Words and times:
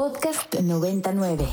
Podcast 0.00 0.56
99. 0.62 1.46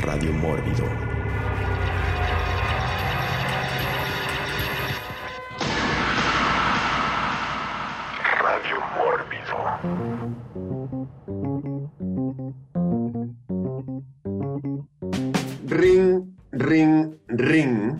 Radio 0.00 0.32
Mórbido. 0.32 0.84
Radio 8.40 8.76
Mórbido. 8.96 9.56
Ring, 15.68 16.24
ring, 16.52 17.18
ring. 17.28 17.95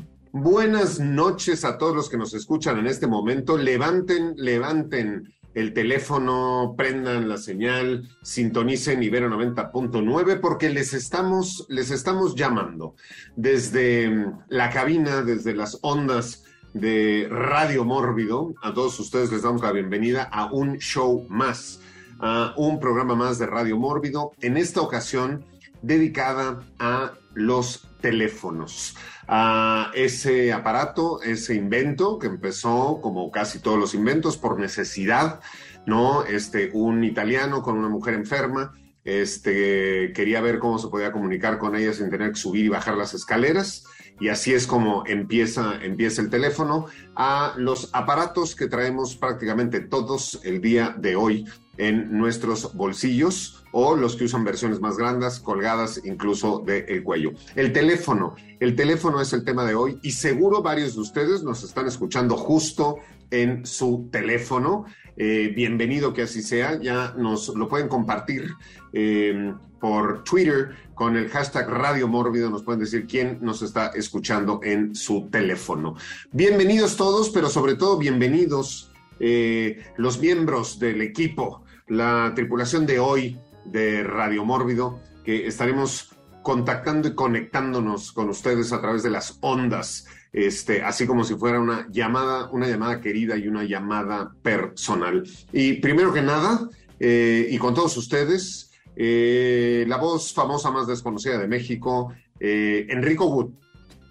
Buenas 0.49 1.01
noches 1.01 1.65
a 1.65 1.77
todos 1.77 1.97
los 1.97 2.09
que 2.09 2.17
nos 2.17 2.33
escuchan 2.33 2.79
en 2.79 2.87
este 2.87 3.09
momento. 3.09 3.59
Levanten, 3.59 4.35
levanten 4.37 5.35
el 5.55 5.73
teléfono, 5.73 6.77
prendan 6.79 7.29
la 7.29 7.37
señal, 7.37 8.09
sintonicen 8.23 9.03
Ibero 9.03 9.29
90.9 9.29 10.39
porque 10.39 10.71
les 10.71 10.95
estamos, 10.95 11.67
les 11.69 11.91
estamos 11.91 12.37
llamando 12.37 12.95
desde 13.35 14.09
mm, 14.09 14.39
la 14.51 14.71
cabina, 14.71 15.23
desde 15.23 15.53
las 15.53 15.81
ondas 15.83 16.45
de 16.75 17.27
Radio 17.29 17.85
Mórbido. 17.85 18.55
A 18.63 18.73
todos 18.73 19.01
ustedes 19.01 19.33
les 19.33 19.43
damos 19.43 19.63
la 19.63 19.73
bienvenida 19.73 20.23
a 20.23 20.53
un 20.53 20.79
show 20.79 21.27
más, 21.29 21.81
a 22.21 22.55
un 22.57 22.79
programa 22.79 23.17
más 23.17 23.41
de 23.41 23.47
Radio 23.47 23.79
Mórbido. 23.79 24.31
En 24.41 24.57
esta 24.57 24.81
ocasión 24.81 25.45
dedicada 25.83 26.63
a 26.79 27.15
los 27.37 27.87
teléfonos, 28.01 28.97
a 29.29 29.91
ese 29.95 30.53
aparato, 30.53 31.21
ese 31.23 31.55
invento 31.55 32.19
que 32.19 32.27
empezó, 32.27 33.01
como 33.03 33.31
casi 33.31 33.59
todos 33.59 33.79
los 33.79 33.95
inventos, 33.95 34.39
por 34.39 34.59
necesidad, 34.59 35.41
¿no? 35.85 36.25
Este, 36.25 36.71
un 36.73 37.05
italiano 37.05 37.63
con 37.63 37.77
una 37.77 37.91
mujer 37.91 38.15
enferma, 38.15 38.73
este, 39.05 40.13
quería 40.15 40.41
ver 40.41 40.59
cómo 40.59 40.79
se 40.79 40.89
podía 40.89 41.13
comunicar 41.13 41.59
con 41.59 41.77
ella 41.77 41.93
sin 41.93 42.09
tener 42.09 42.31
que 42.31 42.39
subir 42.39 42.65
y 42.65 42.71
bajar 42.71 42.97
las 42.97 43.13
escaleras, 43.13 43.85
y 44.21 44.29
así 44.29 44.55
es 44.55 44.67
como 44.67 45.05
empieza, 45.07 45.83
empieza 45.83 46.23
el 46.23 46.31
teléfono, 46.31 46.87
a 47.15 47.55
los 47.57 47.91
aparatos 47.93 48.55
que 48.55 48.67
traemos 48.67 49.17
prácticamente 49.17 49.81
todos 49.81 50.41
el 50.45 50.61
día 50.61 50.95
de 50.99 51.17
hoy 51.17 51.45
en 51.79 52.17
nuestros 52.17 52.75
bolsillos 52.75 53.65
o 53.73 53.95
los 53.95 54.17
que 54.17 54.25
usan 54.25 54.45
versiones 54.45 54.81
más 54.81 54.97
grandes, 54.97 55.39
colgadas 55.39 56.01
incluso 56.05 56.63
del 56.65 57.03
cuello. 57.03 57.33
El 57.55 57.73
teléfono, 57.73 58.35
el 58.59 58.75
teléfono 58.75 59.21
es 59.21 59.33
el 59.35 59.45
tema 59.45 59.65
de 59.67 59.75
hoy 59.75 59.99
y 60.03 60.13
seguro 60.13 60.63
varios 60.63 60.95
de 60.95 61.03
ustedes 61.03 61.43
nos 61.43 61.63
están 61.63 61.87
escuchando 61.87 62.37
justo 62.37 62.97
en 63.31 63.67
su 63.67 64.09
teléfono. 64.11 64.85
Eh, 65.17 65.53
bienvenido 65.55 66.13
que 66.13 66.23
así 66.23 66.43
sea, 66.43 66.81
ya 66.81 67.15
nos 67.17 67.49
lo 67.49 67.69
pueden 67.69 67.89
compartir 67.89 68.51
eh, 68.93 69.55
por 69.81 70.25
Twitter 70.25 70.71
con 70.95 71.17
el 71.17 71.29
hashtag 71.29 71.69
Radio 71.69 72.09
Mórbido, 72.09 72.51
nos 72.51 72.63
pueden 72.63 72.81
decir 72.81 73.07
quién 73.07 73.39
nos 73.41 73.63
está 73.63 73.89
escuchando 73.95 74.61
en 74.63 74.95
su 74.95 75.29
teléfono. 75.31 75.95
Bienvenidos 76.33 76.97
todos, 76.97 77.31
pero 77.31 77.49
sobre 77.49 77.75
todo 77.75 77.99
bienvenidos 77.99 78.93
eh, 79.21 79.85
los 79.97 80.21
miembros 80.21 80.79
del 80.79 81.01
equipo, 81.01 81.63
la 81.89 82.33
tripulación 82.35 82.87
de 82.87 82.99
hoy 82.99 83.39
de 83.65 84.03
Radio 84.03 84.45
Mórbido, 84.45 85.01
que 85.25 85.47
estaremos 85.47 86.15
contactando 86.43 87.09
y 87.09 87.15
conectándonos 87.15 88.13
con 88.13 88.29
ustedes 88.29 88.73
a 88.73 88.81
través 88.81 89.03
de 89.03 89.11
las 89.11 89.39
ondas, 89.41 90.07
este, 90.37 90.83
así 90.83 91.07
como 91.07 91.25
si 91.25 91.35
fuera 91.35 91.59
una 91.59 91.89
llamada, 91.91 92.51
una 92.51 92.69
llamada 92.69 93.01
querida 93.01 93.39
y 93.39 93.49
una 93.49 93.65
llamada 93.65 94.35
personal. 94.43 95.25
Y 95.51 95.81
primero 95.81 96.13
que 96.13 96.21
nada, 96.21 96.69
eh, 97.01 97.49
y 97.51 97.57
con 97.57 97.73
todos 97.73 97.97
ustedes, 97.97 98.71
eh, 98.97 99.87
la 99.89 99.97
voz 99.97 100.35
famosa 100.35 100.71
más 100.71 100.87
desconocida 100.87 101.39
de 101.39 101.49
México, 101.49 102.13
eh, 102.39 102.87
Enrico 102.91 103.25
Wood. 103.25 103.53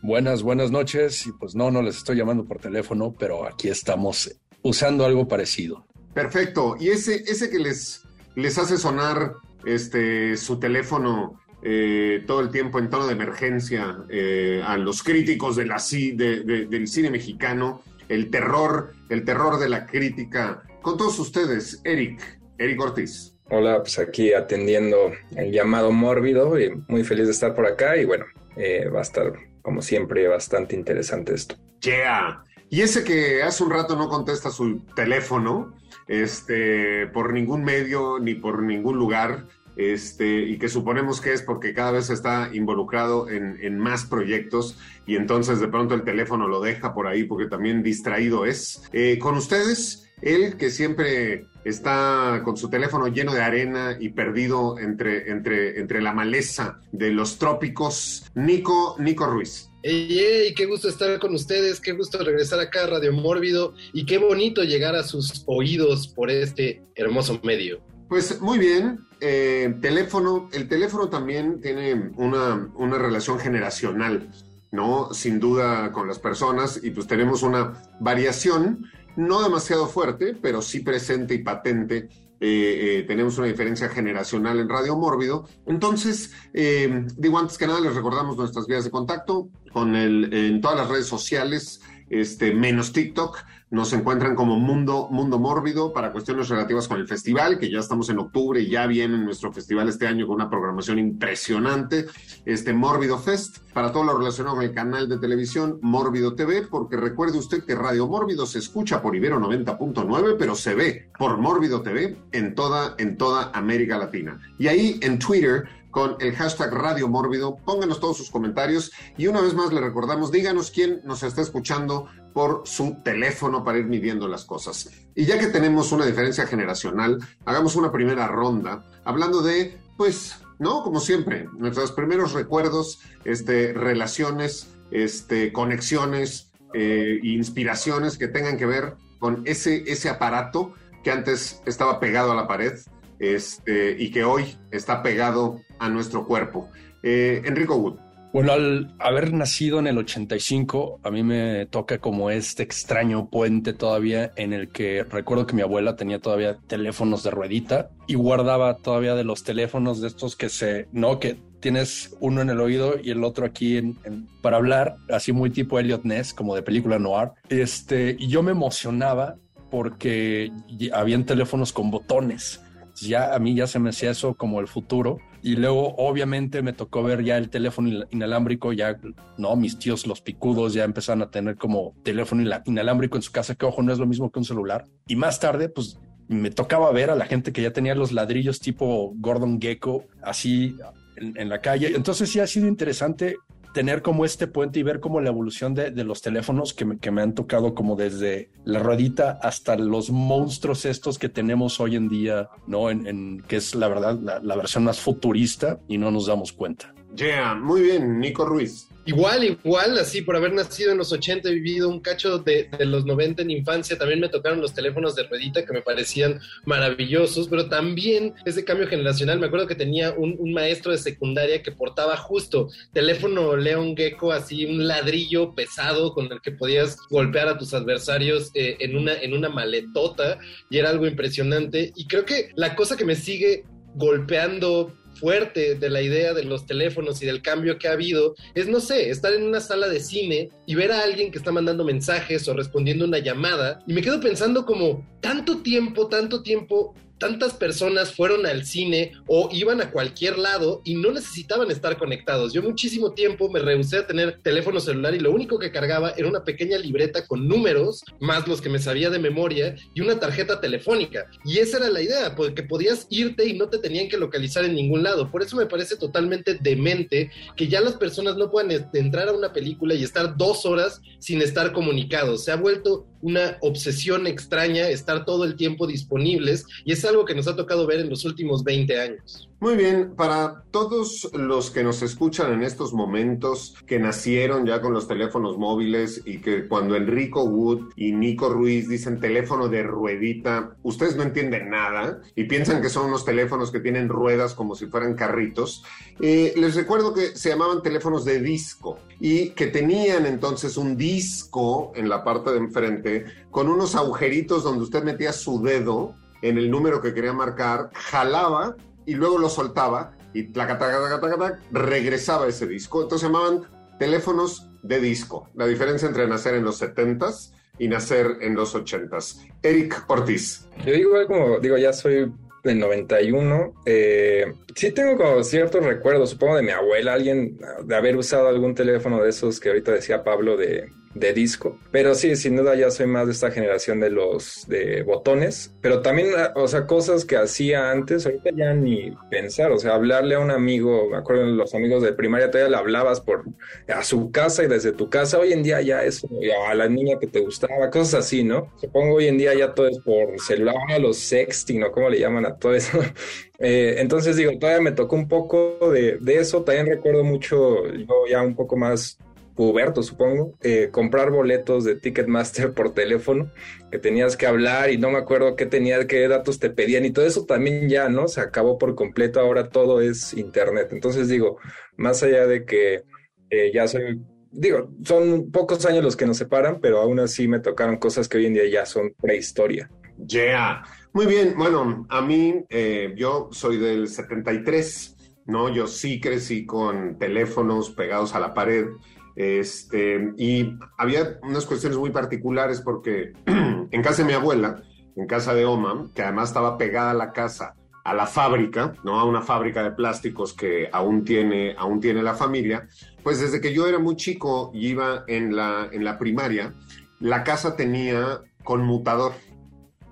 Buenas, 0.02 0.42
buenas 0.42 0.72
noches. 0.72 1.28
Y 1.28 1.32
pues 1.32 1.54
no, 1.54 1.70
no 1.70 1.84
les 1.84 1.98
estoy 1.98 2.18
llamando 2.18 2.44
por 2.44 2.58
teléfono, 2.58 3.14
pero 3.18 3.48
aquí 3.48 3.68
estamos 3.68 4.36
usando 4.64 5.06
algo 5.06 5.28
parecido. 5.28 5.86
Perfecto. 6.16 6.76
Y 6.80 6.90
ese, 6.90 7.24
ese 7.28 7.52
que 7.52 7.60
les, 7.60 8.02
les 8.36 8.58
hace 8.58 8.78
sonar 8.78 9.36
este, 9.64 10.38
su 10.38 10.58
teléfono 10.58 11.40
eh, 11.68 12.24
todo 12.28 12.42
el 12.42 12.52
tiempo 12.52 12.78
en 12.78 12.92
tono 12.92 13.08
de 13.08 13.14
emergencia 13.14 13.98
eh, 14.10 14.62
a 14.64 14.78
los 14.78 15.02
críticos 15.02 15.56
de 15.56 15.66
la, 15.66 15.78
de, 15.92 16.44
de, 16.44 16.66
del 16.68 16.88
cine 16.88 17.10
mexicano, 17.10 17.82
el 18.08 18.30
terror, 18.30 18.94
el 19.10 19.26
terror 19.26 19.58
de 19.58 19.68
la 19.68 19.88
crítica. 19.88 20.62
Con 20.84 20.96
todos 20.96 21.18
ustedes, 21.18 21.82
Eric, 21.84 22.22
Eric 22.60 22.80
Ortiz. 22.80 23.36
Hola, 23.50 23.80
pues 23.80 23.98
aquí 23.98 24.32
atendiendo 24.32 25.12
el 25.36 25.52
llamado 25.52 25.92
mórbido 25.92 26.60
y 26.60 26.70
muy 26.88 27.04
feliz 27.04 27.26
de 27.26 27.32
estar 27.32 27.56
por 27.56 27.66
acá 27.66 27.98
y 27.98 28.06
bueno, 28.06 28.26
eh, 28.56 28.88
va 28.88 29.00
a 29.00 29.02
estar 29.02 29.34
como 29.64 29.82
siempre 29.82 30.28
bastante 30.28 30.76
interesante 30.76 31.34
esto. 31.34 31.56
Yeah. 31.82 32.44
Y 32.70 32.82
ese 32.82 33.04
que 33.04 33.42
hace 33.42 33.64
un 33.64 33.72
rato 33.72 33.96
no 33.96 34.08
contesta 34.08 34.52
su 34.52 34.82
teléfono, 34.96 35.74
este, 36.08 37.08
por 37.08 37.34
ningún 37.34 37.64
medio 37.64 38.20
ni 38.20 38.36
por 38.36 38.62
ningún 38.62 38.98
lugar, 38.98 39.46
este, 39.76 40.42
y 40.42 40.58
que 40.58 40.70
suponemos 40.70 41.22
que 41.22 41.34
es 41.34 41.42
porque 41.42 41.74
cada 41.74 41.92
vez 41.92 42.10
está 42.10 42.50
involucrado 42.54 43.30
en, 43.30 43.58
en, 43.62 43.78
más 43.78 44.06
proyectos 44.06 44.78
y 45.06 45.16
entonces 45.16 45.60
de 45.60 45.68
pronto 45.68 45.96
el 45.96 46.04
teléfono 46.04 46.48
lo 46.48 46.62
deja 46.62 46.94
por 46.94 47.08
ahí 47.08 47.24
porque 47.24 47.48
también 47.48 47.84
distraído 47.84 48.46
es. 48.46 48.84
Eh, 48.94 49.20
con 49.20 49.36
ustedes, 49.36 50.10
él 50.22 50.56
que 50.58 50.70
siempre 50.70 51.46
está 51.66 52.42
con 52.44 52.56
su 52.56 52.70
teléfono 52.70 53.08
lleno 53.08 53.34
de 53.34 53.42
arena 53.42 53.98
y 54.00 54.10
perdido 54.10 54.80
entre, 54.80 55.30
entre, 55.32 55.80
entre 55.80 56.02
la 56.02 56.14
maleza 56.14 56.80
de 56.92 57.12
los 57.12 57.38
trópicos, 57.38 58.26
Nico, 58.36 58.96
Nico 59.00 59.26
Ruiz. 59.26 59.70
Hey, 59.84 60.08
hey, 60.10 60.54
qué 60.56 60.66
gusto 60.66 60.90
estar 60.90 61.20
con 61.20 61.36
ustedes, 61.36 61.80
qué 61.80 61.92
gusto 61.92 62.18
regresar 62.24 62.60
acá 62.60 62.84
a 62.84 62.88
Radio 62.88 63.14
Mórbido 63.14 63.76
y 63.94 64.06
qué 64.06 64.18
bonito 64.18 64.64
llegar 64.64 64.96
a 64.96 65.04
sus 65.04 65.44
oídos 65.46 66.08
por 66.08 66.32
este 66.32 66.82
hermoso 66.96 67.40
medio. 67.44 67.82
Pues 68.10 68.40
muy 68.42 68.58
bien, 68.58 69.00
eh, 69.28 69.76
teléfono, 69.82 70.50
el 70.54 70.68
teléfono 70.68 71.10
también 71.10 71.60
tiene 71.62 72.12
una, 72.16 72.70
una, 72.76 72.98
relación 72.98 73.40
generacional, 73.40 74.30
¿no? 74.72 75.14
Sin 75.14 75.40
duda 75.40 75.92
con 75.92 76.08
las 76.08 76.20
personas 76.20 76.80
y 76.84 76.92
pues 76.92 77.08
tenemos 77.08 77.42
una 77.42 77.74
variación, 78.00 78.86
no 79.16 79.42
demasiado 79.42 79.88
fuerte, 79.88 80.38
pero 80.40 80.62
sí 80.62 80.82
presente 80.82 81.34
y 81.34 81.40
patente. 81.40 82.08
Eh, 82.40 83.00
eh, 83.00 83.04
tenemos 83.08 83.38
una 83.38 83.48
diferencia 83.48 83.90
generacional 83.90 84.60
en 84.60 84.70
Radio 84.70 84.96
Mórbido. 84.96 85.48
Entonces, 85.66 86.32
eh, 86.54 87.06
digo 87.18 87.40
antes 87.40 87.58
que 87.58 87.66
nada, 87.66 87.80
les 87.80 87.96
recordamos 87.96 88.38
nuestras 88.38 88.68
vías 88.68 88.84
de 88.84 88.92
contacto 88.92 89.50
con 89.72 89.96
el, 89.96 90.34
en 90.34 90.62
todas 90.62 90.78
las 90.78 90.90
redes 90.90 91.08
sociales, 91.08 91.82
este, 92.10 92.54
menos 92.54 92.92
TikTok. 92.92 93.40
Nos 93.72 93.92
encuentran 93.94 94.36
como 94.36 94.60
Mundo, 94.60 95.08
Mundo 95.10 95.40
Mórbido 95.40 95.92
para 95.92 96.12
cuestiones 96.12 96.50
relativas 96.50 96.88
con 96.88 97.00
el 97.00 97.08
festival, 97.08 97.58
que 97.58 97.72
ya 97.72 97.80
estamos 97.80 98.10
en 98.10 98.20
octubre 98.20 98.62
y 98.62 98.70
ya 98.70 98.86
viene 98.86 99.18
nuestro 99.18 99.52
festival 99.52 99.90
este 99.90 100.06
año 100.06 100.28
con 100.28 100.36
una 100.36 100.50
programación 100.50 101.00
impresionante, 101.00 102.06
este 102.46 102.74
Mórbido 102.74 103.18
Fest, 103.18 103.58
para 103.74 103.92
todo 103.92 104.04
lo 104.04 104.18
relacionado 104.18 104.58
con 104.58 104.66
el 104.66 104.74
canal 104.74 105.10
de 105.10 105.18
televisión 105.18 105.80
Mórbido 105.82 106.36
TV, 106.36 106.68
porque 106.70 106.96
recuerde 106.96 107.40
usted 107.40 107.64
que 107.66 107.74
Radio 107.74 108.08
Mórbido 108.08 108.46
se 108.46 108.60
escucha 108.60 109.02
por 109.02 109.16
Ibero 109.16 109.40
90.9, 109.40 110.36
pero 110.38 110.56
se 110.56 110.76
ve 110.76 111.10
por 111.18 111.38
Mórbido 111.38 111.82
TV 111.82 112.18
en 112.34 112.54
toda, 112.54 112.94
en 113.00 113.18
toda 113.18 113.50
América 113.54 113.98
Latina. 113.98 114.40
Y 114.60 114.68
ahí 114.68 115.00
en 115.02 115.18
Twitter 115.18 115.66
con 115.96 116.18
el 116.20 116.36
hashtag 116.36 116.74
Radio 116.74 117.08
Mórbido. 117.08 117.56
Pónganos 117.56 118.02
todos 118.02 118.18
sus 118.18 118.30
comentarios 118.30 118.92
y 119.18 119.28
una 119.28 119.40
vez 119.40 119.54
más 119.54 119.72
le 119.72 119.80
recordamos, 119.80 120.30
díganos 120.30 120.70
quién 120.70 121.00
nos 121.06 121.24
está 121.24 121.42
escuchando 121.42 122.10
por 122.36 122.64
su 122.66 122.98
teléfono 123.02 123.64
para 123.64 123.78
ir 123.78 123.86
midiendo 123.86 124.28
las 124.28 124.44
cosas. 124.44 124.92
Y 125.16 125.24
ya 125.24 125.40
que 125.40 125.48
tenemos 125.48 125.94
una 125.94 126.06
diferencia 126.06 126.46
generacional, 126.46 127.18
hagamos 127.46 127.78
una 127.78 127.94
primera 127.94 128.28
ronda 128.28 128.84
hablando 129.06 129.42
de, 129.42 129.80
pues, 129.96 130.42
¿no? 130.60 130.84
Como 130.84 131.00
siempre, 131.00 131.48
nuestros 131.58 131.94
primeros 131.94 132.34
recuerdos, 132.34 133.00
este, 133.24 133.72
relaciones, 133.72 134.68
este, 134.92 135.54
conexiones, 135.54 136.52
eh, 136.74 137.22
inspiraciones 137.24 138.18
que 138.18 138.28
tengan 138.28 138.58
que 138.58 138.66
ver 138.66 138.96
con 139.18 139.44
ese, 139.46 139.90
ese 139.90 140.10
aparato 140.10 140.74
que 141.06 141.12
antes 141.12 141.62
estaba 141.66 142.02
pegado 142.02 142.34
a 142.34 142.36
la 142.36 142.50
pared 142.50 142.74
este, 143.20 143.96
y 143.98 144.12
que 144.12 144.26
hoy 144.26 144.58
está 144.72 145.02
pegado 145.02 145.62
a 145.80 145.88
nuestro 145.88 146.28
cuerpo. 146.28 146.70
Eh, 147.02 147.44
Enrico 147.46 147.78
Wood. 147.78 148.05
Bueno, 148.36 148.52
al 148.52 148.94
haber 149.00 149.32
nacido 149.32 149.80
en 149.80 149.88
el 149.88 149.98
85, 149.98 151.00
a 151.04 151.10
mí 151.10 151.24
me 151.24 151.68
toca 151.68 152.00
como 152.00 152.30
este 152.30 152.64
extraño 152.64 153.30
puente 153.30 153.72
todavía 153.72 154.34
en 154.36 154.52
el 154.52 154.74
que 154.74 155.06
recuerdo 155.06 155.48
que 155.48 155.56
mi 155.56 155.62
abuela 155.62 155.96
tenía 155.96 156.20
todavía 156.20 156.58
teléfonos 156.68 157.24
de 157.24 157.32
ruedita 157.32 157.92
y 158.08 158.16
guardaba 158.16 158.76
todavía 158.76 159.16
de 159.16 159.24
los 159.24 159.46
teléfonos 159.46 160.02
de 160.02 160.10
estos 160.10 160.36
que 160.36 160.50
se, 160.50 160.90
no, 160.92 161.18
que 161.18 161.38
tienes 161.62 162.14
uno 162.20 162.42
en 162.42 162.50
el 162.50 162.60
oído 162.60 162.96
y 163.02 163.12
el 163.12 163.24
otro 163.24 163.46
aquí 163.46 163.78
en, 163.78 163.98
en, 164.04 164.28
para 164.42 164.58
hablar, 164.58 164.98
así 165.10 165.32
muy 165.32 165.50
tipo 165.50 165.80
Elliot 165.80 166.04
Ness, 166.04 166.34
como 166.34 166.56
de 166.56 166.62
película 166.62 167.00
noir. 167.00 167.30
Este, 167.48 168.18
y 168.20 168.28
yo 168.28 168.44
me 168.44 168.52
emocionaba 168.52 169.38
porque 169.72 170.52
habían 170.92 171.26
teléfonos 171.26 171.72
con 171.72 171.90
botones. 171.90 172.62
Ya 172.96 173.34
a 173.34 173.40
mí 173.40 173.56
ya 173.56 173.66
se 173.66 173.80
me 173.80 173.92
hacía 173.92 174.12
eso 174.12 174.36
como 174.36 174.60
el 174.60 174.68
futuro. 174.68 175.20
Y 175.46 175.58
luego, 175.58 175.94
obviamente, 175.98 176.64
me 176.64 176.74
tocó 176.74 177.04
ver 177.04 177.24
ya 177.24 177.38
el 177.38 177.52
teléfono 177.52 177.88
in- 177.88 178.06
inalámbrico. 178.10 178.74
Ya, 178.74 179.00
no, 179.38 179.56
mis 179.56 179.78
tíos, 179.78 180.08
los 180.08 180.20
picudos, 180.20 180.74
ya 180.74 180.84
empezaron 180.84 181.22
a 181.22 181.30
tener 181.30 181.56
como 181.56 181.94
teléfono 182.02 182.42
ina- 182.42 182.64
inalámbrico 182.66 183.16
en 183.18 183.22
su 183.22 183.32
casa, 183.32 183.54
que 183.54 183.68
ojo, 183.68 183.84
no 183.84 183.94
es 183.94 184.00
lo 184.00 184.08
mismo 184.08 184.32
que 184.32 184.40
un 184.40 184.46
celular. 184.46 184.86
Y 185.08 185.16
más 185.16 185.40
tarde, 185.40 185.70
pues 185.70 186.00
me 186.28 186.50
tocaba 186.50 186.92
ver 186.92 187.12
a 187.12 187.16
la 187.16 187.28
gente 187.28 187.54
que 187.54 187.62
ya 187.62 187.72
tenía 187.72 187.94
los 187.94 188.12
ladrillos 188.12 188.60
tipo 188.60 189.14
Gordon 189.18 189.62
Gecko, 189.62 190.06
así 190.24 190.76
en, 191.16 191.40
en 191.40 191.48
la 191.50 191.62
calle. 191.62 191.96
Entonces, 191.96 192.28
sí 192.32 192.40
ha 192.40 192.48
sido 192.48 192.68
interesante 192.68 193.36
tener 193.76 194.02
como 194.02 194.24
este 194.24 194.48
puente 194.48 194.80
y 194.80 194.84
ver 194.84 195.02
como 195.02 195.20
la 195.20 195.28
evolución 195.30 195.74
de, 195.76 195.92
de 195.92 196.06
los 196.06 196.22
teléfonos 196.22 196.74
que 196.74 196.86
me, 196.86 196.98
que 196.98 197.12
me 197.12 197.22
han 197.22 197.36
tocado 197.36 197.76
como 197.76 197.98
desde 197.98 198.50
la 198.64 198.80
ruedita 198.80 199.38
hasta 199.44 199.76
los 199.76 200.10
monstruos 200.12 200.86
estos 200.86 201.20
que 201.20 201.28
tenemos 201.28 201.82
hoy 201.82 201.98
en 201.98 202.08
día, 202.08 202.48
¿no? 202.68 202.90
En, 202.90 203.06
en- 203.06 203.42
que 203.48 203.58
es 203.58 203.76
la 203.76 203.90
verdad 203.90 204.18
la, 204.20 204.40
la 204.40 204.56
versión 204.56 204.86
más 204.86 205.02
futurista 205.02 205.78
y 205.90 205.98
no 205.98 206.10
nos 206.10 206.26
damos 206.28 206.54
cuenta. 206.54 206.94
Yeah, 207.18 207.54
muy 207.56 207.82
bien, 207.82 208.18
Nico 208.20 208.46
Ruiz. 208.46 208.88
Igual, 209.08 209.44
igual, 209.44 210.00
así 210.00 210.22
por 210.22 210.36
haber 210.36 210.54
nacido 210.54 210.92
en 210.92 210.98
los 210.98 211.12
80, 211.12 211.48
he 211.48 211.54
vivido 211.54 211.90
un 211.90 212.00
cacho 212.00 212.40
de, 212.40 212.68
los 212.80 213.06
90 213.06 213.44
en 213.44 213.52
infancia, 213.52 214.00
también 214.00 214.20
me 214.20 214.30
tocaron 214.30 214.62
los 214.62 214.74
teléfonos 214.74 215.16
de 215.16 215.24
ruedita 215.24 215.64
que 215.64 215.74
me 215.74 215.84
parecían 215.84 216.40
maravillosos, 216.66 217.48
pero 217.48 217.70
también 217.70 218.34
ese 218.46 218.66
cambio 218.66 218.88
generacional, 218.88 219.40
me 219.40 219.46
acuerdo 219.46 219.68
que 219.68 219.76
tenía 219.76 220.12
un, 220.12 220.36
maestro 220.56 220.92
de 220.92 220.98
secundaria 220.98 221.62
que 221.62 221.72
portaba 221.72 222.16
justo 222.16 222.70
teléfono 222.94 223.58
Leon 223.58 223.96
Gecko, 223.96 224.32
así 224.32 224.66
un 224.66 224.88
ladrillo 224.88 225.54
pesado 225.54 226.14
con 226.14 226.32
el 226.32 226.40
que 226.40 226.52
podías 226.52 226.98
golpear 227.10 227.50
a 227.50 227.58
tus 227.58 227.74
adversarios 227.74 228.52
eh, 228.54 228.78
en, 228.80 228.96
una, 228.96 229.14
en 229.14 229.34
una 229.34 229.50
maletota 229.50 230.40
y 230.70 230.78
era 230.78 230.92
algo 230.92 231.06
impresionante. 231.06 231.92
Y 231.96 232.08
creo 232.08 232.24
que 232.24 232.52
la 232.56 232.76
cosa 232.76 232.96
que 232.96 233.04
me 233.04 233.16
sigue 233.16 233.66
golpeando 233.96 234.94
fuerte 235.16 235.76
de 235.76 235.90
la 235.90 236.02
idea 236.02 236.34
de 236.34 236.44
los 236.44 236.66
teléfonos 236.66 237.22
y 237.22 237.26
del 237.26 237.42
cambio 237.42 237.78
que 237.78 237.88
ha 237.88 237.94
habido 237.94 238.36
es, 238.54 238.68
no 238.68 238.80
sé, 238.80 239.10
estar 239.10 239.34
en 239.34 239.44
una 239.44 239.60
sala 239.60 239.88
de 239.88 240.00
cine 240.00 240.50
y 240.66 240.76
ver 240.76 240.92
a 240.92 241.04
alguien 241.04 241.32
que 241.32 241.38
está 241.38 241.52
mandando 241.52 241.84
mensajes 241.84 242.48
o 242.48 242.54
respondiendo 242.54 243.06
una 243.06 243.20
llamada 243.20 243.80
y 243.88 243.94
me 243.94 244.02
quedo 244.02 244.20
pensando 244.20 244.66
como 244.66 245.06
tanto 245.22 245.62
tiempo, 245.62 246.08
tanto 246.08 246.44
tiempo 246.44 246.94
tantas 247.18 247.54
personas 247.54 248.14
fueron 248.14 248.46
al 248.46 248.66
cine 248.66 249.14
o 249.28 249.50
iban 249.52 249.82
a 249.82 249.92
cualquier 249.92 250.38
lado 250.38 250.82
y 250.84 250.96
no 250.96 251.12
necesitaban 251.12 251.72
estar 251.72 251.98
conectados. 251.98 252.54
Yo 252.54 252.62
muchísimo 252.62 253.14
tiempo 253.14 253.50
me 253.50 253.60
rehusé 253.60 253.98
a 253.98 254.08
tener 254.08 254.42
teléfono 254.42 254.80
celular 254.80 255.16
y 255.16 255.20
lo 255.20 255.32
único 255.32 255.60
que 255.60 255.72
cargaba 255.72 256.14
era 256.18 256.28
una 256.28 256.44
pequeña 256.44 256.78
libreta 256.78 257.26
con 257.26 257.48
números, 257.48 258.04
más 258.20 258.48
los 258.48 258.62
que 258.62 258.70
me 258.70 258.80
sabía 258.80 259.10
de 259.10 259.20
memoria, 259.20 259.76
y 259.94 260.02
una 260.02 260.20
tarjeta 260.20 260.60
telefónica. 260.60 261.28
Y 261.44 261.60
esa 261.60 261.78
era 261.78 261.90
la 261.90 262.02
idea, 262.02 262.36
porque 262.36 262.64
podías 262.64 263.08
irte 263.10 263.46
y 263.46 263.58
no 263.58 263.70
te 263.70 263.80
tenían 263.80 264.10
que 264.10 264.18
localizar 264.18 264.66
en 264.66 264.76
ningún 264.76 265.04
lado. 265.04 265.32
Por 265.32 265.42
eso 265.42 265.56
me 265.56 265.66
parece 265.66 265.96
totalmente 265.96 266.58
demente 266.62 267.32
que 267.56 267.68
ya 267.68 267.82
las 267.82 267.94
personas 267.94 268.36
no 268.38 268.52
puedan 268.52 268.88
entrar 268.94 269.30
a 269.30 269.34
una 269.34 269.54
película 269.54 269.94
y 269.94 270.04
estar 270.04 270.36
dos 270.38 270.66
horas 270.66 271.02
sin 271.20 271.42
estar 271.42 271.72
comunicados. 271.72 272.44
Se 272.44 272.52
ha 272.52 272.56
vuelto 272.56 273.08
una 273.26 273.58
obsesión 273.62 274.28
extraña 274.28 274.88
estar 274.88 275.26
todo 275.26 275.46
el 275.46 275.56
tiempo 275.56 275.88
disponibles 275.88 276.64
y 276.86 276.92
es 276.92 277.04
algo 277.06 277.26
que 277.26 277.34
nos 277.34 277.48
ha 277.48 277.56
tocado 277.56 277.88
ver 277.88 278.00
en 278.00 278.10
los 278.12 278.24
últimos 278.24 278.64
20 278.64 279.00
años. 279.00 279.50
Muy 279.66 279.78
bien, 279.78 280.14
para 280.16 280.62
todos 280.70 281.28
los 281.34 281.72
que 281.72 281.84
nos 281.84 282.04
escuchan 282.04 282.54
en 282.54 282.62
estos 282.62 282.94
momentos, 282.94 283.74
que 283.88 283.98
nacieron 283.98 284.68
ya 284.68 284.80
con 284.80 284.94
los 284.94 285.08
teléfonos 285.08 285.58
móviles 285.58 286.22
y 286.24 286.38
que 286.38 286.68
cuando 286.68 286.96
Enrico 286.96 287.46
Wood 287.46 287.94
y 287.96 288.12
Nico 288.12 288.50
Ruiz 288.50 288.88
dicen 288.88 289.20
teléfono 289.20 289.68
de 289.68 289.82
ruedita, 289.82 290.76
ustedes 290.84 291.16
no 291.16 291.24
entienden 291.24 291.72
nada 291.72 292.22
y 292.36 292.44
piensan 292.44 292.80
que 292.80 292.90
son 292.90 293.08
unos 293.08 293.26
teléfonos 293.26 293.72
que 293.72 293.80
tienen 293.80 294.08
ruedas 294.08 294.54
como 294.54 294.76
si 294.76 294.86
fueran 294.86 295.16
carritos. 295.16 295.84
Eh, 296.20 296.54
les 296.56 296.76
recuerdo 296.76 297.16
que 297.16 297.36
se 297.36 297.50
llamaban 297.50 297.82
teléfonos 297.82 298.24
de 298.24 298.42
disco 298.42 299.00
y 299.20 299.50
que 299.50 299.66
tenían 299.66 300.28
entonces 300.28 300.78
un 300.78 300.96
disco 300.96 301.92
en 301.96 302.08
la 302.08 302.24
parte 302.24 302.52
de 302.52 302.60
enfrente 302.60 303.26
con 303.50 303.68
unos 303.68 303.96
agujeritos 303.96 304.64
donde 304.64 304.84
usted 304.84 305.04
metía 305.04 305.34
su 305.34 305.60
dedo 305.64 306.14
en 306.44 306.60
el 306.60 306.70
número 306.70 307.02
que 307.02 307.16
quería 307.16 307.34
marcar, 307.34 307.90
jalaba 307.96 308.76
y 309.06 309.14
luego 309.14 309.38
lo 309.38 309.50
soltaba 309.50 310.18
y 310.34 310.44
taca, 310.44 310.78
taca, 310.78 311.20
taca, 311.20 311.60
regresaba 311.72 312.48
ese 312.48 312.68
disco. 312.68 313.04
Entonces 313.04 313.28
se 313.28 313.34
llamaban 313.34 313.64
teléfonos 314.00 314.68
de 314.84 315.00
disco. 315.00 315.50
La 315.56 315.66
diferencia 315.68 316.08
entre 316.08 316.28
nacer 316.28 316.56
en 316.56 316.64
los 316.64 316.82
70s 316.82 317.52
y 317.80 317.88
nacer 317.88 318.38
en 318.42 318.56
los 318.56 318.76
80s. 318.76 319.48
Eric 319.64 320.04
Ortiz. 320.08 320.68
Yo 320.86 320.94
digo, 320.94 321.10
igual 321.10 321.28
como 321.28 321.60
digo, 321.60 321.78
ya 321.78 321.94
soy 321.94 322.32
del 322.64 322.80
91. 322.80 323.74
eh, 323.86 324.54
sí 324.76 324.92
tengo 324.92 325.18
como 325.18 325.44
ciertos 325.44 325.86
recuerdos, 325.86 326.32
supongo 326.32 326.56
de 326.58 326.64
mi 326.64 326.72
abuela, 326.72 327.14
alguien 327.14 327.60
de 327.84 327.96
haber 327.96 328.18
usado 328.18 328.48
algún 328.48 328.74
teléfono 328.74 329.22
de 329.22 329.30
esos 329.30 329.60
que 329.60 329.70
ahorita 329.70 329.92
decía 329.92 330.24
Pablo 330.24 330.58
de, 330.58 330.90
de 331.16 331.34
disco. 331.34 331.80
Pero 331.92 332.14
sí, 332.14 332.36
sin 332.36 332.58
duda 332.58 332.76
ya 332.76 332.92
soy 332.92 333.08
más 333.08 333.26
de 333.26 333.32
esta 333.32 333.50
generación 333.50 334.00
de 334.02 334.12
los 334.12 334.68
de 334.68 335.02
botones. 335.02 335.74
Pero 335.82 336.02
también, 336.02 336.30
o 336.56 336.68
sea, 336.68 336.86
cosas 336.86 337.26
que 337.26 337.38
hacía 337.38 337.90
antes, 337.90 338.26
ahorita 338.26 338.52
ya 338.56 338.74
ni 338.74 339.16
pensar. 339.32 339.72
O 339.72 339.80
sea, 339.80 339.96
hablarle 339.96 340.36
a 340.36 340.40
un 340.40 340.52
amigo, 340.52 341.10
me 341.10 341.18
acuerdo 341.18 341.46
los 341.46 341.74
amigos 341.74 342.04
de 342.04 342.14
primaria, 342.14 342.52
todavía 342.52 342.70
le 342.70 342.78
hablabas 342.78 343.22
por 343.22 343.46
a 343.88 344.04
su 344.04 344.30
casa 344.32 344.64
y 344.64 344.68
desde 344.68 344.92
tu 344.92 345.10
casa. 345.10 345.40
Hoy 345.40 345.54
en 345.54 345.64
día 345.64 345.82
ya 345.82 346.04
eso, 346.04 346.28
a 346.68 346.76
la 346.76 346.88
niña 346.88 347.18
que 347.20 347.28
te 347.28 347.40
gustaba, 347.40 347.90
cosas 347.90 348.26
así, 348.26 348.44
¿no? 348.44 348.72
Supongo 348.76 349.16
hoy 349.16 349.28
en 349.28 349.38
día 349.38 349.54
ya 349.56 349.74
todo 349.74 349.88
es 349.88 350.00
por 350.00 350.40
celular, 350.40 350.76
los 351.00 351.18
sexting, 351.18 351.80
¿no? 351.80 351.92
¿Cómo 351.92 352.10
le 352.10 352.20
llaman 352.20 352.46
a 352.46 352.58
todo 352.58 352.76
eso? 352.76 353.00
Eh, 353.58 353.96
entonces 354.00 354.36
digo, 354.36 354.52
todavía 354.60 354.82
me 354.82 354.92
tocó 354.92 355.16
un 355.16 355.30
poco 355.30 355.90
de, 355.90 356.18
de 356.20 356.40
eso. 356.40 356.66
También 356.66 356.88
recuerdo 356.88 357.24
mucho, 357.24 357.88
yo 357.88 358.28
ya 358.30 358.42
un 358.42 358.54
poco 358.54 358.76
más 358.76 359.18
puberto, 359.56 360.04
supongo, 360.04 360.58
eh, 360.62 360.90
comprar 360.92 361.32
boletos 361.32 361.86
de 361.86 361.96
Ticketmaster 361.96 362.74
por 362.74 362.94
teléfono, 362.94 363.52
que 363.92 363.98
tenías 363.98 364.36
que 364.36 364.46
hablar 364.46 364.92
y 364.92 364.98
no 364.98 365.10
me 365.10 365.18
acuerdo 365.18 365.56
qué 365.56 365.66
tenía, 365.66 366.06
qué 366.08 366.28
datos 366.28 366.60
te 366.60 366.70
pedían 366.70 367.06
y 367.06 367.12
todo 367.12 367.26
eso 367.26 367.46
también 367.46 367.90
ya, 367.90 368.10
¿no? 368.10 368.28
Se 368.28 368.42
acabó 368.42 368.78
por 368.78 368.96
completo, 368.96 369.40
ahora 369.40 369.70
todo 369.70 370.02
es 370.02 370.34
internet. 370.34 370.90
Entonces 370.92 371.30
digo, 371.30 371.58
más 371.96 372.22
allá 372.24 372.48
de 372.48 372.66
que 372.66 373.04
eh, 373.50 373.72
ya 373.74 373.88
soy, 373.88 374.22
digo, 374.52 374.90
son 375.04 375.52
pocos 375.52 375.86
años 375.86 376.04
los 376.04 376.16
que 376.16 376.26
nos 376.26 376.38
separan, 376.38 376.80
pero 376.82 377.00
aún 377.00 377.20
así 377.20 377.48
me 377.48 377.60
tocaron 377.60 377.98
cosas 377.98 378.28
que 378.28 378.38
hoy 378.38 378.48
en 378.48 378.54
día 378.54 378.68
ya 378.68 378.86
son 378.86 379.14
prehistoria. 379.22 379.90
Yeah. 380.28 380.84
Muy 381.16 381.28
bien, 381.28 381.54
bueno, 381.58 382.06
a 382.10 382.22
mí, 382.22 382.66
eh, 382.70 383.14
yo 383.16 383.48
soy 383.52 383.78
del 383.78 384.10
73, 384.10 385.16
¿no? 385.46 385.74
Yo 385.74 385.88
sí 385.88 386.20
crecí 386.20 386.66
con 386.66 387.18
teléfonos 387.18 387.92
pegados 387.92 388.36
a 388.36 388.40
la 388.42 388.54
pared. 388.54 388.88
Este, 389.36 390.34
y 390.38 390.78
había 390.98 391.40
unas 391.44 391.66
cuestiones 391.66 391.98
muy 391.98 392.12
particulares 392.12 392.82
porque 392.82 393.34
en 393.46 394.02
casa 394.02 394.22
de 394.22 394.30
mi 394.30 394.34
abuela, 394.34 394.82
en 395.16 395.28
casa 395.28 395.54
de 395.54 395.66
Oma, 395.66 396.10
que 396.14 396.24
además 396.24 396.50
estaba 396.50 396.78
pegada 396.78 397.12
a 397.12 397.16
la 397.16 397.34
casa, 397.34 397.76
a 398.04 398.14
la 398.14 398.28
fábrica, 398.28 398.94
¿no? 399.04 399.20
A 399.20 399.26
una 399.26 399.42
fábrica 399.42 399.84
de 399.84 399.92
plásticos 399.92 400.54
que 400.54 400.90
aún 400.92 401.26
tiene, 401.26 401.76
aún 401.78 402.00
tiene 402.00 402.24
la 402.24 402.36
familia, 402.36 402.88
pues 403.24 403.42
desde 403.42 403.60
que 403.60 403.74
yo 403.74 403.88
era 403.88 404.00
muy 404.00 404.16
chico 404.16 404.72
y 404.74 404.88
iba 404.90 405.24
en 405.28 405.56
la, 405.56 405.90
en 405.92 406.04
la 406.04 406.18
primaria, 406.18 406.74
la 407.20 407.44
casa 407.44 407.76
tenía 407.76 408.42
conmutador 408.64 409.34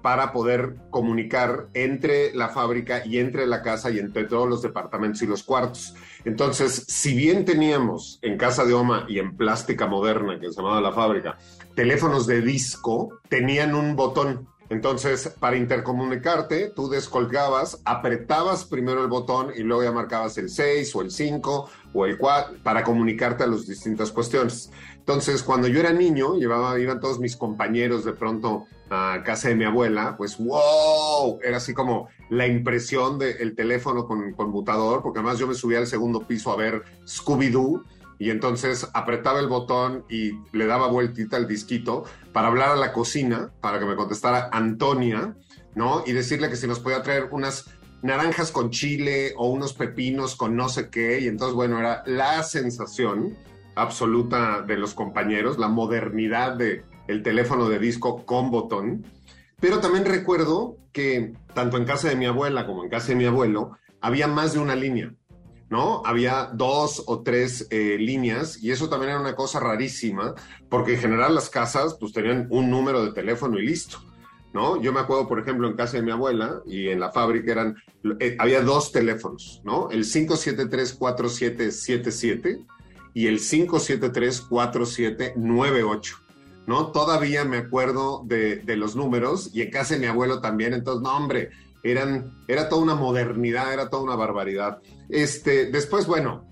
para 0.04 0.34
poder 0.34 0.76
comunicar 0.90 1.70
entre 1.74 2.36
la 2.36 2.50
fábrica 2.50 3.06
y 3.06 3.20
entre 3.20 3.48
la 3.48 3.62
casa 3.62 3.90
y 3.90 4.00
entre 4.00 4.26
todos 4.26 4.50
los 4.50 4.62
departamentos 4.62 5.22
y 5.22 5.28
los 5.28 5.44
cuartos. 5.44 5.96
Entonces, 6.26 6.86
si 6.90 7.16
bien 7.16 7.46
teníamos 7.46 8.20
en 8.22 8.38
casa 8.38 8.66
de 8.66 8.74
Oma 8.74 9.06
y 9.08 9.20
en 9.20 9.38
plástica 9.38 9.88
moderna, 9.88 10.40
que 10.42 10.52
se 10.52 10.58
llamaba 10.58 10.82
la 10.82 10.92
fábrica, 10.92 11.38
teléfonos 11.74 12.28
de 12.28 12.42
disco, 12.42 13.22
tenían 13.30 13.74
un 13.76 13.96
botón. 13.96 14.50
Entonces, 14.70 15.34
para 15.40 15.56
intercomunicarte, 15.56 16.70
tú 16.76 16.90
descolgabas, 16.90 17.82
apretabas 17.86 18.66
primero 18.66 19.04
el 19.04 19.08
botón 19.08 19.52
y 19.56 19.62
luego 19.62 19.84
ya 19.84 19.92
marcabas 19.94 20.38
el 20.38 20.50
6 20.50 20.96
o 20.96 21.02
el 21.02 21.12
5 21.12 21.70
o 21.94 22.06
el 22.06 22.18
4 22.18 22.58
para 22.62 22.84
comunicarte 22.84 23.44
a 23.44 23.48
las 23.48 23.68
distintas 23.68 24.12
cuestiones. 24.12 24.70
Entonces, 25.04 25.44
cuando 25.44 25.68
yo 25.68 25.82
era 25.82 25.92
niño, 25.92 26.36
llevaba, 26.36 26.80
iban 26.80 27.02
todos 27.02 27.20
mis 27.20 27.36
compañeros 27.36 28.06
de 28.06 28.14
pronto 28.14 28.68
a 28.90 29.22
casa 29.26 29.50
de 29.50 29.56
mi 29.56 29.66
abuela, 29.66 30.16
pues 30.16 30.38
wow, 30.38 31.40
era 31.44 31.58
así 31.58 31.74
como 31.74 32.08
la 32.30 32.48
impresión 32.48 33.20
del 33.20 33.54
teléfono 33.54 34.08
con 34.08 34.32
conmutador, 34.32 35.02
porque 35.04 35.20
además 35.20 35.40
yo 35.40 35.48
me 35.48 35.56
subía 35.56 35.80
al 35.80 35.88
segundo 35.88 36.26
piso 36.26 36.54
a 36.54 36.56
ver 36.56 36.84
Scooby-Doo 37.06 37.84
y 38.18 38.30
entonces 38.30 38.88
apretaba 38.94 39.42
el 39.42 39.48
botón 39.48 40.06
y 40.10 40.40
le 40.54 40.68
daba 40.68 40.88
vueltita 40.88 41.36
al 41.36 41.50
disquito 41.50 42.06
para 42.32 42.48
hablar 42.48 42.70
a 42.70 42.76
la 42.78 42.94
cocina, 42.94 43.52
para 43.60 43.80
que 43.80 43.86
me 43.86 43.98
contestara 43.98 44.50
Antonia, 44.54 45.36
¿no? 45.76 46.04
Y 46.06 46.14
decirle 46.14 46.50
que 46.50 46.56
si 46.56 46.66
nos 46.66 46.80
podía 46.80 47.02
traer 47.02 47.28
unas 47.32 47.66
naranjas 48.04 48.54
con 48.54 48.70
chile 48.70 49.34
o 49.36 49.50
unos 49.50 49.74
pepinos 49.74 50.38
con 50.38 50.56
no 50.56 50.70
sé 50.70 50.90
qué, 50.90 51.20
y 51.20 51.28
entonces, 51.28 51.56
bueno, 51.56 51.78
era 51.78 52.04
la 52.06 52.42
sensación 52.44 53.36
absoluta 53.76 54.62
de 54.62 54.78
los 54.78 54.94
compañeros, 54.94 55.58
la 55.58 55.68
modernidad 55.68 56.56
de 56.56 56.84
el 57.08 57.24
teléfono 57.24 57.70
de 57.70 57.80
disco 57.80 58.26
con 58.26 58.52
botón. 58.52 59.06
Pero 59.60 59.80
también 59.80 60.06
recuerdo 60.06 60.78
que 60.92 61.34
tanto 61.54 61.78
en 61.78 61.86
casa 61.86 62.10
de 62.10 62.16
mi 62.16 62.26
abuela 62.26 62.66
como 62.66 62.84
en 62.84 62.90
casa 62.90 63.10
de 63.10 63.16
mi 63.16 63.26
abuelo 63.26 63.78
había 64.02 64.28
más 64.28 64.54
de 64.54 64.60
una 64.60 64.76
línea. 64.76 65.14
¿no? 65.70 66.02
Había 66.06 66.50
dos 66.54 67.04
o 67.08 67.24
tres 67.24 67.68
eh, 67.72 67.98
líneas 67.98 68.62
y 68.62 68.72
eso 68.72 68.90
también 68.90 69.12
era 69.12 69.20
una 69.20 69.36
cosa 69.36 69.60
rarísima, 69.60 70.36
porque 70.70 70.94
en 70.94 71.00
general 71.00 71.34
las 71.34 71.50
casas 71.50 71.98
pues 72.00 72.14
tenían 72.14 72.48
un 72.52 72.70
número 72.70 73.04
de 73.04 73.12
teléfono 73.12 73.58
y 73.58 73.66
listo, 73.66 73.98
¿no? 74.54 74.80
Yo 74.80 74.94
me 74.94 75.00
acuerdo, 75.00 75.28
por 75.28 75.40
ejemplo, 75.40 75.68
en 75.68 75.76
casa 75.76 75.98
de 75.98 76.04
mi 76.04 76.12
abuela 76.12 76.62
y 76.68 76.90
en 76.90 77.00
la 77.00 77.12
fábrica 77.12 77.54
eran, 77.54 77.76
eh, 78.20 78.36
había 78.38 78.62
dos 78.62 78.92
teléfonos, 78.92 79.64
¿no? 79.64 79.90
El 79.90 80.04
573-4777 80.04 82.68
y 83.14 83.28
el 83.28 83.40
573-4798. 83.40 86.20
¿No? 86.66 86.94
Todavía 86.94 87.44
me 87.44 87.58
acuerdo 87.58 88.24
de, 88.26 88.56
de 88.56 88.78
los 88.78 88.96
números 88.96 89.50
y 89.54 89.64
en 89.64 89.70
casa 89.70 89.96
de 89.96 90.00
mi 90.00 90.06
abuelo 90.06 90.40
también, 90.40 90.74
entonces, 90.74 91.04
no, 91.04 91.18
hombre, 91.18 91.50
eran, 91.84 92.32
era 92.48 92.70
toda 92.70 92.82
una 92.82 92.96
modernidad, 92.96 93.74
era 93.74 93.90
toda 93.90 94.04
una 94.04 94.16
barbaridad. 94.16 94.82
Este, 95.10 95.66
después, 95.66 96.08
bueno, 96.08 96.48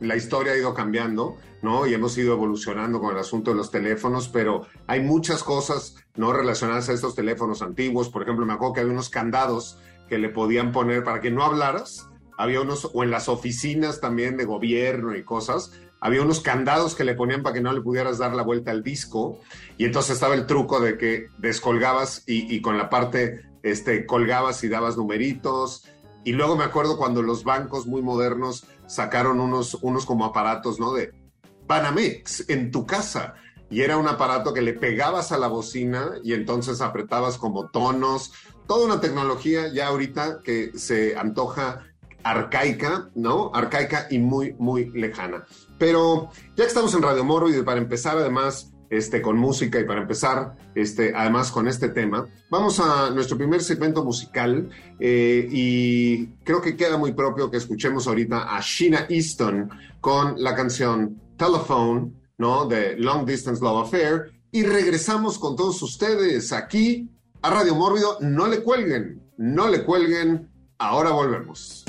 la 0.00 0.16
historia 0.16 0.52
ha 0.52 0.56
ido 0.56 0.74
cambiando, 0.74 1.36
¿no? 1.62 1.86
Y 1.86 1.94
hemos 1.94 2.16
ido 2.16 2.34
evolucionando 2.34 3.00
con 3.00 3.12
el 3.12 3.18
asunto 3.18 3.50
de 3.50 3.56
los 3.56 3.70
teléfonos, 3.70 4.28
pero 4.28 4.66
hay 4.86 5.00
muchas 5.00 5.42
cosas 5.42 5.96
no 6.14 6.32
relacionadas 6.32 6.88
a 6.88 6.92
estos 6.92 7.14
teléfonos 7.14 7.62
antiguos. 7.62 8.08
Por 8.08 8.22
ejemplo, 8.22 8.46
me 8.46 8.52
acuerdo 8.52 8.74
que 8.74 8.80
había 8.80 8.92
unos 8.92 9.10
candados 9.10 9.78
que 10.08 10.18
le 10.18 10.28
podían 10.28 10.70
poner 10.70 11.02
para 11.02 11.20
que 11.20 11.30
no 11.30 11.42
hablaras. 11.42 12.08
Había 12.38 12.60
unos, 12.60 12.90
o 12.92 13.02
en 13.02 13.10
las 13.10 13.28
oficinas 13.28 14.00
también 14.00 14.36
de 14.36 14.44
gobierno 14.44 15.16
y 15.16 15.24
cosas, 15.24 15.72
había 16.00 16.22
unos 16.22 16.40
candados 16.40 16.94
que 16.94 17.04
le 17.04 17.14
ponían 17.14 17.42
para 17.42 17.54
que 17.54 17.60
no 17.60 17.72
le 17.72 17.80
pudieras 17.80 18.18
dar 18.18 18.34
la 18.34 18.42
vuelta 18.42 18.70
al 18.70 18.82
disco. 18.82 19.40
Y 19.78 19.84
entonces 19.84 20.14
estaba 20.14 20.34
el 20.34 20.46
truco 20.46 20.80
de 20.80 20.98
que 20.98 21.28
descolgabas 21.38 22.22
y, 22.26 22.60
con 22.60 22.78
la 22.78 22.90
parte 22.90 23.44
este, 23.62 24.06
colgabas 24.06 24.62
y 24.64 24.68
dabas 24.68 24.96
numeritos. 24.96 25.84
Y 26.24 26.32
luego 26.32 26.56
me 26.56 26.64
acuerdo 26.64 26.96
cuando 26.96 27.22
los 27.22 27.44
bancos 27.44 27.86
muy 27.86 28.02
modernos 28.02 28.66
sacaron 28.86 29.40
unos, 29.40 29.74
unos 29.82 30.04
como 30.06 30.24
aparatos, 30.24 30.78
¿no? 30.78 30.92
De 30.92 31.12
Panamex 31.66 32.48
en 32.48 32.70
tu 32.70 32.86
casa. 32.86 33.34
Y 33.68 33.80
era 33.80 33.96
un 33.96 34.06
aparato 34.06 34.52
que 34.52 34.62
le 34.62 34.74
pegabas 34.74 35.32
a 35.32 35.38
la 35.38 35.48
bocina 35.48 36.12
y 36.22 36.34
entonces 36.34 36.80
apretabas 36.80 37.38
como 37.38 37.68
tonos. 37.68 38.32
Toda 38.68 38.86
una 38.86 39.00
tecnología 39.00 39.68
ya 39.72 39.88
ahorita 39.88 40.40
que 40.42 40.72
se 40.78 41.16
antoja 41.16 41.86
arcaica, 42.26 43.10
¿no? 43.14 43.52
Arcaica 43.54 44.08
y 44.10 44.18
muy, 44.18 44.54
muy 44.58 44.90
lejana. 44.90 45.46
Pero 45.78 46.30
ya 46.56 46.64
que 46.64 46.68
estamos 46.68 46.92
en 46.94 47.02
Radio 47.02 47.24
Moro 47.24 47.48
y 47.48 47.62
para 47.62 47.80
empezar 47.80 48.18
además 48.18 48.72
este, 48.90 49.22
con 49.22 49.36
música 49.36 49.78
y 49.78 49.84
para 49.84 50.02
empezar, 50.02 50.56
este, 50.74 51.12
además 51.14 51.52
con 51.52 51.68
este 51.68 51.88
tema, 51.88 52.26
vamos 52.50 52.80
a 52.80 53.10
nuestro 53.10 53.36
primer 53.36 53.62
segmento 53.62 54.04
musical 54.04 54.68
eh, 54.98 55.48
y 55.50 56.26
creo 56.44 56.60
que 56.60 56.76
queda 56.76 56.96
muy 56.96 57.12
propio 57.12 57.50
que 57.50 57.58
escuchemos 57.58 58.06
ahorita 58.08 58.56
a 58.56 58.60
Sheena 58.60 59.06
Easton 59.08 59.70
con 60.00 60.42
la 60.42 60.54
canción 60.54 61.20
Telephone, 61.36 62.12
¿no? 62.38 62.66
De 62.66 62.96
Long 62.96 63.24
Distance 63.24 63.62
Love 63.62 63.86
Affair 63.86 64.32
y 64.50 64.64
regresamos 64.64 65.38
con 65.38 65.54
todos 65.54 65.80
ustedes 65.82 66.52
aquí 66.52 67.08
a 67.42 67.50
Radio 67.50 67.74
Mórbido. 67.74 68.18
No 68.20 68.48
le 68.48 68.62
cuelguen, 68.62 69.22
no 69.36 69.68
le 69.68 69.84
cuelguen, 69.84 70.50
ahora 70.78 71.10
volvemos. 71.10 71.84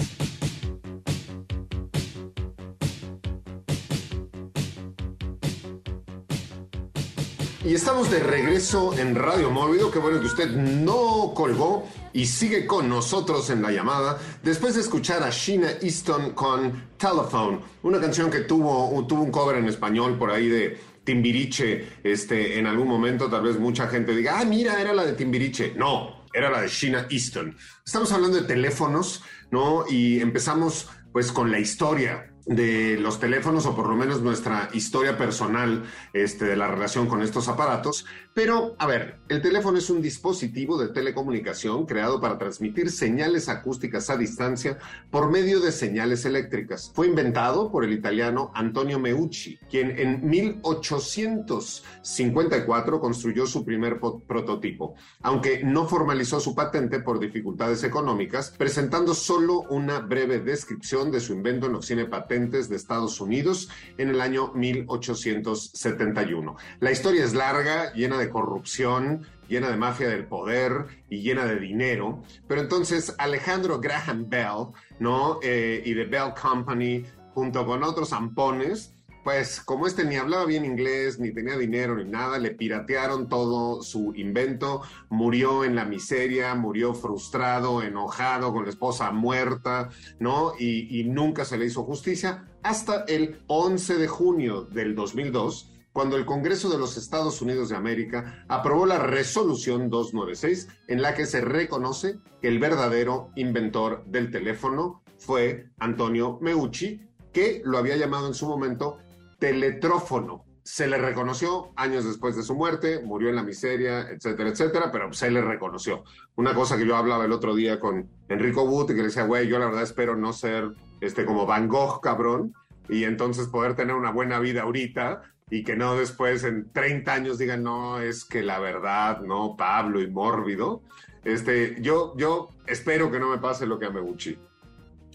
Y 7.68 7.74
estamos 7.74 8.10
de 8.10 8.20
regreso 8.20 8.98
en 8.98 9.14
Radio 9.14 9.52
Mórbido. 9.52 9.92
Qué 9.92 10.00
bueno 10.00 10.22
que 10.22 10.28
usted 10.28 10.50
no 10.50 11.34
colgó 11.36 11.86
y 12.14 12.26
sigue 12.26 12.66
con 12.66 12.88
nosotros 12.88 13.50
en 13.50 13.62
la 13.62 13.74
llamada 13.74 14.18
después 14.42 14.76
de 14.76 14.80
escuchar 14.80 15.22
a 15.22 15.32
Sheena 15.32 15.72
Easton 15.82 16.32
con 16.32 16.92
Telephone, 16.98 17.60
una 17.84 18.00
canción 18.00 18.32
que 18.32 18.40
tuvo, 18.40 19.06
tuvo 19.06 19.22
un 19.22 19.32
cover 19.32 19.58
en 19.58 19.68
español 19.68 20.18
por 20.18 20.32
ahí 20.32 20.48
de 20.48 20.80
Timbiriche. 21.04 21.90
Este, 22.06 22.58
en 22.58 22.68
algún 22.68 22.88
momento, 22.88 23.30
tal 23.30 23.44
vez 23.44 23.60
mucha 23.60 23.90
gente 23.90 24.16
diga, 24.16 24.40
ah, 24.40 24.46
mira, 24.46 24.80
era 24.80 24.94
la 24.94 25.06
de 25.06 25.12
Timbiriche. 25.12 25.74
No, 25.76 26.24
era 26.34 26.50
la 26.50 26.62
de 26.62 26.70
Sheena 26.70 27.08
Easton. 27.10 27.54
Estamos 27.86 28.14
hablando 28.14 28.38
de 28.38 28.48
teléfonos, 28.48 29.24
¿no? 29.52 29.84
Y 29.90 30.22
empezamos 30.22 30.88
pues 31.12 31.34
con 31.34 31.52
la 31.52 31.60
historia 31.60 32.32
de 32.48 32.98
los 32.98 33.20
teléfonos 33.20 33.66
o 33.66 33.76
por 33.76 33.88
lo 33.88 33.96
menos 33.96 34.22
nuestra 34.22 34.70
historia 34.74 35.18
personal 35.18 35.84
este, 36.14 36.46
de 36.46 36.56
la 36.56 36.68
relación 36.68 37.08
con 37.08 37.22
estos 37.22 37.48
aparatos. 37.50 38.06
Pero, 38.38 38.78
a 38.78 38.86
ver, 38.86 39.18
el 39.30 39.42
teléfono 39.42 39.80
es 39.80 39.90
un 39.90 40.00
dispositivo 40.00 40.78
de 40.78 40.90
telecomunicación 40.90 41.88
creado 41.88 42.22
para 42.22 42.38
transmitir 42.38 42.92
señales 42.92 43.50
acústicas 43.50 44.12
a 44.12 44.16
distancia 44.16 44.78
por 45.10 45.32
medio 45.32 45.60
de 45.60 45.72
señales 45.72 46.24
eléctricas. 46.24 46.92
Fue 46.94 47.08
inventado 47.08 47.72
por 47.72 47.84
el 47.84 47.94
italiano 47.94 48.52
Antonio 48.54 49.00
Meucci, 49.00 49.58
quien 49.72 49.98
en 49.98 50.30
1854 50.30 53.00
construyó 53.00 53.48
su 53.48 53.66
primer 53.66 54.00
prototipo, 54.00 54.94
aunque 55.24 55.64
no 55.64 55.88
formalizó 55.88 56.40
su 56.40 56.54
patente 56.54 57.00
por 57.00 57.20
dificultades 57.20 57.84
económicas, 57.84 58.54
presentando 58.56 59.16
solo 59.16 59.62
una 59.62 60.02
breve 60.02 60.42
descripción 60.42 61.10
de 61.10 61.22
su 61.22 61.34
invento 61.34 61.66
en 61.66 61.74
Occine 61.74 62.06
Patente 62.06 62.62
de 62.62 62.76
Estados 62.76 63.20
Unidos 63.20 63.70
en 63.98 64.10
el 64.10 64.22
año 64.22 64.52
1871. 64.54 66.56
La 66.82 66.92
historia 66.92 67.24
es 67.24 67.34
larga, 67.34 67.92
llena 67.94 68.20
de 68.20 68.27
corrupción, 68.30 69.26
llena 69.48 69.70
de 69.70 69.78
mafia 69.78 70.10
del 70.10 70.26
poder 70.26 70.86
y 71.10 71.22
llena 71.22 71.46
de 71.46 71.60
dinero. 71.60 72.22
Pero 72.48 72.62
entonces 72.62 73.16
Alejandro 73.18 73.80
Graham 73.80 74.30
Bell, 74.30 74.68
¿no? 75.00 75.40
Eh, 75.42 75.82
y 75.86 75.96
The 75.96 76.06
Bell 76.06 76.34
Company, 76.40 77.04
junto 77.34 77.66
con 77.66 77.84
otros 77.84 78.14
ampones, 78.14 78.94
pues 79.24 79.60
como 79.60 79.88
este 79.88 80.06
ni 80.06 80.16
hablaba 80.16 80.46
bien 80.46 80.64
inglés, 80.64 81.20
ni 81.20 81.34
tenía 81.34 81.58
dinero, 81.58 81.98
ni 81.98 82.06
nada, 82.06 82.40
le 82.40 82.52
piratearon 82.52 83.28
todo 83.28 83.84
su 83.84 84.14
invento, 84.16 84.84
murió 85.10 85.66
en 85.66 85.76
la 85.76 85.84
miseria, 85.84 86.56
murió 86.56 86.94
frustrado, 86.94 87.84
enojado, 87.84 88.54
con 88.54 88.64
la 88.64 88.70
esposa 88.70 89.12
muerta, 89.12 89.90
¿no? 90.20 90.54
Y, 90.58 91.02
y 91.02 91.04
nunca 91.04 91.44
se 91.44 91.58
le 91.58 91.66
hizo 91.66 91.84
justicia 91.84 92.46
hasta 92.64 93.04
el 93.10 93.42
11 93.48 93.98
de 93.98 94.08
junio 94.08 94.62
del 94.62 94.96
2002 94.96 95.74
cuando 95.98 96.16
el 96.16 96.28
Congreso 96.28 96.70
de 96.70 96.78
los 96.78 96.96
Estados 96.96 97.42
Unidos 97.42 97.70
de 97.70 97.76
América 97.76 98.46
aprobó 98.50 98.86
la 98.86 99.00
resolución 99.00 99.90
296 99.90 100.68
en 100.90 101.02
la 101.02 101.16
que 101.16 101.26
se 101.26 101.42
reconoce 101.42 102.20
que 102.40 102.50
el 102.50 102.60
verdadero 102.60 103.32
inventor 103.36 104.04
del 104.06 104.30
teléfono 104.30 105.02
fue 105.18 105.72
Antonio 105.80 106.38
Meucci, 106.40 107.02
que 107.34 107.64
lo 107.66 107.80
había 107.80 107.98
llamado 107.98 108.28
en 108.28 108.36
su 108.36 108.48
momento 108.48 109.00
teletrófono. 109.40 110.46
Se 110.62 110.86
le 110.86 111.00
reconoció 111.00 111.72
años 111.76 112.06
después 112.06 112.36
de 112.36 112.44
su 112.44 112.54
muerte, 112.54 113.02
murió 113.04 113.30
en 113.30 113.36
la 113.36 113.42
miseria, 113.42 114.02
etcétera, 114.02 114.52
etcétera, 114.52 114.92
pero 114.92 115.12
se 115.14 115.32
le 115.32 115.42
reconoció. 115.42 116.04
Una 116.36 116.54
cosa 116.54 116.78
que 116.78 116.86
yo 116.86 116.96
hablaba 116.96 117.26
el 117.26 117.32
otro 117.32 117.56
día 117.56 117.80
con 117.80 118.08
Enrico 118.30 118.62
Wood, 118.66 118.90
que 118.90 118.98
le 118.98 119.06
decía, 119.06 119.24
güey, 119.24 119.48
yo 119.48 119.58
la 119.58 119.66
verdad 119.66 119.82
espero 119.82 120.16
no 120.16 120.32
ser 120.32 120.74
este 121.02 121.26
como 121.26 121.48
Van 121.48 121.68
Gogh, 121.68 122.02
cabrón, 122.02 122.54
y 122.88 123.04
entonces 123.06 123.48
poder 123.48 123.76
tener 123.76 123.96
una 123.96 124.12
buena 124.12 124.40
vida 124.40 124.62
ahorita 124.62 125.24
y 125.50 125.64
que 125.64 125.76
no 125.76 125.96
después 125.96 126.44
en 126.44 126.72
30 126.72 127.14
años 127.14 127.38
digan, 127.38 127.64
no, 127.64 128.00
es 128.00 128.26
que 128.26 128.44
la 128.44 128.60
verdad, 128.60 129.22
no, 129.22 129.56
Pablo 129.58 130.02
y 130.02 130.08
mórbido. 130.10 130.82
Este, 131.24 131.78
yo, 131.82 132.16
yo 132.18 132.50
espero 132.66 133.12
que 133.12 133.20
no 133.20 133.30
me 133.30 133.38
pase 133.38 133.66
lo 133.66 133.80
que 133.80 133.86
a 133.86 133.90
Meguchi. 133.90 134.38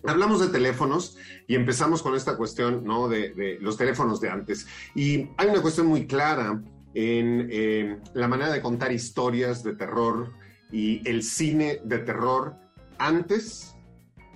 Hablamos 0.05 0.41
de 0.41 0.49
teléfonos 0.49 1.17
y 1.47 1.55
empezamos 1.55 2.03
con 2.03 2.15
esta 2.17 2.37
cuestión 2.37 2.83
¿no? 2.85 3.09
de, 3.09 3.59
los 3.61 3.77
teléfonos 3.77 4.21
de 4.21 4.31
antes. 4.31 4.67
Y 4.95 5.29
hay 5.37 5.49
una 5.49 5.63
cuestión 5.63 5.87
muy 5.87 6.07
clara 6.07 6.63
en 6.95 7.49
eh, 7.51 7.99
la 8.15 8.27
manera 8.27 8.53
de 8.53 8.61
contar 8.61 8.91
historias 8.93 9.63
de 9.63 9.75
terror 9.75 10.33
y 10.71 11.07
el 11.09 11.23
cine 11.23 11.81
de 11.85 11.99
terror 11.99 12.57
antes 12.99 13.77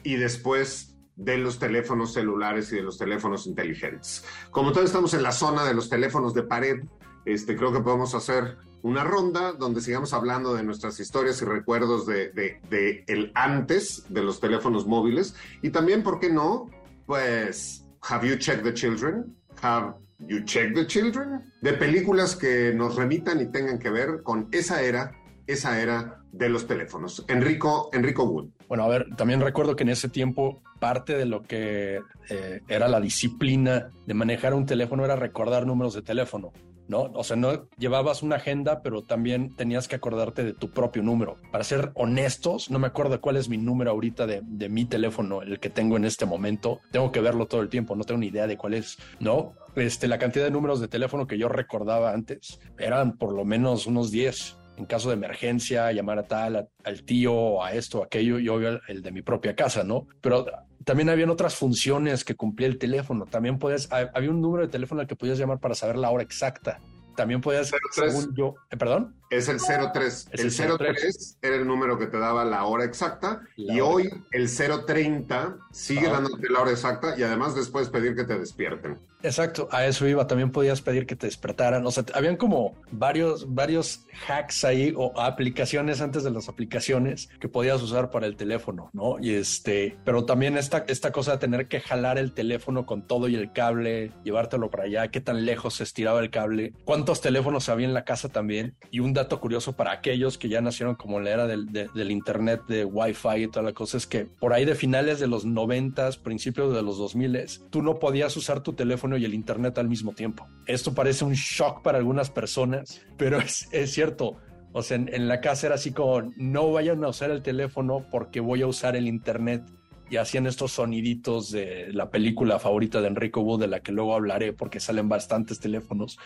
y 0.04 0.16
después 0.16 0.95
de 1.16 1.38
los 1.38 1.58
teléfonos 1.58 2.12
celulares 2.12 2.70
y 2.72 2.76
de 2.76 2.82
los 2.82 2.98
teléfonos 2.98 3.46
inteligentes. 3.46 4.24
Como 4.50 4.72
todos 4.72 4.86
estamos 4.86 5.14
en 5.14 5.22
la 5.22 5.32
zona 5.32 5.64
de 5.64 5.74
los 5.74 5.88
teléfonos 5.88 6.34
de 6.34 6.42
pared, 6.42 6.84
este, 7.24 7.56
creo 7.56 7.72
que 7.72 7.80
podemos 7.80 8.14
hacer 8.14 8.58
una 8.82 9.02
ronda 9.02 9.52
donde 9.52 9.80
sigamos 9.80 10.12
hablando 10.12 10.54
de 10.54 10.62
nuestras 10.62 11.00
historias 11.00 11.42
y 11.42 11.44
recuerdos 11.44 12.06
de, 12.06 12.30
de, 12.30 13.04
el 13.08 13.32
antes 13.34 14.04
de 14.08 14.22
los 14.22 14.38
teléfonos 14.38 14.86
móviles 14.86 15.34
y 15.62 15.70
también, 15.70 16.02
¿por 16.02 16.20
qué 16.20 16.30
no? 16.30 16.70
Pues, 17.06 17.84
¿have 18.02 18.28
you 18.28 18.36
checked 18.36 18.62
the 18.62 18.74
children? 18.74 19.34
¿Have 19.62 19.94
you 20.20 20.44
checked 20.44 20.74
the 20.74 20.86
children? 20.86 21.52
De 21.62 21.72
películas 21.72 22.36
que 22.36 22.72
nos 22.74 22.94
remitan 22.94 23.40
y 23.40 23.46
tengan 23.46 23.78
que 23.78 23.90
ver 23.90 24.22
con 24.22 24.48
esa 24.52 24.82
era, 24.82 25.12
esa 25.46 25.80
era 25.80 26.22
de 26.36 26.48
los 26.48 26.66
teléfonos. 26.66 27.24
Enrico, 27.28 27.90
Enrico 27.92 28.24
Wood. 28.24 28.48
Bueno, 28.68 28.84
a 28.84 28.88
ver, 28.88 29.06
también 29.16 29.40
recuerdo 29.40 29.76
que 29.76 29.84
en 29.84 29.90
ese 29.90 30.08
tiempo 30.08 30.62
parte 30.78 31.16
de 31.16 31.26
lo 31.26 31.42
que 31.42 32.00
eh, 32.28 32.60
era 32.68 32.88
la 32.88 33.00
disciplina 33.00 33.90
de 34.06 34.14
manejar 34.14 34.54
un 34.54 34.66
teléfono 34.66 35.04
era 35.04 35.16
recordar 35.16 35.66
números 35.66 35.94
de 35.94 36.02
teléfono. 36.02 36.52
¿no? 36.88 37.10
O 37.14 37.24
sea, 37.24 37.36
no 37.36 37.68
llevabas 37.78 38.22
una 38.22 38.36
agenda, 38.36 38.80
pero 38.82 39.02
también 39.02 39.54
tenías 39.56 39.88
que 39.88 39.96
acordarte 39.96 40.44
de 40.44 40.52
tu 40.52 40.70
propio 40.70 41.02
número. 41.02 41.36
Para 41.50 41.64
ser 41.64 41.90
honestos, 41.94 42.70
no 42.70 42.78
me 42.78 42.86
acuerdo 42.86 43.20
cuál 43.20 43.36
es 43.36 43.48
mi 43.48 43.56
número 43.56 43.90
ahorita 43.90 44.26
de, 44.26 44.40
de 44.44 44.68
mi 44.68 44.84
teléfono, 44.84 45.42
el 45.42 45.58
que 45.58 45.70
tengo 45.70 45.96
en 45.96 46.04
este 46.04 46.26
momento. 46.26 46.80
Tengo 46.92 47.10
que 47.10 47.20
verlo 47.20 47.46
todo 47.46 47.60
el 47.60 47.68
tiempo, 47.68 47.96
no 47.96 48.04
tengo 48.04 48.20
ni 48.20 48.28
idea 48.28 48.46
de 48.46 48.56
cuál 48.56 48.74
es, 48.74 48.98
¿no? 49.18 49.54
Este, 49.74 50.06
la 50.06 50.18
cantidad 50.18 50.44
de 50.44 50.50
números 50.50 50.80
de 50.80 50.88
teléfono 50.88 51.26
que 51.26 51.38
yo 51.38 51.48
recordaba 51.48 52.12
antes 52.12 52.60
eran 52.78 53.16
por 53.16 53.34
lo 53.34 53.44
menos 53.44 53.86
unos 53.86 54.10
10 54.10 54.56
en 54.76 54.86
caso 54.86 55.08
de 55.08 55.14
emergencia, 55.14 55.90
llamar 55.92 56.18
a 56.18 56.22
tal, 56.24 56.68
al 56.84 57.02
tío, 57.02 57.62
a 57.62 57.72
esto, 57.72 58.02
aquello, 58.02 58.38
y 58.38 58.48
obvio 58.48 58.80
el 58.88 59.02
de 59.02 59.12
mi 59.12 59.22
propia 59.22 59.54
casa, 59.54 59.84
¿no? 59.84 60.06
Pero 60.20 60.46
también 60.84 61.08
habían 61.08 61.30
otras 61.30 61.56
funciones 61.56 62.24
que 62.24 62.36
cumplía 62.36 62.68
el 62.68 62.78
teléfono. 62.78 63.26
También 63.26 63.58
podías, 63.58 63.88
había 63.90 64.30
un 64.30 64.40
número 64.40 64.64
de 64.64 64.70
teléfono 64.70 65.00
al 65.00 65.06
que 65.06 65.16
podías 65.16 65.38
llamar 65.38 65.58
para 65.58 65.74
saber 65.74 65.96
la 65.96 66.10
hora 66.10 66.22
exacta. 66.22 66.80
También 67.16 67.40
podías, 67.40 67.72
según 67.90 68.34
yo, 68.36 68.54
¿eh, 68.70 68.76
perdón. 68.76 69.16
Es 69.30 69.48
el 69.48 69.58
03. 69.60 70.28
el, 70.32 70.78
03. 70.78 71.38
era 71.42 71.56
el 71.56 71.66
número 71.66 71.98
que 71.98 72.06
te 72.06 72.18
daba 72.18 72.44
la 72.44 72.64
hora 72.64 72.84
exacta 72.84 73.42
y 73.56 73.80
hoy 73.80 74.08
el 74.30 74.48
030 74.48 75.56
sigue 75.72 76.08
dándote 76.08 76.48
la 76.48 76.60
hora 76.60 76.70
exacta 76.70 77.18
y 77.18 77.22
además 77.22 77.54
después 77.54 77.88
pedir 77.88 78.14
que 78.14 78.24
te 78.24 78.38
despierten. 78.38 78.98
Exacto, 79.26 79.68
a 79.72 79.86
eso 79.86 80.06
iba. 80.06 80.26
También 80.26 80.52
podías 80.52 80.82
pedir 80.82 81.06
que 81.06 81.16
te 81.16 81.26
despertaran. 81.26 81.84
O 81.84 81.90
sea, 81.90 82.04
habían 82.14 82.36
como 82.36 82.76
varios, 82.92 83.52
varios 83.54 84.06
hacks 84.28 84.64
ahí 84.64 84.94
o 84.96 85.18
aplicaciones 85.20 86.00
antes 86.00 86.22
de 86.22 86.30
las 86.30 86.48
aplicaciones 86.48 87.28
que 87.40 87.48
podías 87.48 87.82
usar 87.82 88.10
para 88.10 88.26
el 88.26 88.36
teléfono, 88.36 88.90
¿no? 88.92 89.16
Y 89.20 89.34
este, 89.34 89.96
pero 90.04 90.24
también 90.26 90.56
esta, 90.56 90.84
esta 90.86 91.10
cosa 91.10 91.32
de 91.32 91.38
tener 91.38 91.66
que 91.66 91.80
jalar 91.80 92.18
el 92.18 92.34
teléfono 92.34 92.86
con 92.86 93.06
todo 93.06 93.26
y 93.28 93.34
el 93.34 93.52
cable, 93.52 94.12
llevártelo 94.22 94.70
para 94.70 94.84
allá, 94.84 95.08
qué 95.08 95.20
tan 95.20 95.44
lejos 95.44 95.74
se 95.74 95.82
estiraba 95.82 96.20
el 96.20 96.30
cable, 96.30 96.72
cuántos 96.84 97.20
teléfonos 97.20 97.68
había 97.68 97.88
en 97.88 97.94
la 97.94 98.04
casa 98.04 98.28
también. 98.28 98.76
Y 98.92 99.00
un 99.00 99.12
dato 99.16 99.40
curioso 99.40 99.74
para 99.74 99.92
aquellos 99.92 100.38
que 100.38 100.48
ya 100.48 100.60
nacieron 100.60 100.94
como 100.94 101.20
la 101.20 101.30
era 101.30 101.46
del, 101.46 101.72
del 101.72 102.10
internet, 102.10 102.62
de 102.68 102.84
Wi-Fi 102.84 103.42
y 103.42 103.48
toda 103.48 103.64
la 103.64 103.72
cosa, 103.72 103.96
es 103.96 104.06
que 104.06 104.24
por 104.24 104.52
ahí 104.52 104.64
de 104.64 104.74
finales 104.74 105.18
de 105.18 105.26
los 105.26 105.44
noventas, 105.44 106.16
principios 106.16 106.74
de 106.74 106.82
los 106.82 106.98
2000 106.98 107.26
tú 107.70 107.82
no 107.82 107.98
podías 107.98 108.36
usar 108.36 108.62
tu 108.62 108.72
teléfono 108.74 109.16
y 109.16 109.24
el 109.24 109.34
internet 109.34 109.78
al 109.78 109.88
mismo 109.88 110.12
tiempo. 110.12 110.46
Esto 110.66 110.94
parece 110.94 111.24
un 111.24 111.34
shock 111.34 111.82
para 111.82 111.98
algunas 111.98 112.30
personas, 112.30 113.02
pero 113.16 113.38
es, 113.40 113.68
cierto. 113.86 114.36
O 114.72 114.82
sea, 114.82 114.96
en, 114.96 115.12
en, 115.12 115.26
la 115.26 115.40
casa 115.40 115.66
era 115.66 115.76
así 115.76 115.92
como, 115.92 116.32
no 116.36 116.70
vayan 116.70 117.02
a 117.04 117.08
usar 117.08 117.30
el 117.30 117.42
teléfono 117.42 118.06
porque 118.10 118.40
voy 118.40 118.62
a 118.62 118.66
usar 118.66 118.94
el 118.94 119.08
internet 119.08 119.62
y 120.08 120.16
hacían 120.16 120.46
estos 120.46 120.72
soniditos 120.72 121.50
de 121.50 121.92
la 121.92 122.10
película 122.10 122.58
favorita 122.58 123.00
de 123.00 123.08
Enrico 123.08 123.40
Wood, 123.40 123.60
de 123.60 123.66
la 123.66 123.80
que 123.80 123.92
luego 123.92 124.14
hablaré 124.14 124.52
porque 124.52 124.80
salen 124.80 125.08
bastantes 125.08 125.58
teléfonos, 125.58 126.18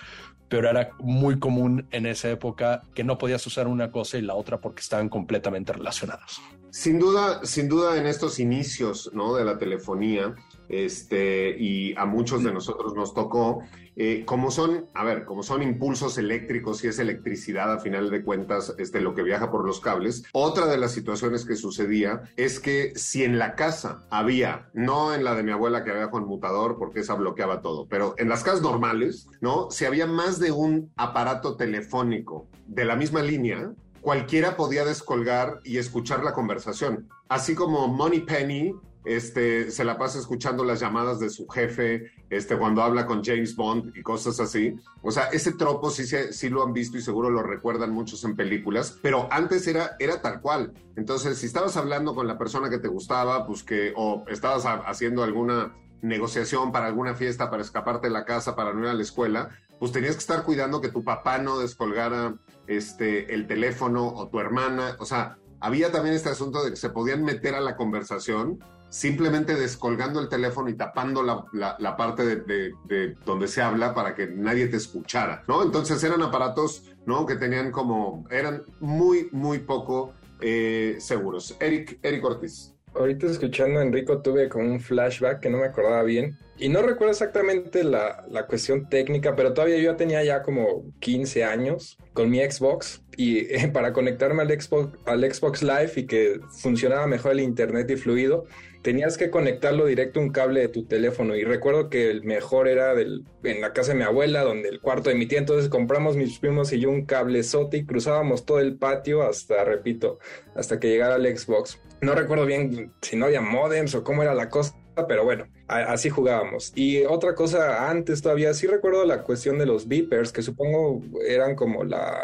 pero 0.48 0.68
era 0.68 0.90
muy 0.98 1.38
común 1.38 1.86
en 1.90 2.06
esa 2.06 2.30
época 2.30 2.82
que 2.94 3.04
no 3.04 3.16
podías 3.18 3.46
usar 3.46 3.68
una 3.68 3.90
cosa 3.90 4.18
y 4.18 4.22
la 4.22 4.34
otra 4.34 4.60
porque 4.60 4.80
estaban 4.80 5.08
completamente 5.08 5.72
relacionados. 5.72 6.40
Sin 6.70 6.98
duda, 6.98 7.44
sin 7.44 7.68
duda 7.68 7.96
en 7.96 8.06
estos 8.06 8.38
inicios 8.38 9.10
¿no? 9.12 9.34
de 9.34 9.44
la 9.44 9.58
telefonía, 9.58 10.34
este, 10.70 11.56
y 11.58 11.94
a 11.96 12.06
muchos 12.06 12.44
de 12.44 12.52
nosotros 12.52 12.94
nos 12.94 13.12
tocó, 13.12 13.62
eh, 13.96 14.24
como 14.24 14.50
son, 14.50 14.86
a 14.94 15.04
ver, 15.04 15.24
como 15.24 15.42
son 15.42 15.62
impulsos 15.62 16.16
eléctricos 16.16 16.82
y 16.84 16.88
es 16.88 16.98
electricidad 16.98 17.72
a 17.72 17.80
final 17.80 18.08
de 18.08 18.22
cuentas, 18.22 18.74
este, 18.78 19.00
lo 19.00 19.14
que 19.14 19.22
viaja 19.22 19.50
por 19.50 19.66
los 19.66 19.80
cables, 19.80 20.22
otra 20.32 20.66
de 20.66 20.78
las 20.78 20.92
situaciones 20.92 21.44
que 21.44 21.56
sucedía 21.56 22.22
es 22.36 22.60
que 22.60 22.92
si 22.94 23.24
en 23.24 23.38
la 23.38 23.56
casa 23.56 24.06
había, 24.10 24.70
no 24.72 25.12
en 25.12 25.24
la 25.24 25.34
de 25.34 25.42
mi 25.42 25.50
abuela 25.50 25.84
que 25.84 25.90
había 25.90 26.10
conmutador 26.10 26.78
porque 26.78 27.00
esa 27.00 27.14
bloqueaba 27.14 27.60
todo, 27.60 27.86
pero 27.88 28.14
en 28.16 28.28
las 28.28 28.44
casas 28.44 28.62
normales, 28.62 29.28
¿no? 29.40 29.70
Si 29.70 29.84
había 29.84 30.06
más 30.06 30.38
de 30.38 30.52
un 30.52 30.92
aparato 30.96 31.56
telefónico 31.56 32.48
de 32.66 32.84
la 32.84 32.94
misma 32.94 33.22
línea, 33.22 33.72
cualquiera 34.00 34.56
podía 34.56 34.84
descolgar 34.84 35.60
y 35.64 35.78
escuchar 35.78 36.24
la 36.24 36.32
conversación. 36.32 37.08
Así 37.28 37.54
como 37.54 37.88
Money 37.88 38.20
Penny 38.20 38.74
este, 39.04 39.70
se 39.70 39.84
la 39.84 39.98
pasa 39.98 40.18
escuchando 40.18 40.64
las 40.64 40.80
llamadas 40.80 41.20
de 41.20 41.30
su 41.30 41.48
jefe, 41.48 42.12
este, 42.28 42.56
cuando 42.56 42.82
habla 42.82 43.06
con 43.06 43.24
James 43.24 43.56
Bond 43.56 43.96
y 43.96 44.02
cosas 44.02 44.40
así. 44.40 44.76
O 45.02 45.10
sea, 45.10 45.24
ese 45.26 45.52
tropo 45.52 45.90
sí, 45.90 46.04
sí 46.06 46.48
lo 46.48 46.62
han 46.62 46.72
visto 46.72 46.98
y 46.98 47.02
seguro 47.02 47.30
lo 47.30 47.42
recuerdan 47.42 47.92
muchos 47.92 48.24
en 48.24 48.36
películas, 48.36 48.98
pero 49.02 49.28
antes 49.30 49.66
era, 49.66 49.96
era 49.98 50.20
tal 50.20 50.40
cual. 50.40 50.72
Entonces, 50.96 51.38
si 51.38 51.46
estabas 51.46 51.76
hablando 51.76 52.14
con 52.14 52.26
la 52.26 52.38
persona 52.38 52.68
que 52.68 52.78
te 52.78 52.88
gustaba, 52.88 53.46
pues 53.46 53.62
que, 53.62 53.92
o 53.96 54.24
estabas 54.28 54.64
haciendo 54.86 55.22
alguna 55.22 55.74
negociación 56.02 56.72
para 56.72 56.86
alguna 56.86 57.14
fiesta, 57.14 57.50
para 57.50 57.62
escaparte 57.62 58.08
de 58.08 58.12
la 58.12 58.24
casa, 58.24 58.56
para 58.56 58.72
no 58.72 58.80
ir 58.80 58.88
a 58.88 58.94
la 58.94 59.02
escuela, 59.02 59.50
pues 59.78 59.92
tenías 59.92 60.12
que 60.12 60.20
estar 60.20 60.44
cuidando 60.44 60.80
que 60.80 60.88
tu 60.88 61.04
papá 61.04 61.38
no 61.38 61.58
descolgara 61.58 62.34
este, 62.66 63.34
el 63.34 63.46
teléfono 63.46 64.08
o 64.08 64.28
tu 64.28 64.38
hermana. 64.38 64.96
O 64.98 65.06
sea, 65.06 65.38
había 65.60 65.92
también 65.92 66.14
este 66.14 66.30
asunto 66.30 66.64
de 66.64 66.70
que 66.70 66.76
se 66.76 66.90
podían 66.90 67.22
meter 67.24 67.54
a 67.54 67.60
la 67.60 67.76
conversación 67.76 68.58
simplemente 68.90 69.54
descolgando 69.54 70.20
el 70.20 70.28
teléfono 70.28 70.68
y 70.68 70.74
tapando 70.74 71.22
la, 71.22 71.96
parte 71.96 72.24
de, 72.24 73.16
donde 73.24 73.48
se 73.48 73.62
habla 73.62 73.94
para 73.94 74.14
que 74.14 74.26
nadie 74.26 74.66
te 74.66 74.76
escuchara, 74.76 75.44
¿no? 75.46 75.62
Entonces 75.62 76.02
eran 76.02 76.22
aparatos, 76.22 76.82
¿no? 77.06 77.24
Que 77.24 77.36
tenían 77.36 77.70
como, 77.70 78.26
eran 78.30 78.64
muy, 78.80 79.28
muy 79.30 79.60
poco 79.60 80.12
eh, 80.40 80.96
seguros. 80.98 81.56
Eric, 81.60 82.00
Eric 82.02 82.24
Ortiz. 82.24 82.74
Ahorita 82.94 83.26
escuchando 83.26 83.80
a 83.80 83.82
Enrico 83.82 84.20
tuve 84.20 84.48
como 84.48 84.64
un 84.64 84.80
flashback 84.80 85.40
que 85.40 85.50
no 85.50 85.58
me 85.58 85.66
acordaba 85.66 86.02
bien. 86.02 86.38
Y 86.58 86.68
no 86.68 86.82
recuerdo 86.82 87.12
exactamente 87.12 87.84
la, 87.84 88.26
la, 88.28 88.46
cuestión 88.46 88.88
técnica, 88.88 89.34
pero 89.34 89.54
todavía 89.54 89.78
yo 89.78 89.96
tenía 89.96 90.22
ya 90.22 90.42
como 90.42 90.92
15 91.00 91.44
años 91.44 91.96
con 92.12 92.28
mi 92.28 92.38
Xbox 92.38 93.02
y 93.16 93.44
para 93.72 93.92
conectarme 93.92 94.42
al 94.42 94.60
Xbox, 94.60 94.98
al 95.06 95.32
Xbox 95.32 95.62
Live 95.62 95.92
y 95.96 96.06
que 96.06 96.40
funcionaba 96.50 97.06
mejor 97.06 97.32
el 97.32 97.40
internet 97.40 97.90
y 97.90 97.96
fluido, 97.96 98.44
tenías 98.82 99.18
que 99.18 99.30
conectarlo 99.30 99.86
directo 99.86 100.20
a 100.20 100.22
un 100.22 100.30
cable 100.30 100.60
de 100.60 100.68
tu 100.68 100.84
teléfono. 100.84 101.36
Y 101.36 101.44
recuerdo 101.44 101.90
que 101.90 102.10
el 102.10 102.24
mejor 102.24 102.68
era 102.68 102.94
del, 102.94 103.24
en 103.42 103.60
la 103.60 103.72
casa 103.72 103.92
de 103.92 103.98
mi 103.98 104.04
abuela, 104.04 104.42
donde 104.42 104.68
el 104.68 104.80
cuarto 104.80 105.10
de 105.10 105.16
mi 105.16 105.26
tía. 105.26 105.38
Entonces 105.38 105.68
compramos 105.68 106.16
mis 106.16 106.38
primos 106.38 106.72
y 106.72 106.80
yo 106.80 106.90
un 106.90 107.04
cable 107.04 107.42
sote 107.42 107.78
y 107.78 107.86
cruzábamos 107.86 108.46
todo 108.46 108.60
el 108.60 108.76
patio 108.76 109.22
hasta, 109.22 109.64
repito, 109.64 110.18
hasta 110.54 110.80
que 110.80 110.88
llegara 110.88 111.16
el 111.16 111.36
Xbox. 111.36 111.80
No 112.00 112.14
recuerdo 112.14 112.46
bien 112.46 112.92
si 113.02 113.16
no 113.16 113.26
había 113.26 113.42
modems 113.42 113.94
o 113.94 114.02
cómo 114.02 114.22
era 114.22 114.34
la 114.34 114.48
cosa, 114.48 114.74
pero 115.06 115.24
bueno, 115.24 115.46
así 115.68 116.10
jugábamos. 116.10 116.72
Y 116.74 117.04
otra 117.04 117.34
cosa, 117.34 117.90
antes 117.90 118.22
todavía, 118.22 118.54
sí 118.54 118.66
recuerdo 118.66 119.04
la 119.04 119.22
cuestión 119.22 119.58
de 119.58 119.66
los 119.66 119.88
beepers, 119.88 120.32
que 120.32 120.42
supongo 120.42 121.02
eran 121.26 121.54
como 121.54 121.84
la, 121.84 122.18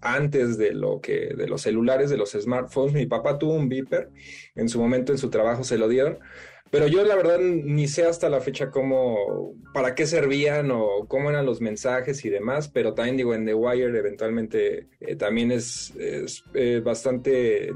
antes 0.00 0.58
de 0.58 0.72
lo 0.72 1.00
que, 1.00 1.34
de 1.36 1.46
los 1.46 1.62
celulares, 1.62 2.10
de 2.10 2.16
los 2.16 2.32
smartphones. 2.32 2.94
Mi 2.94 3.06
papá 3.06 3.38
tuvo 3.38 3.54
un 3.54 3.68
beeper, 3.68 4.10
en 4.54 4.68
su 4.68 4.80
momento 4.80 5.12
en 5.12 5.18
su 5.18 5.30
trabajo 5.30 5.64
se 5.64 5.78
lo 5.78 5.88
dieron. 5.88 6.18
Pero 6.70 6.88
yo 6.88 7.04
la 7.04 7.14
verdad 7.14 7.38
ni 7.38 7.86
sé 7.86 8.04
hasta 8.04 8.28
la 8.28 8.40
fecha 8.40 8.70
cómo, 8.70 9.54
para 9.72 9.94
qué 9.94 10.04
servían 10.04 10.70
o 10.72 11.06
cómo 11.06 11.30
eran 11.30 11.46
los 11.46 11.60
mensajes 11.60 12.24
y 12.24 12.28
demás, 12.28 12.68
pero 12.68 12.92
también 12.92 13.16
digo, 13.16 13.34
en 13.34 13.46
The 13.46 13.54
Wire 13.54 13.96
eventualmente 13.96 14.88
eh, 15.00 15.14
también 15.14 15.52
es, 15.52 15.94
es 15.96 16.42
eh, 16.54 16.80
bastante 16.84 17.70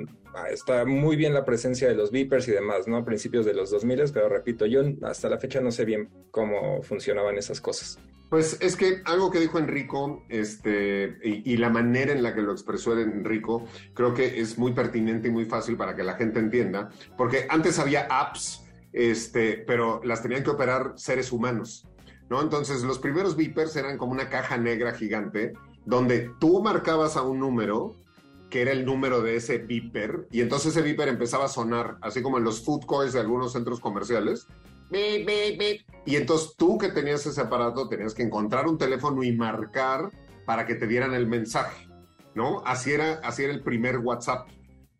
está 0.51 0.85
muy 0.85 1.17
bien 1.17 1.35
la 1.35 1.45
presencia 1.45 1.89
de 1.89 1.95
los 1.95 2.11
beepers 2.11 2.49
y 2.49 2.53
demás, 2.53 2.87
¿no? 2.89 2.97
A 2.97 3.05
principios 3.05 3.45
de 3.47 3.55
los 3.55 3.71
2000, 3.71 4.11
pero 4.13 4.29
repito, 4.29 4.67
yo 4.67 4.83
hasta 5.03 5.29
la 5.29 5.39
fecha 5.39 5.61
no 5.61 5.71
sé 5.71 5.85
bien 5.85 6.09
cómo 6.31 6.83
funcionaban 6.83 7.37
esas 7.37 7.61
cosas. 7.61 7.99
Pues 8.31 8.59
es 8.61 8.77
que 8.77 9.03
algo 9.07 9.33
que 9.33 9.41
dijo 9.41 9.59
Enrico, 9.59 10.25
este, 10.29 11.19
y, 11.23 11.57
la 11.57 11.69
manera 11.69 12.13
en 12.13 12.23
la 12.23 12.33
que 12.33 12.43
lo 12.43 12.53
expresó 12.53 12.97
Enrico, 12.97 13.67
creo 13.93 14.15
que 14.15 14.41
es 14.41 14.57
muy 14.57 14.73
pertinente 14.73 15.27
y 15.27 15.31
muy 15.33 15.47
fácil 15.47 15.77
para 15.77 15.97
que 15.97 16.05
la 16.05 16.15
gente 16.15 16.39
entienda, 16.39 16.91
porque 17.17 17.47
antes 17.49 17.81
había 17.81 18.07
apps, 18.09 18.65
este, 18.93 19.65
pero 19.67 20.01
las 20.05 20.23
tenían 20.23 20.45
que 20.45 20.51
operar 20.51 20.93
seres 20.95 21.33
humanos, 21.33 21.89
¿no? 22.29 22.41
Entonces 22.41 22.85
los 22.85 23.01
primeros 23.01 23.37
beepers 23.37 23.75
eran 23.75 23.99
como 23.99 24.13
una 24.13 24.29
caja 24.29 24.57
negra 24.57 24.93
gigante, 24.93 25.53
donde 25.85 26.31
tú 26.39 26.63
marcabas 26.63 27.17
a 27.17 27.23
un 27.23 27.41
número 27.41 27.97
que 28.51 28.63
era 28.63 28.73
el 28.73 28.85
número 28.85 29.23
de 29.23 29.37
ese 29.37 29.59
beeper, 29.59 30.27
y 30.31 30.41
entonces 30.41 30.73
ese 30.73 30.83
beeper 30.83 31.09
empezaba 31.09 31.47
a 31.47 31.49
sonar, 31.49 31.97
así 32.03 32.21
como 32.21 32.39
en 32.39 32.45
los 32.45 32.63
food 32.65 32.85
courts 32.85 33.13
de 33.13 33.21
algunos 33.21 33.53
centros 33.53 33.81
comerciales. 33.81 34.47
Y 36.05 36.17
entonces 36.17 36.55
tú 36.57 36.77
que 36.77 36.89
tenías 36.89 37.25
ese 37.25 37.41
aparato 37.41 37.89
tenías 37.89 38.13
que 38.13 38.25
encontrar 38.25 38.67
un 38.67 38.77
teléfono 38.77 39.23
y 39.23 39.33
marcar 39.33 40.11
para 40.45 40.67
que 40.67 40.75
te 40.75 40.89
dieran 40.89 41.15
el 41.15 41.29
mensaje, 41.29 41.89
¿no? 42.35 42.63
Así 42.67 42.91
era, 42.91 43.21
así 43.23 43.45
era 43.45 43.53
el 43.53 43.63
primer 43.63 43.99
WhatsApp. 43.99 44.49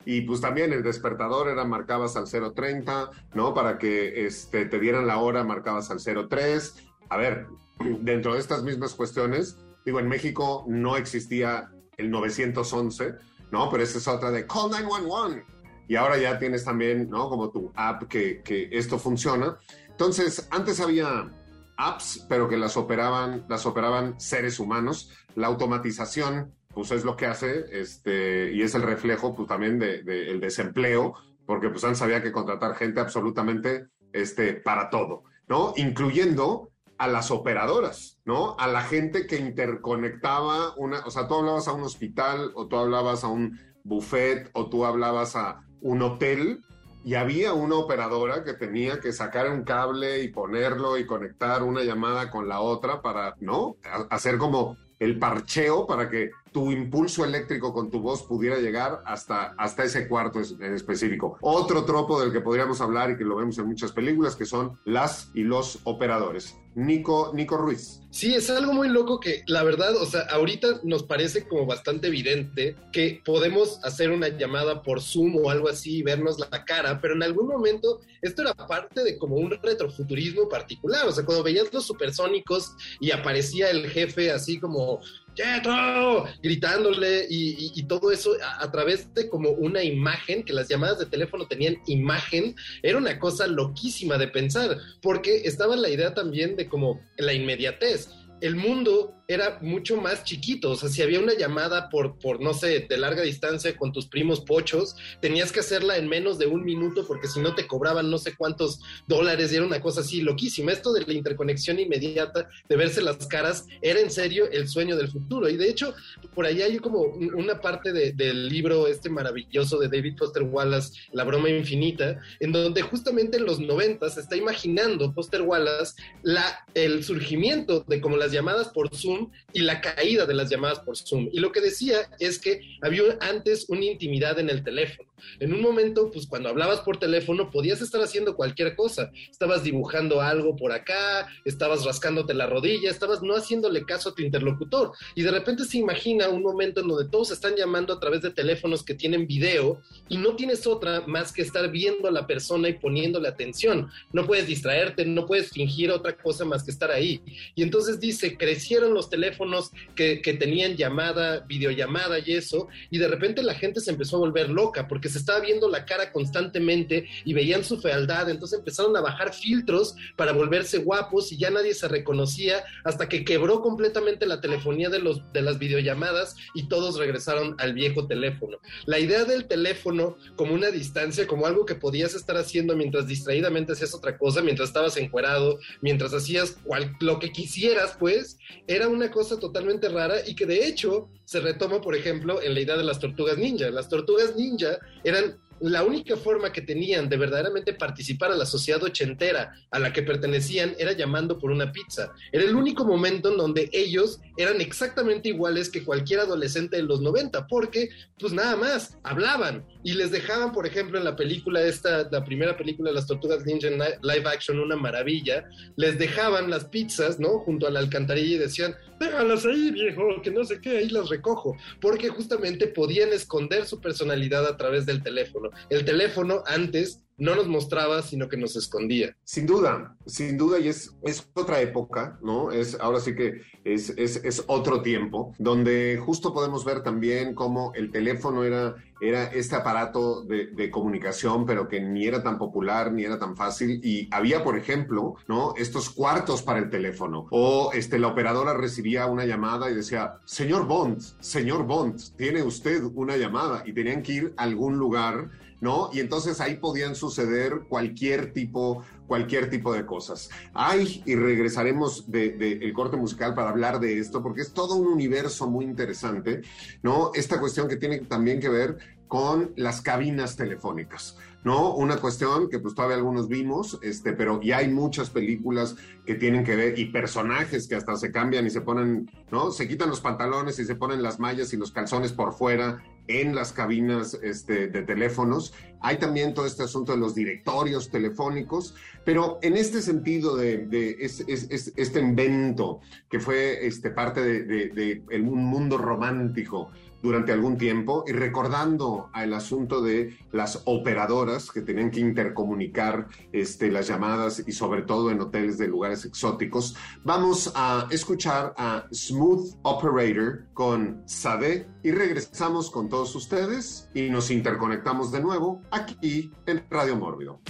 Y 0.05 0.23
pues 0.23 0.41
también 0.41 0.73
el 0.73 0.83
despertador 0.83 1.49
era 1.49 1.65
marcabas 1.65 2.17
al 2.17 2.27
030, 2.55 3.11
¿no? 3.35 3.53
Para 3.53 3.79
que 3.79 4.27
este, 4.27 4.65
te 4.65 4.79
dieran 4.79 5.07
la 5.07 5.19
hora, 5.19 5.43
marcabas 5.45 5.91
al 5.91 6.01
03. 6.01 6.77
A 7.09 7.17
ver, 7.17 7.49
dentro 8.01 8.35
de 8.35 8.41
estas 8.41 8.63
mismas 8.63 8.95
cuestiones, 8.95 9.59
digo, 9.85 9.99
en 9.99 10.09
México 10.09 10.65
no 10.69 10.97
existía 10.97 11.69
el 11.97 12.11
911, 12.11 13.15
¿no? 13.51 13.71
Pero 13.71 13.83
esa 13.83 13.99
es 13.99 14.09
otra 14.09 14.31
de 14.31 14.47
Call 14.47 14.71
911. 14.71 15.45
Y 15.89 15.97
ahora 15.97 16.19
ya 16.19 16.39
tienes 16.39 16.65
también, 16.65 17.11
¿no? 17.11 17.29
Como 17.29 17.51
tu 17.51 17.73
app 17.75 18.05
que, 18.05 18.43
que 18.43 18.69
esto 18.73 18.99
funciona. 18.99 19.59
Entonces, 19.89 20.47
antes 20.51 20.81
había 20.81 21.31
apps, 21.77 22.27
pero 22.29 22.49
que 22.49 22.57
las 22.57 22.77
operaban, 22.77 23.45
las 23.49 23.67
operaban 23.67 24.21
seres 24.21 24.61
humanos. 24.61 25.11
La 25.35 25.49
automatización, 25.49 26.55
pues 26.73 26.91
es 26.93 27.05
lo 27.05 27.17
que 27.17 27.27
hace, 27.27 27.65
este, 27.73 28.53
y 28.53 28.63
es 28.63 28.75
el 28.75 28.83
reflejo, 28.83 29.35
pues 29.35 29.49
también 29.49 29.79
del 29.79 30.05
de, 30.05 30.31
el 30.31 30.41
desempleo, 30.41 31.15
porque 31.47 31.69
pues 31.69 31.83
antes 31.85 32.03
había 32.03 32.23
que 32.23 32.33
contratar 32.33 32.77
gente 32.77 33.01
absolutamente, 33.01 33.87
este, 34.13 34.55
para 34.55 34.91
todo, 34.91 35.25
¿no? 35.49 35.73
Incluyendo 35.77 36.70
a 37.01 37.09
las 37.09 37.31
operadoras, 37.31 38.21
¿no? 38.27 38.57
A 38.59 38.67
la 38.69 38.83
gente 38.83 39.27
que 39.27 39.39
interconectaba 39.39 40.75
una, 40.77 41.01
o 41.07 41.11
sea, 41.11 41.27
tú 41.27 41.37
hablabas 41.37 41.67
a 41.67 41.73
un 41.73 41.83
hospital 41.83 42.53
o 42.55 42.69
tú 42.69 42.77
hablabas 42.77 43.25
a 43.25 43.29
un 43.29 43.59
buffet 43.85 44.51
o 44.53 44.69
tú 44.69 44.85
hablabas 44.85 45.35
a 45.35 45.63
un 45.81 46.03
hotel 46.03 46.63
y 47.03 47.15
había 47.15 47.55
una 47.55 47.77
operadora 47.77 48.45
que 48.45 48.53
tenía 48.53 49.01
que 49.01 49.13
sacar 49.13 49.51
un 49.51 49.65
cable 49.65 50.23
y 50.23 50.29
ponerlo 50.29 50.99
y 50.99 51.07
conectar 51.07 51.63
una 51.63 51.83
llamada 51.85 52.31
con 52.31 52.49
la 52.49 52.61
otra 52.61 53.01
para, 53.01 53.35
¿no? 53.41 53.77
Hacer 54.11 54.37
como 54.37 54.77
el 54.99 55.19
parcheo 55.19 55.87
para 55.87 56.11
que 56.11 56.33
tu 56.53 56.71
impulso 56.73 57.25
eléctrico 57.25 57.73
con 57.73 57.91
tu 57.91 58.01
voz 58.01 58.23
pudiera 58.23 58.59
llegar 58.59 59.03
hasta, 59.07 59.55
hasta 59.59 59.85
ese 59.85 60.09
cuarto 60.09 60.41
en 60.61 60.75
específico. 60.75 61.39
Otro 61.41 61.85
tropo 61.85 62.21
del 62.21 62.33
que 62.33 62.41
podríamos 62.41 62.81
hablar 62.81 63.11
y 63.11 63.17
que 63.17 63.25
lo 63.25 63.37
vemos 63.37 63.59
en 63.59 63.67
muchas 63.67 63.93
películas, 63.93 64.37
que 64.37 64.47
son 64.47 64.79
las 64.85 65.31
y 65.35 65.43
los 65.43 65.81
operadores. 65.85 66.57
Nico, 66.75 67.33
Nico 67.35 67.57
Ruiz. 67.57 68.01
Sí, 68.11 68.35
es 68.35 68.49
algo 68.49 68.73
muy 68.73 68.89
loco 68.89 69.19
que 69.19 69.43
la 69.47 69.63
verdad, 69.63 69.97
o 69.97 70.07
sea, 70.07 70.23
ahorita 70.31 70.81
nos 70.85 71.03
parece 71.03 71.47
como 71.47 71.67
bastante 71.67 72.09
evidente 72.09 72.77
que 72.93 73.21
podemos 73.25 73.81
hacer 73.85 74.11
una 74.11 74.29
llamada 74.29 74.83
por 74.83 75.01
Zoom 75.01 75.37
o 75.37 75.51
algo 75.51 75.69
así 75.69 75.99
y 75.99 76.03
vernos 76.03 76.39
la 76.39 76.65
cara, 76.65 77.01
pero 77.01 77.15
en 77.15 77.23
algún 77.23 77.49
momento 77.49 78.01
esto 78.23 78.43
era 78.43 78.55
parte 78.55 79.03
de 79.03 79.19
como 79.19 79.37
un 79.37 79.51
retrofuturismo 79.51 80.49
particular, 80.49 81.07
o 81.07 81.13
sea, 81.13 81.25
cuando 81.25 81.43
veías 81.43 81.73
los 81.73 81.87
supersónicos 81.87 82.75
y 83.01 83.11
aparecía 83.11 83.71
el 83.71 83.89
jefe 83.89 84.31
así 84.31 84.59
como 84.59 85.01
¡Quieto! 85.35 86.27
gritándole 86.43 87.27
y, 87.29 87.83
todo 87.85 88.11
eso 88.13 88.33
a, 88.59 88.71
través 88.71 89.13
de 89.15 89.29
como 89.29 89.51
una 89.51 89.83
imagen, 89.83 90.45
que 90.45 90.53
las 90.53 90.69
llamadas 90.69 90.99
de 90.99 91.07
teléfono 91.07 91.47
tenían 91.47 91.77
imagen, 91.87 92.55
era 92.83 92.99
una 92.99 93.19
cosa 93.19 93.47
loquísima 93.47 94.19
de 94.19 94.29
pensar, 94.29 94.77
porque 95.03 95.43
estaba 95.45 95.77
la 95.77 95.89
idea 95.89 96.15
también 96.15 96.57
de 96.57 96.69
como 96.69 97.01
la 97.17 97.33
inmediatez. 97.33 98.11
El 98.41 98.57
mundo 98.57 99.20
era 99.31 99.59
mucho 99.61 99.97
más 99.97 100.25
chiquito. 100.25 100.73
O 100.73 100.77
sea, 100.77 100.89
si 100.89 101.03
había 101.03 101.21
una 101.21 101.35
llamada 101.35 101.89
por, 101.89 102.19
por, 102.19 102.41
no 102.41 102.53
sé, 102.53 102.87
de 102.89 102.99
larga 102.99 103.23
distancia 103.23 103.77
con 103.77 103.93
tus 103.93 104.07
primos 104.07 104.41
pochos, 104.41 104.97
tenías 105.21 105.53
que 105.53 105.61
hacerla 105.61 105.97
en 105.99 106.09
menos 106.09 106.37
de 106.37 106.49
un 106.49 106.65
minuto 106.65 107.07
porque 107.07 107.29
si 107.29 107.39
no 107.39 107.55
te 107.55 107.69
cobraban 107.69 108.11
no 108.11 108.19
sé 108.19 108.35
cuántos 108.35 108.81
dólares 109.07 109.53
y 109.53 109.57
era 109.57 109.65
una 109.65 109.81
cosa 109.81 110.01
así 110.01 110.21
loquísima. 110.21 110.73
Esto 110.73 110.93
de 110.93 111.07
la 111.07 111.13
interconexión 111.13 111.79
inmediata, 111.79 112.49
de 112.69 112.77
verse 112.77 113.03
las 113.03 113.25
caras, 113.29 113.67
era 113.83 114.01
en 114.01 114.11
serio 114.11 114.51
el 114.51 114.69
sueño 114.69 114.97
del 114.97 115.09
futuro. 115.09 115.49
Y 115.49 115.57
de 115.57 115.69
hecho, 115.69 115.95
por 116.35 116.45
ahí 116.45 116.63
hay 116.63 116.79
como 116.79 117.03
una 117.03 117.61
parte 117.61 117.93
de, 117.93 118.11
del 118.11 118.49
libro 118.49 118.89
este 118.89 119.09
maravilloso 119.09 119.79
de 119.79 119.87
David 119.87 120.17
Foster 120.19 120.43
Wallace, 120.43 120.93
La 121.13 121.23
broma 121.23 121.51
infinita, 121.51 122.21
en 122.41 122.51
donde 122.51 122.83
justamente 122.83 123.37
en 123.37 123.45
los 123.45 123.61
90 123.61 124.11
se 124.11 124.21
está 124.23 124.35
imaginando 124.35 125.13
Foster 125.13 125.43
Wallace 125.43 125.95
la, 126.25 126.67
el 126.75 127.05
surgimiento 127.05 127.85
de 127.87 128.01
como 128.01 128.17
las 128.17 128.33
llamadas 128.33 128.71
por 128.71 128.93
Zoom 128.93 129.20
y 129.53 129.61
la 129.61 129.81
caída 129.81 130.27
de 130.27 130.35
las 130.35 130.51
llamadas 130.51 130.81
por 130.81 130.97
Zoom. 130.97 131.29
Y 131.33 131.41
lo 131.41 131.53
que 131.53 131.61
decía 131.61 132.11
es 132.19 132.39
que 132.39 132.61
había 132.83 133.03
antes 133.21 133.67
una 133.69 133.85
intimidad 133.85 134.39
en 134.39 134.51
el 134.51 134.63
teléfono. 134.63 135.11
En 135.39 135.53
un 135.55 135.61
momento, 135.61 136.11
pues 136.11 136.27
cuando 136.27 136.49
hablabas 136.49 136.81
por 136.81 136.99
teléfono, 136.99 137.51
podías 137.51 137.81
estar 137.81 138.01
haciendo 138.01 138.37
cualquier 138.37 138.77
cosa. 138.77 139.11
Estabas 139.31 139.63
dibujando 139.63 140.21
algo 140.21 140.57
por 140.57 140.73
acá, 140.73 141.29
estabas 141.45 141.85
rascándote 141.85 142.35
la 142.35 142.47
rodilla, 142.47 142.91
estabas 142.91 143.23
no 143.23 143.35
haciéndole 143.35 143.85
caso 143.85 144.11
a 144.11 144.15
tu 144.15 144.23
interlocutor. 144.23 144.93
Y 145.15 145.23
de 145.23 145.31
repente 145.31 145.65
se 145.65 145.79
imagina 145.79 146.29
un 146.29 146.43
momento 146.43 146.81
en 146.81 146.89
donde 146.89 147.11
todos 147.11 147.31
están 147.31 147.55
llamando 147.57 147.93
a 147.93 148.01
través 148.01 148.23
de 148.23 148.31
teléfonos 148.31 148.83
que 148.83 148.95
tienen 148.95 149.27
video 149.27 149.83
y 150.09 150.17
no 150.17 150.37
tienes 150.37 150.67
otra 150.67 151.03
más 151.07 151.33
que 151.33 151.43
estar 151.43 151.71
viendo 151.71 152.09
a 152.09 152.11
la 152.11 152.27
persona 152.27 152.69
y 152.69 152.75
poniéndole 152.75 153.29
atención. 153.29 153.91
No 154.13 154.27
puedes 154.27 154.47
distraerte, 154.47 155.05
no 155.05 155.27
puedes 155.27 155.51
fingir 155.51 155.91
otra 155.91 156.17
cosa 156.17 156.45
más 156.45 156.65
que 156.65 156.71
estar 156.71 156.91
ahí. 156.91 157.21
Y 157.55 157.63
entonces 157.63 158.01
dice, 158.01 158.37
crecieron 158.37 158.95
los 158.95 159.10
teléfonos 159.11 159.71
que, 159.95 160.21
tenían 160.41 160.77
llamada, 160.77 161.41
videollamada 161.41 162.19
y 162.21 162.33
eso, 162.33 162.69
y 162.91 162.99
de 162.99 163.09
repente 163.09 163.43
la 163.43 163.55
gente 163.55 163.81
se 163.81 163.91
empezó 163.91 164.17
a 164.17 164.21
volver 164.21 164.49
loca 164.49 164.89
porque 164.89 165.09
se 165.09 165.19
estaba 165.19 165.41
viendo 165.41 165.69
la 165.69 165.85
cara 165.85 166.13
constantemente 166.13 167.09
y 167.25 167.35
veían 167.35 167.65
su 167.65 167.81
fealdad, 167.81 168.31
entonces 168.31 168.61
empezaron 168.61 168.97
a 168.97 169.01
bajar 169.01 169.35
filtros 169.35 169.97
para 170.17 170.33
volverse 170.33 170.79
guapos 170.79 171.33
y 171.33 171.37
ya 171.37 171.51
nadie 171.51 171.75
se 171.75 171.89
reconocía 171.89 172.65
hasta 172.85 173.09
que 173.09 173.25
quebró 173.25 173.61
completamente 173.61 174.25
la 174.25 174.41
telefonía 174.41 174.89
de, 174.89 175.01
los, 175.01 175.21
de 175.33 175.43
las 175.43 175.59
videollamadas 175.59 176.37
y 176.55 176.69
todos 176.69 176.97
regresaron 176.97 177.57
al 177.59 177.75
viejo 177.75 178.07
teléfono. 178.07 178.59
La 178.87 178.99
idea 178.99 179.25
del 179.25 179.47
teléfono 179.47 180.17
como 180.37 180.55
una 180.55 180.71
distancia, 180.71 181.27
como 181.27 181.47
algo 181.47 181.67
que 181.67 181.75
podías 181.75 182.15
estar 182.15 182.37
haciendo 182.37 182.77
mientras 182.77 183.07
distraídamente 183.07 183.73
hacías 183.73 183.95
otra 183.95 184.17
cosa, 184.17 184.43
mientras 184.43 184.69
estabas 184.69 184.97
encuerado, 184.97 185.59
mientras 185.81 186.15
hacías 186.15 186.57
cual, 186.65 186.97
lo 187.01 187.19
que 187.19 187.33
quisieras, 187.33 187.97
pues, 187.99 188.39
era 188.67 188.89
una 188.91 189.11
cosa 189.11 189.39
totalmente 189.39 189.89
rara 189.89 190.17
y 190.27 190.35
que 190.35 190.47
de 190.47 190.67
hecho 190.67 191.09
se 191.25 191.41
retoma, 191.41 191.81
por 191.81 191.95
ejemplo, 191.95 192.43
en 192.43 192.55
la 192.55 192.61
idea 192.61 192.77
de 192.77 192.85
las 192.85 192.99
tortugas 192.99 193.39
ninja. 193.39 193.71
Las 193.71 193.89
tortugas 193.89 194.37
ninja 194.37 194.79
eran 195.05 195.39
la 195.61 195.85
única 195.85 196.17
forma 196.17 196.53
que 196.53 196.63
tenían 196.63 197.09
de 197.09 197.19
verdaderamente 197.19 197.75
participar 197.75 198.33
a 198.33 198.37
la 198.37 198.47
sociedad 198.47 198.83
ochentera 198.83 199.53
a 199.71 199.79
la 199.79 199.93
que 199.93 200.03
pertenecían 200.03 200.75
era 200.79 200.93
llamando 200.93 201.39
por 201.39 201.51
una 201.51 201.71
pizza. 201.71 202.13
Era 202.33 202.45
el 202.45 202.57
único 202.57 202.85
momento 202.85 203.31
en 203.31 203.37
donde 203.37 203.69
ellos 203.73 204.21
eran 204.37 204.61
exactamente 204.61 205.29
iguales 205.29 205.69
que 205.69 205.85
cualquier 205.85 206.21
adolescente 206.21 206.77
de 206.77 206.83
los 206.83 207.01
90, 207.03 207.47
porque 207.47 207.91
pues 208.19 208.33
nada 208.33 208.57
más, 208.57 208.97
hablaban 209.03 209.67
y 209.83 209.95
les 209.95 210.11
dejaban, 210.11 210.53
por 210.53 210.67
ejemplo, 210.67 210.99
en 210.99 211.05
la 211.05 211.17
película 211.17 211.63
esta, 211.63 212.09
la 212.11 212.25
primera 212.25 212.57
película 212.57 212.91
de 212.91 212.95
las 212.95 213.07
Tortugas 213.07 213.45
Ninja 213.47 213.69
en 213.69 213.79
live 213.79 214.29
action, 214.29 214.61
una 214.61 214.77
maravilla, 214.77 215.49
les 215.77 215.99
dejaban 215.99 216.51
las 216.51 216.67
pizzas, 216.67 217.19
¿no? 217.19 217.39
Junto 217.41 217.67
a 217.67 217.71
la 217.71 217.81
alcantarilla 217.81 218.37
y 218.37 218.39
decían, 218.39 218.75
déjalas 218.99 219.47
ahí, 219.47 219.71
viejo, 219.71 220.21
que 220.23 220.31
no 220.31 220.45
sé 220.45 220.61
qué, 220.61 220.79
ahí 220.79 220.89
las 220.91 221.09
recojo, 221.09 221.57
porque 221.81 222.09
justamente 222.09 222.67
podían 222.67 223.13
esconder 223.13 223.67
su 223.67 223.81
personalidad 223.81 224.47
a 224.47 224.57
través 224.57 224.87
del 224.87 225.03
teléfono. 225.03 225.51
El 225.71 225.85
teléfono 225.85 226.43
antes 226.47 227.03
no 227.21 227.37
nos 227.37 227.47
mostraba, 227.47 228.03
sino 228.03 228.29
que 228.29 228.39
nos 228.39 228.57
escondía. 228.57 229.15
Sin 229.25 229.47
duda, 229.47 229.95
sin 230.07 230.37
duda, 230.37 230.59
y 230.59 230.69
es, 230.69 230.97
es 231.03 231.29
otra 231.35 231.61
época, 231.61 232.19
¿no? 232.23 232.51
Es, 232.51 232.79
ahora 232.81 232.99
sí 232.99 233.15
que 233.15 233.43
es, 233.63 233.91
es, 233.91 234.25
es 234.25 234.43
otro 234.47 234.81
tiempo, 234.81 235.35
donde 235.39 236.01
justo 236.03 236.33
podemos 236.33 236.65
ver 236.65 236.83
también 236.83 237.35
cómo 237.35 237.73
el 237.75 237.93
teléfono 237.93 238.43
era, 238.43 238.75
era 239.03 239.25
este 239.25 239.55
aparato 239.55 240.23
de, 240.23 240.47
de, 240.47 240.71
comunicación, 240.71 241.45
pero 241.45 241.69
que 241.69 241.81
ni 241.81 242.07
era 242.07 242.23
tan 242.23 242.39
popular, 242.39 242.91
ni 242.91 243.05
era 243.05 243.19
tan 243.19 243.37
fácil, 243.37 243.81
y 243.85 244.09
había, 244.11 244.43
por 244.43 244.57
ejemplo, 244.57 245.17
¿no? 245.29 245.53
Estos 245.59 245.91
cuartos 245.91 246.43
para 246.43 246.59
el 246.59 246.71
teléfono, 246.71 247.27
o 247.31 247.71
este, 247.75 247.99
la 247.99 248.09
operadora 248.09 248.55
recibía 248.55 249.07
una 249.07 249.27
llamada 249.27 249.71
y 249.71 249.75
decía, 249.75 250.15
señor 250.25 250.67
Bond, 250.67 251.01
señor 251.21 251.67
Bond, 251.67 252.17
tiene 252.17 252.43
usted 252.43 252.83
una 252.95 253.19
llamada, 253.19 253.63
y 253.67 253.75
tenían 253.75 254.03
que 254.03 254.13
ir 254.13 254.35
a 254.39 254.45
algún 254.45 254.79
lugar 254.79 255.29
¿no? 255.61 255.91
Y 255.93 256.01
entonces 256.01 256.41
ahí 256.41 256.57
podían 256.57 256.95
suceder 256.95 257.63
cualquier 257.69 258.33
tipo, 258.33 258.83
cualquier 259.07 259.51
tipo 259.51 259.73
de 259.73 259.87
cosas. 259.87 260.31
Ay, 260.55 261.03
y 261.07 261.15
regresaremos 261.15 262.11
del 262.11 262.39
de, 262.39 262.53
el 262.53 262.73
corte 262.73 262.97
musical 262.97 263.35
para 263.35 263.51
hablar 263.51 263.81
de 263.81 263.99
esto, 263.99 264.23
porque 264.23 264.43
es 264.43 264.53
todo 264.53 264.77
un 264.77 264.87
universo 264.87 265.49
muy 265.49 265.65
interesante, 265.65 266.43
¿no? 266.83 267.13
Esta 267.15 267.39
cuestión 267.39 267.69
que 267.69 267.77
tiene 267.77 267.99
también 268.01 268.41
que 268.41 268.49
ver 268.49 268.79
con 269.11 269.53
las 269.57 269.83
cabinas 269.83 270.37
telefónicas, 270.37 271.17
¿no? 271.43 271.75
Una 271.75 271.97
cuestión 271.97 272.49
que 272.49 272.61
pues 272.61 272.77
todavía 272.77 272.97
algunos 272.97 273.27
vimos, 273.27 273.77
este, 273.83 274.13
pero 274.13 274.41
ya 274.41 274.59
hay 274.59 274.69
muchas 274.69 275.11
películas 275.11 275.75
que 276.07 276.15
tienen 276.15 276.45
que 276.45 276.55
ver 276.55 276.79
y 276.79 276.87
personajes 276.87 277.67
que 277.67 277.75
hasta 277.75 277.97
se 277.97 278.13
cambian 278.13 278.47
y 278.47 278.51
se 278.51 278.61
ponen, 278.61 279.11
¿no? 279.33 279.51
Se 279.51 279.67
quitan 279.67 279.91
los 279.91 280.01
pantalones 280.01 280.61
y 280.61 280.65
se 280.65 280.77
ponen 280.77 281.03
las 281.03 281.19
mallas 281.19 281.53
y 281.53 281.57
los 281.57 281.73
calzones 281.73 282.13
por 282.13 282.33
fuera 282.33 282.85
en 283.09 283.35
las 283.35 283.53
cabinas 283.53 284.15
este, 284.23 284.69
de 284.69 284.83
teléfonos. 284.83 285.53
Hay 285.81 285.99
también 285.99 286.35
todo 286.35 286.47
este 286.47 286.63
asunto 286.63 286.93
de 286.93 286.99
los 286.99 287.15
directorios 287.15 287.91
telefónicos, 287.91 288.75
pero 289.05 289.39
en 289.43 289.57
este 289.57 289.81
sentido 289.81 290.37
de, 290.37 290.97
es, 291.01 291.21
es, 291.27 291.51
es, 291.51 291.73
este 291.77 292.01
invento 292.01 292.81
que 293.09 293.19
fue 293.19 293.67
este, 293.67 293.91
parte 293.91 294.21
de, 294.21 294.43
de, 294.45 295.03
de 295.09 295.21
un 295.21 295.45
mundo 295.45 295.79
romántico 295.79 296.71
durante 297.03 297.33
algún 297.33 297.57
tiempo 297.57 298.05
y 298.07 298.13
recordando 298.13 299.11
el 299.15 299.35
asunto 299.35 299.83
de 299.83 300.17
las 300.33 300.63
operadoras 300.67 301.51
que 301.51 301.63
tenían 301.63 301.91
que 301.91 302.01
intercomunicar 302.01 303.09
este, 303.33 303.71
las 303.71 303.87
llamadas 303.87 304.43
y 304.47 304.53
sobre 304.53 304.83
todo 304.83 305.11
en 305.11 305.21
hoteles 305.21 305.59
de 305.59 305.69
lugares 305.69 306.05
exóticos, 306.05 306.77
vamos 307.05 307.53
a 307.55 307.87
escuchar 307.91 308.55
a 308.57 308.87
Smooth 308.93 309.57
Operator 309.63 310.47
con 310.55 311.03
Sade 311.07 311.67
y 311.83 311.91
regresamos 311.91 312.71
con 312.71 312.89
todos 312.89 313.15
ustedes 313.15 313.89
y 313.95 314.11
nos 314.11 314.31
interconectamos 314.31 315.13
de 315.13 315.21
nuevo 315.21 315.63
aquí 315.71 316.31
en 316.47 316.65
Radio 316.71 316.97
Mórbido. 316.97 317.41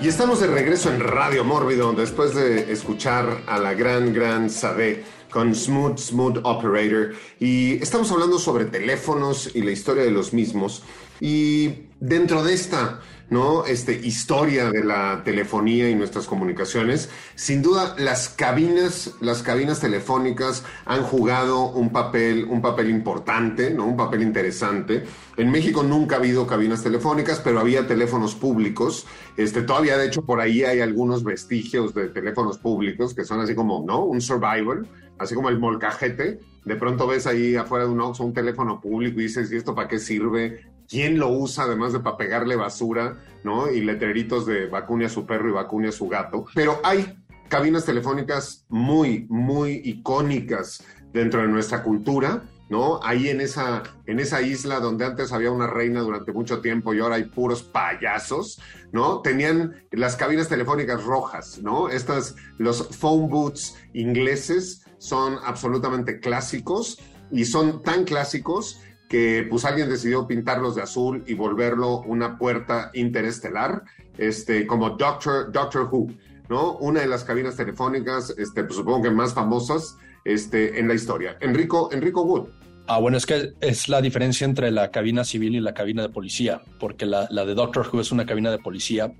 Y 0.00 0.06
estamos 0.06 0.38
de 0.38 0.46
regreso 0.46 0.92
en 0.92 1.00
Radio 1.00 1.42
Mórbido 1.42 1.92
después 1.92 2.32
de 2.32 2.72
escuchar 2.72 3.42
a 3.48 3.58
la 3.58 3.74
gran, 3.74 4.12
gran 4.12 4.48
Sade 4.48 5.02
con 5.28 5.52
Smooth, 5.56 5.98
Smooth 5.98 6.38
Operator. 6.44 7.14
Y 7.40 7.82
estamos 7.82 8.12
hablando 8.12 8.38
sobre 8.38 8.66
teléfonos 8.66 9.50
y 9.56 9.62
la 9.62 9.72
historia 9.72 10.04
de 10.04 10.12
los 10.12 10.32
mismos. 10.32 10.84
Y 11.20 11.88
dentro 12.00 12.42
de 12.44 12.54
esta 12.54 13.00
¿no? 13.30 13.66
Este, 13.66 13.92
historia 13.94 14.70
de 14.70 14.82
la 14.82 15.22
telefonía 15.24 15.90
y 15.90 15.94
nuestras 15.94 16.26
comunicaciones. 16.26 17.10
Sin 17.34 17.62
duda, 17.62 17.94
las 17.98 18.28
cabinas, 18.30 19.14
las 19.20 19.42
cabinas 19.42 19.80
telefónicas 19.80 20.64
han 20.86 21.02
jugado 21.02 21.70
un 21.70 21.90
papel, 21.90 22.44
un 22.44 22.62
papel 22.62 22.88
importante, 22.88 23.70
¿no? 23.70 23.86
Un 23.86 23.96
papel 23.96 24.22
interesante. 24.22 25.04
En 25.36 25.50
México 25.50 25.82
nunca 25.82 26.16
ha 26.16 26.18
habido 26.18 26.46
cabinas 26.46 26.82
telefónicas, 26.82 27.40
pero 27.40 27.60
había 27.60 27.86
teléfonos 27.86 28.34
públicos. 28.34 29.06
Este, 29.36 29.62
todavía, 29.62 29.98
de 29.98 30.06
hecho, 30.06 30.22
por 30.22 30.40
ahí 30.40 30.62
hay 30.64 30.80
algunos 30.80 31.22
vestigios 31.22 31.94
de 31.94 32.08
teléfonos 32.08 32.58
públicos 32.58 33.14
que 33.14 33.24
son 33.24 33.40
así 33.40 33.54
como, 33.54 33.84
¿no? 33.86 34.04
Un 34.04 34.22
survival, 34.22 34.88
así 35.18 35.34
como 35.34 35.50
el 35.50 35.58
molcajete. 35.58 36.40
De 36.64 36.76
pronto 36.76 37.06
ves 37.06 37.26
ahí 37.26 37.56
afuera 37.56 37.84
de 37.84 37.90
un 37.90 38.00
Oxxo 38.00 38.24
un 38.24 38.32
teléfono 38.32 38.80
público 38.80 39.20
y 39.20 39.24
dices, 39.24 39.52
¿y 39.52 39.56
esto 39.56 39.74
para 39.74 39.88
qué 39.88 39.98
sirve? 39.98 40.77
Quién 40.88 41.18
lo 41.18 41.28
usa, 41.28 41.64
además 41.64 41.92
de 41.92 42.00
para 42.00 42.16
pegarle 42.16 42.56
basura, 42.56 43.16
¿no? 43.44 43.70
Y 43.70 43.82
letreritos 43.82 44.46
de 44.46 44.66
vacune 44.66 45.06
a 45.06 45.08
su 45.08 45.26
perro 45.26 45.48
y 45.48 45.52
vacune 45.52 45.88
a 45.88 45.92
su 45.92 46.08
gato. 46.08 46.46
Pero 46.54 46.80
hay 46.82 47.18
cabinas 47.48 47.84
telefónicas 47.84 48.64
muy, 48.68 49.26
muy 49.28 49.80
icónicas 49.84 50.84
dentro 51.12 51.42
de 51.42 51.48
nuestra 51.48 51.82
cultura, 51.82 52.42
¿no? 52.68 53.00
Ahí 53.02 53.28
en 53.28 53.40
esa, 53.40 53.82
en 54.06 54.20
esa 54.20 54.42
isla 54.42 54.80
donde 54.80 55.06
antes 55.06 55.32
había 55.32 55.50
una 55.50 55.66
reina 55.66 56.00
durante 56.00 56.32
mucho 56.32 56.60
tiempo 56.60 56.92
y 56.92 57.00
ahora 57.00 57.16
hay 57.16 57.24
puros 57.24 57.62
payasos, 57.62 58.60
¿no? 58.92 59.20
Tenían 59.20 59.86
las 59.90 60.16
cabinas 60.16 60.48
telefónicas 60.48 61.02
rojas, 61.04 61.58
¿no? 61.62 61.88
Estas, 61.88 62.36
los 62.58 62.88
phone 62.96 63.28
booths 63.28 63.76
ingleses 63.94 64.84
son 64.98 65.38
absolutamente 65.44 66.20
clásicos 66.20 66.98
y 67.30 67.44
son 67.44 67.82
tan 67.82 68.04
clásicos 68.04 68.80
que 69.08 69.46
pues 69.48 69.64
alguien 69.64 69.88
decidió 69.88 70.26
pintarlos 70.26 70.74
de 70.76 70.82
azul 70.82 71.24
y 71.26 71.34
volverlo 71.34 72.00
una 72.02 72.36
puerta 72.36 72.90
interestelar, 72.94 73.82
este, 74.18 74.66
como 74.66 74.90
Doctor, 74.90 75.50
Doctor 75.50 75.88
Who, 75.90 76.08
¿no? 76.48 76.76
Una 76.76 77.00
de 77.00 77.06
las 77.06 77.24
cabinas 77.24 77.56
telefónicas, 77.56 78.34
este, 78.36 78.64
pues, 78.64 78.76
supongo 78.76 79.02
que 79.02 79.10
más 79.10 79.32
famosas 79.34 79.96
este, 80.24 80.78
en 80.78 80.88
la 80.88 80.94
historia. 80.94 81.36
Enrico, 81.40 81.90
Enrico 81.92 82.22
Wood. 82.22 82.48
Ah, 82.86 82.98
bueno, 82.98 83.16
es 83.16 83.26
que 83.26 83.52
es 83.60 83.88
la 83.88 84.00
diferencia 84.00 84.44
entre 84.44 84.70
la 84.70 84.90
cabina 84.90 85.24
civil 85.24 85.54
y 85.54 85.60
la 85.60 85.74
cabina 85.74 86.02
de 86.02 86.08
policía, 86.08 86.62
porque 86.78 87.06
la, 87.06 87.28
la 87.30 87.44
de 87.44 87.54
Doctor 87.54 87.88
Who 87.92 88.00
es 88.00 88.12
una 88.12 88.26
cabina 88.26 88.50
de 88.50 88.58
policía 88.58 89.12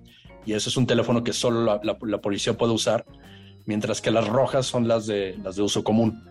y 0.46 0.54
ese 0.54 0.70
es 0.70 0.76
un 0.76 0.86
teléfono 0.86 1.22
que 1.22 1.34
solo 1.34 1.64
la, 1.64 1.80
la, 1.82 1.98
la 2.00 2.18
policía 2.18 2.56
puede 2.56 2.72
usar, 2.72 3.04
mientras 3.66 4.00
que 4.00 4.10
las 4.10 4.26
rojas 4.26 4.66
son 4.66 4.88
las 4.88 5.06
de, 5.06 5.36
las 5.42 5.56
de 5.56 5.62
uso 5.62 5.84
común. 5.84 6.24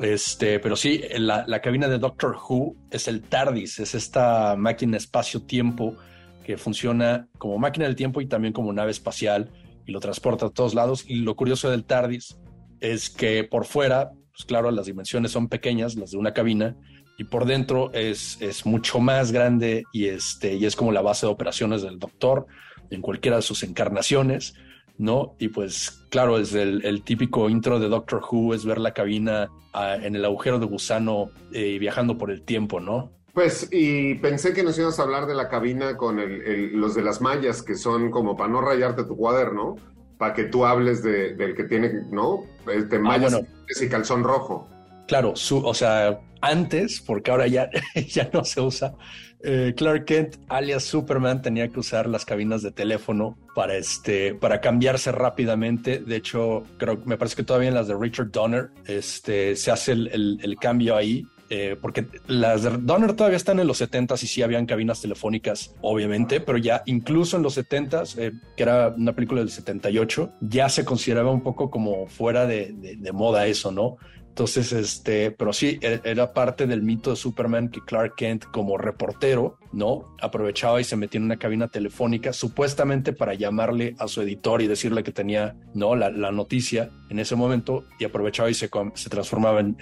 Este, 0.00 0.60
pero 0.60 0.76
sí, 0.76 1.02
la, 1.16 1.60
cabina 1.60 1.88
de 1.88 1.98
Doctor 1.98 2.36
Who 2.36 2.76
es 2.90 3.08
el 3.08 3.22
TARDIS, 3.22 3.80
es 3.80 3.94
esta 3.94 4.54
máquina 4.56 4.96
espacio-tiempo 4.96 5.96
que 6.44 6.56
funciona 6.56 7.28
como 7.36 7.58
máquina 7.58 7.86
del 7.86 7.96
tiempo 7.96 8.20
y 8.20 8.26
también 8.26 8.52
como 8.52 8.72
nave 8.72 8.92
espacial 8.92 9.50
y 9.86 9.92
lo 9.92 10.00
transporta 10.00 10.46
a 10.46 10.50
todos 10.50 10.74
lados. 10.74 11.04
Y 11.06 11.16
lo 11.16 11.34
curioso 11.34 11.68
del 11.68 11.84
TARDIS 11.84 12.38
es 12.80 13.10
que 13.10 13.44
por 13.44 13.64
fuera, 13.64 14.12
pues 14.30 14.44
claro, 14.46 14.70
las 14.70 14.86
dimensiones 14.86 15.32
son 15.32 15.48
pequeñas, 15.48 15.96
las 15.96 16.12
de 16.12 16.18
una 16.18 16.32
cabina, 16.32 16.76
y 17.18 17.24
por 17.24 17.46
dentro 17.46 17.92
es, 17.92 18.38
mucho 18.64 19.00
más 19.00 19.32
grande 19.32 19.82
este, 19.92 20.54
y 20.54 20.64
es 20.64 20.76
como 20.76 20.92
la 20.92 21.02
base 21.02 21.26
de 21.26 21.32
operaciones 21.32 21.82
del 21.82 21.98
Doctor 21.98 22.46
en 22.90 23.02
cualquiera 23.02 23.38
de 23.38 23.42
sus 23.42 23.64
encarnaciones. 23.64 24.54
¿No? 24.98 25.34
Y 25.38 25.48
pues 25.48 26.04
claro, 26.10 26.38
es 26.38 26.52
el, 26.54 26.84
el, 26.84 27.02
típico 27.02 27.48
intro 27.48 27.78
de 27.78 27.88
Doctor 27.88 28.22
Who, 28.28 28.54
es 28.54 28.64
ver 28.64 28.78
la 28.78 28.92
cabina 28.92 29.48
uh, 29.74 30.04
en 30.04 30.16
el 30.16 30.24
agujero 30.24 30.58
de 30.58 30.66
gusano 30.66 31.30
eh, 31.52 31.78
viajando 31.78 32.18
por 32.18 32.30
el 32.30 32.42
tiempo, 32.42 32.80
¿no? 32.80 33.10
Pues, 33.32 33.68
y 33.70 34.16
pensé 34.16 34.52
que 34.52 34.64
nos 34.64 34.76
ibas 34.78 34.98
a 34.98 35.04
hablar 35.04 35.26
de 35.26 35.34
la 35.34 35.48
cabina 35.48 35.96
con 35.96 36.18
el, 36.18 36.42
el, 36.42 36.76
los 36.76 36.96
de 36.96 37.02
las 37.02 37.20
mallas, 37.20 37.62
que 37.62 37.76
son 37.76 38.10
como 38.10 38.36
para 38.36 38.50
no 38.50 38.60
rayarte 38.60 39.04
tu 39.04 39.16
cuaderno, 39.16 39.76
para 40.18 40.34
que 40.34 40.44
tú 40.44 40.66
hables 40.66 41.04
de, 41.04 41.34
del 41.36 41.54
que 41.54 41.64
tiene, 41.64 42.02
¿no? 42.10 42.44
Este, 42.72 42.98
mallas 42.98 43.34
ah, 43.34 43.38
bueno. 43.38 43.48
y 43.80 43.88
calzón 43.88 44.24
rojo. 44.24 44.66
Claro, 45.06 45.36
su, 45.36 45.58
o 45.64 45.72
sea, 45.72 46.20
antes, 46.40 47.00
porque 47.00 47.30
ahora 47.30 47.46
ya, 47.46 47.70
ya 48.08 48.28
no 48.32 48.44
se 48.44 48.60
usa, 48.60 48.94
eh, 49.40 49.74
Clark 49.76 50.04
Kent, 50.04 50.36
alias 50.48 50.84
Superman, 50.84 51.42
tenía 51.42 51.68
que 51.68 51.78
usar 51.78 52.08
las 52.08 52.24
cabinas 52.24 52.62
de 52.62 52.72
teléfono 52.72 53.38
para, 53.54 53.76
este, 53.76 54.34
para 54.34 54.60
cambiarse 54.60 55.12
rápidamente. 55.12 56.00
De 56.00 56.16
hecho, 56.16 56.64
creo 56.76 57.00
me 57.04 57.16
parece 57.16 57.36
que 57.36 57.44
todavía 57.44 57.68
en 57.68 57.74
las 57.74 57.88
de 57.88 57.96
Richard 57.98 58.30
Donner 58.30 58.70
este, 58.86 59.54
se 59.56 59.70
hace 59.70 59.92
el, 59.92 60.08
el, 60.08 60.38
el 60.42 60.56
cambio 60.56 60.96
ahí. 60.96 61.26
Eh, 61.50 61.76
porque 61.80 62.06
las 62.26 62.62
de 62.62 62.76
Donner 62.78 63.14
todavía 63.14 63.38
están 63.38 63.58
en 63.58 63.66
los 63.66 63.80
70s 63.80 64.22
y 64.22 64.26
sí 64.26 64.42
habían 64.42 64.66
cabinas 64.66 65.00
telefónicas, 65.00 65.74
obviamente, 65.80 66.40
pero 66.40 66.58
ya 66.58 66.82
incluso 66.84 67.38
en 67.38 67.42
los 67.42 67.56
70s, 67.56 68.18
eh, 68.18 68.32
que 68.54 68.62
era 68.62 68.88
una 68.88 69.14
película 69.14 69.40
del 69.40 69.48
78, 69.48 70.30
ya 70.42 70.68
se 70.68 70.84
consideraba 70.84 71.30
un 71.30 71.42
poco 71.42 71.70
como 71.70 72.06
fuera 72.06 72.46
de, 72.46 72.74
de, 72.74 72.96
de 72.96 73.12
moda 73.12 73.46
eso, 73.46 73.72
¿no? 73.72 73.96
Entonces, 74.38 74.72
este, 74.72 75.32
pero 75.32 75.52
sí, 75.52 75.80
e-, 75.82 76.00
era 76.04 76.32
parte 76.32 76.68
del 76.68 76.80
mito 76.80 77.10
de 77.10 77.16
Superman 77.16 77.70
que 77.70 77.80
Clark 77.80 78.14
Kent, 78.14 78.44
como 78.44 78.78
reportero, 78.78 79.58
¿no? 79.72 80.14
Aprovechaba 80.22 80.80
y 80.80 80.84
se 80.84 80.94
metía 80.94 81.18
en 81.18 81.24
una 81.24 81.38
cabina 81.38 81.66
telefónica, 81.66 82.32
supuestamente 82.32 83.12
para 83.12 83.34
llamarle 83.34 83.96
a 83.98 84.06
su 84.06 84.22
editor 84.22 84.62
y 84.62 84.68
decirle 84.68 85.02
que 85.02 85.10
tenía, 85.10 85.56
¿no? 85.74 85.96
La, 85.96 86.10
la 86.10 86.30
noticia 86.30 86.88
en 87.10 87.18
ese 87.18 87.34
momento 87.34 87.86
y 87.98 88.04
aprovechaba 88.04 88.48
y 88.48 88.54
se, 88.54 88.70
se 88.94 89.10
transformaba 89.10 89.58
en, 89.58 89.76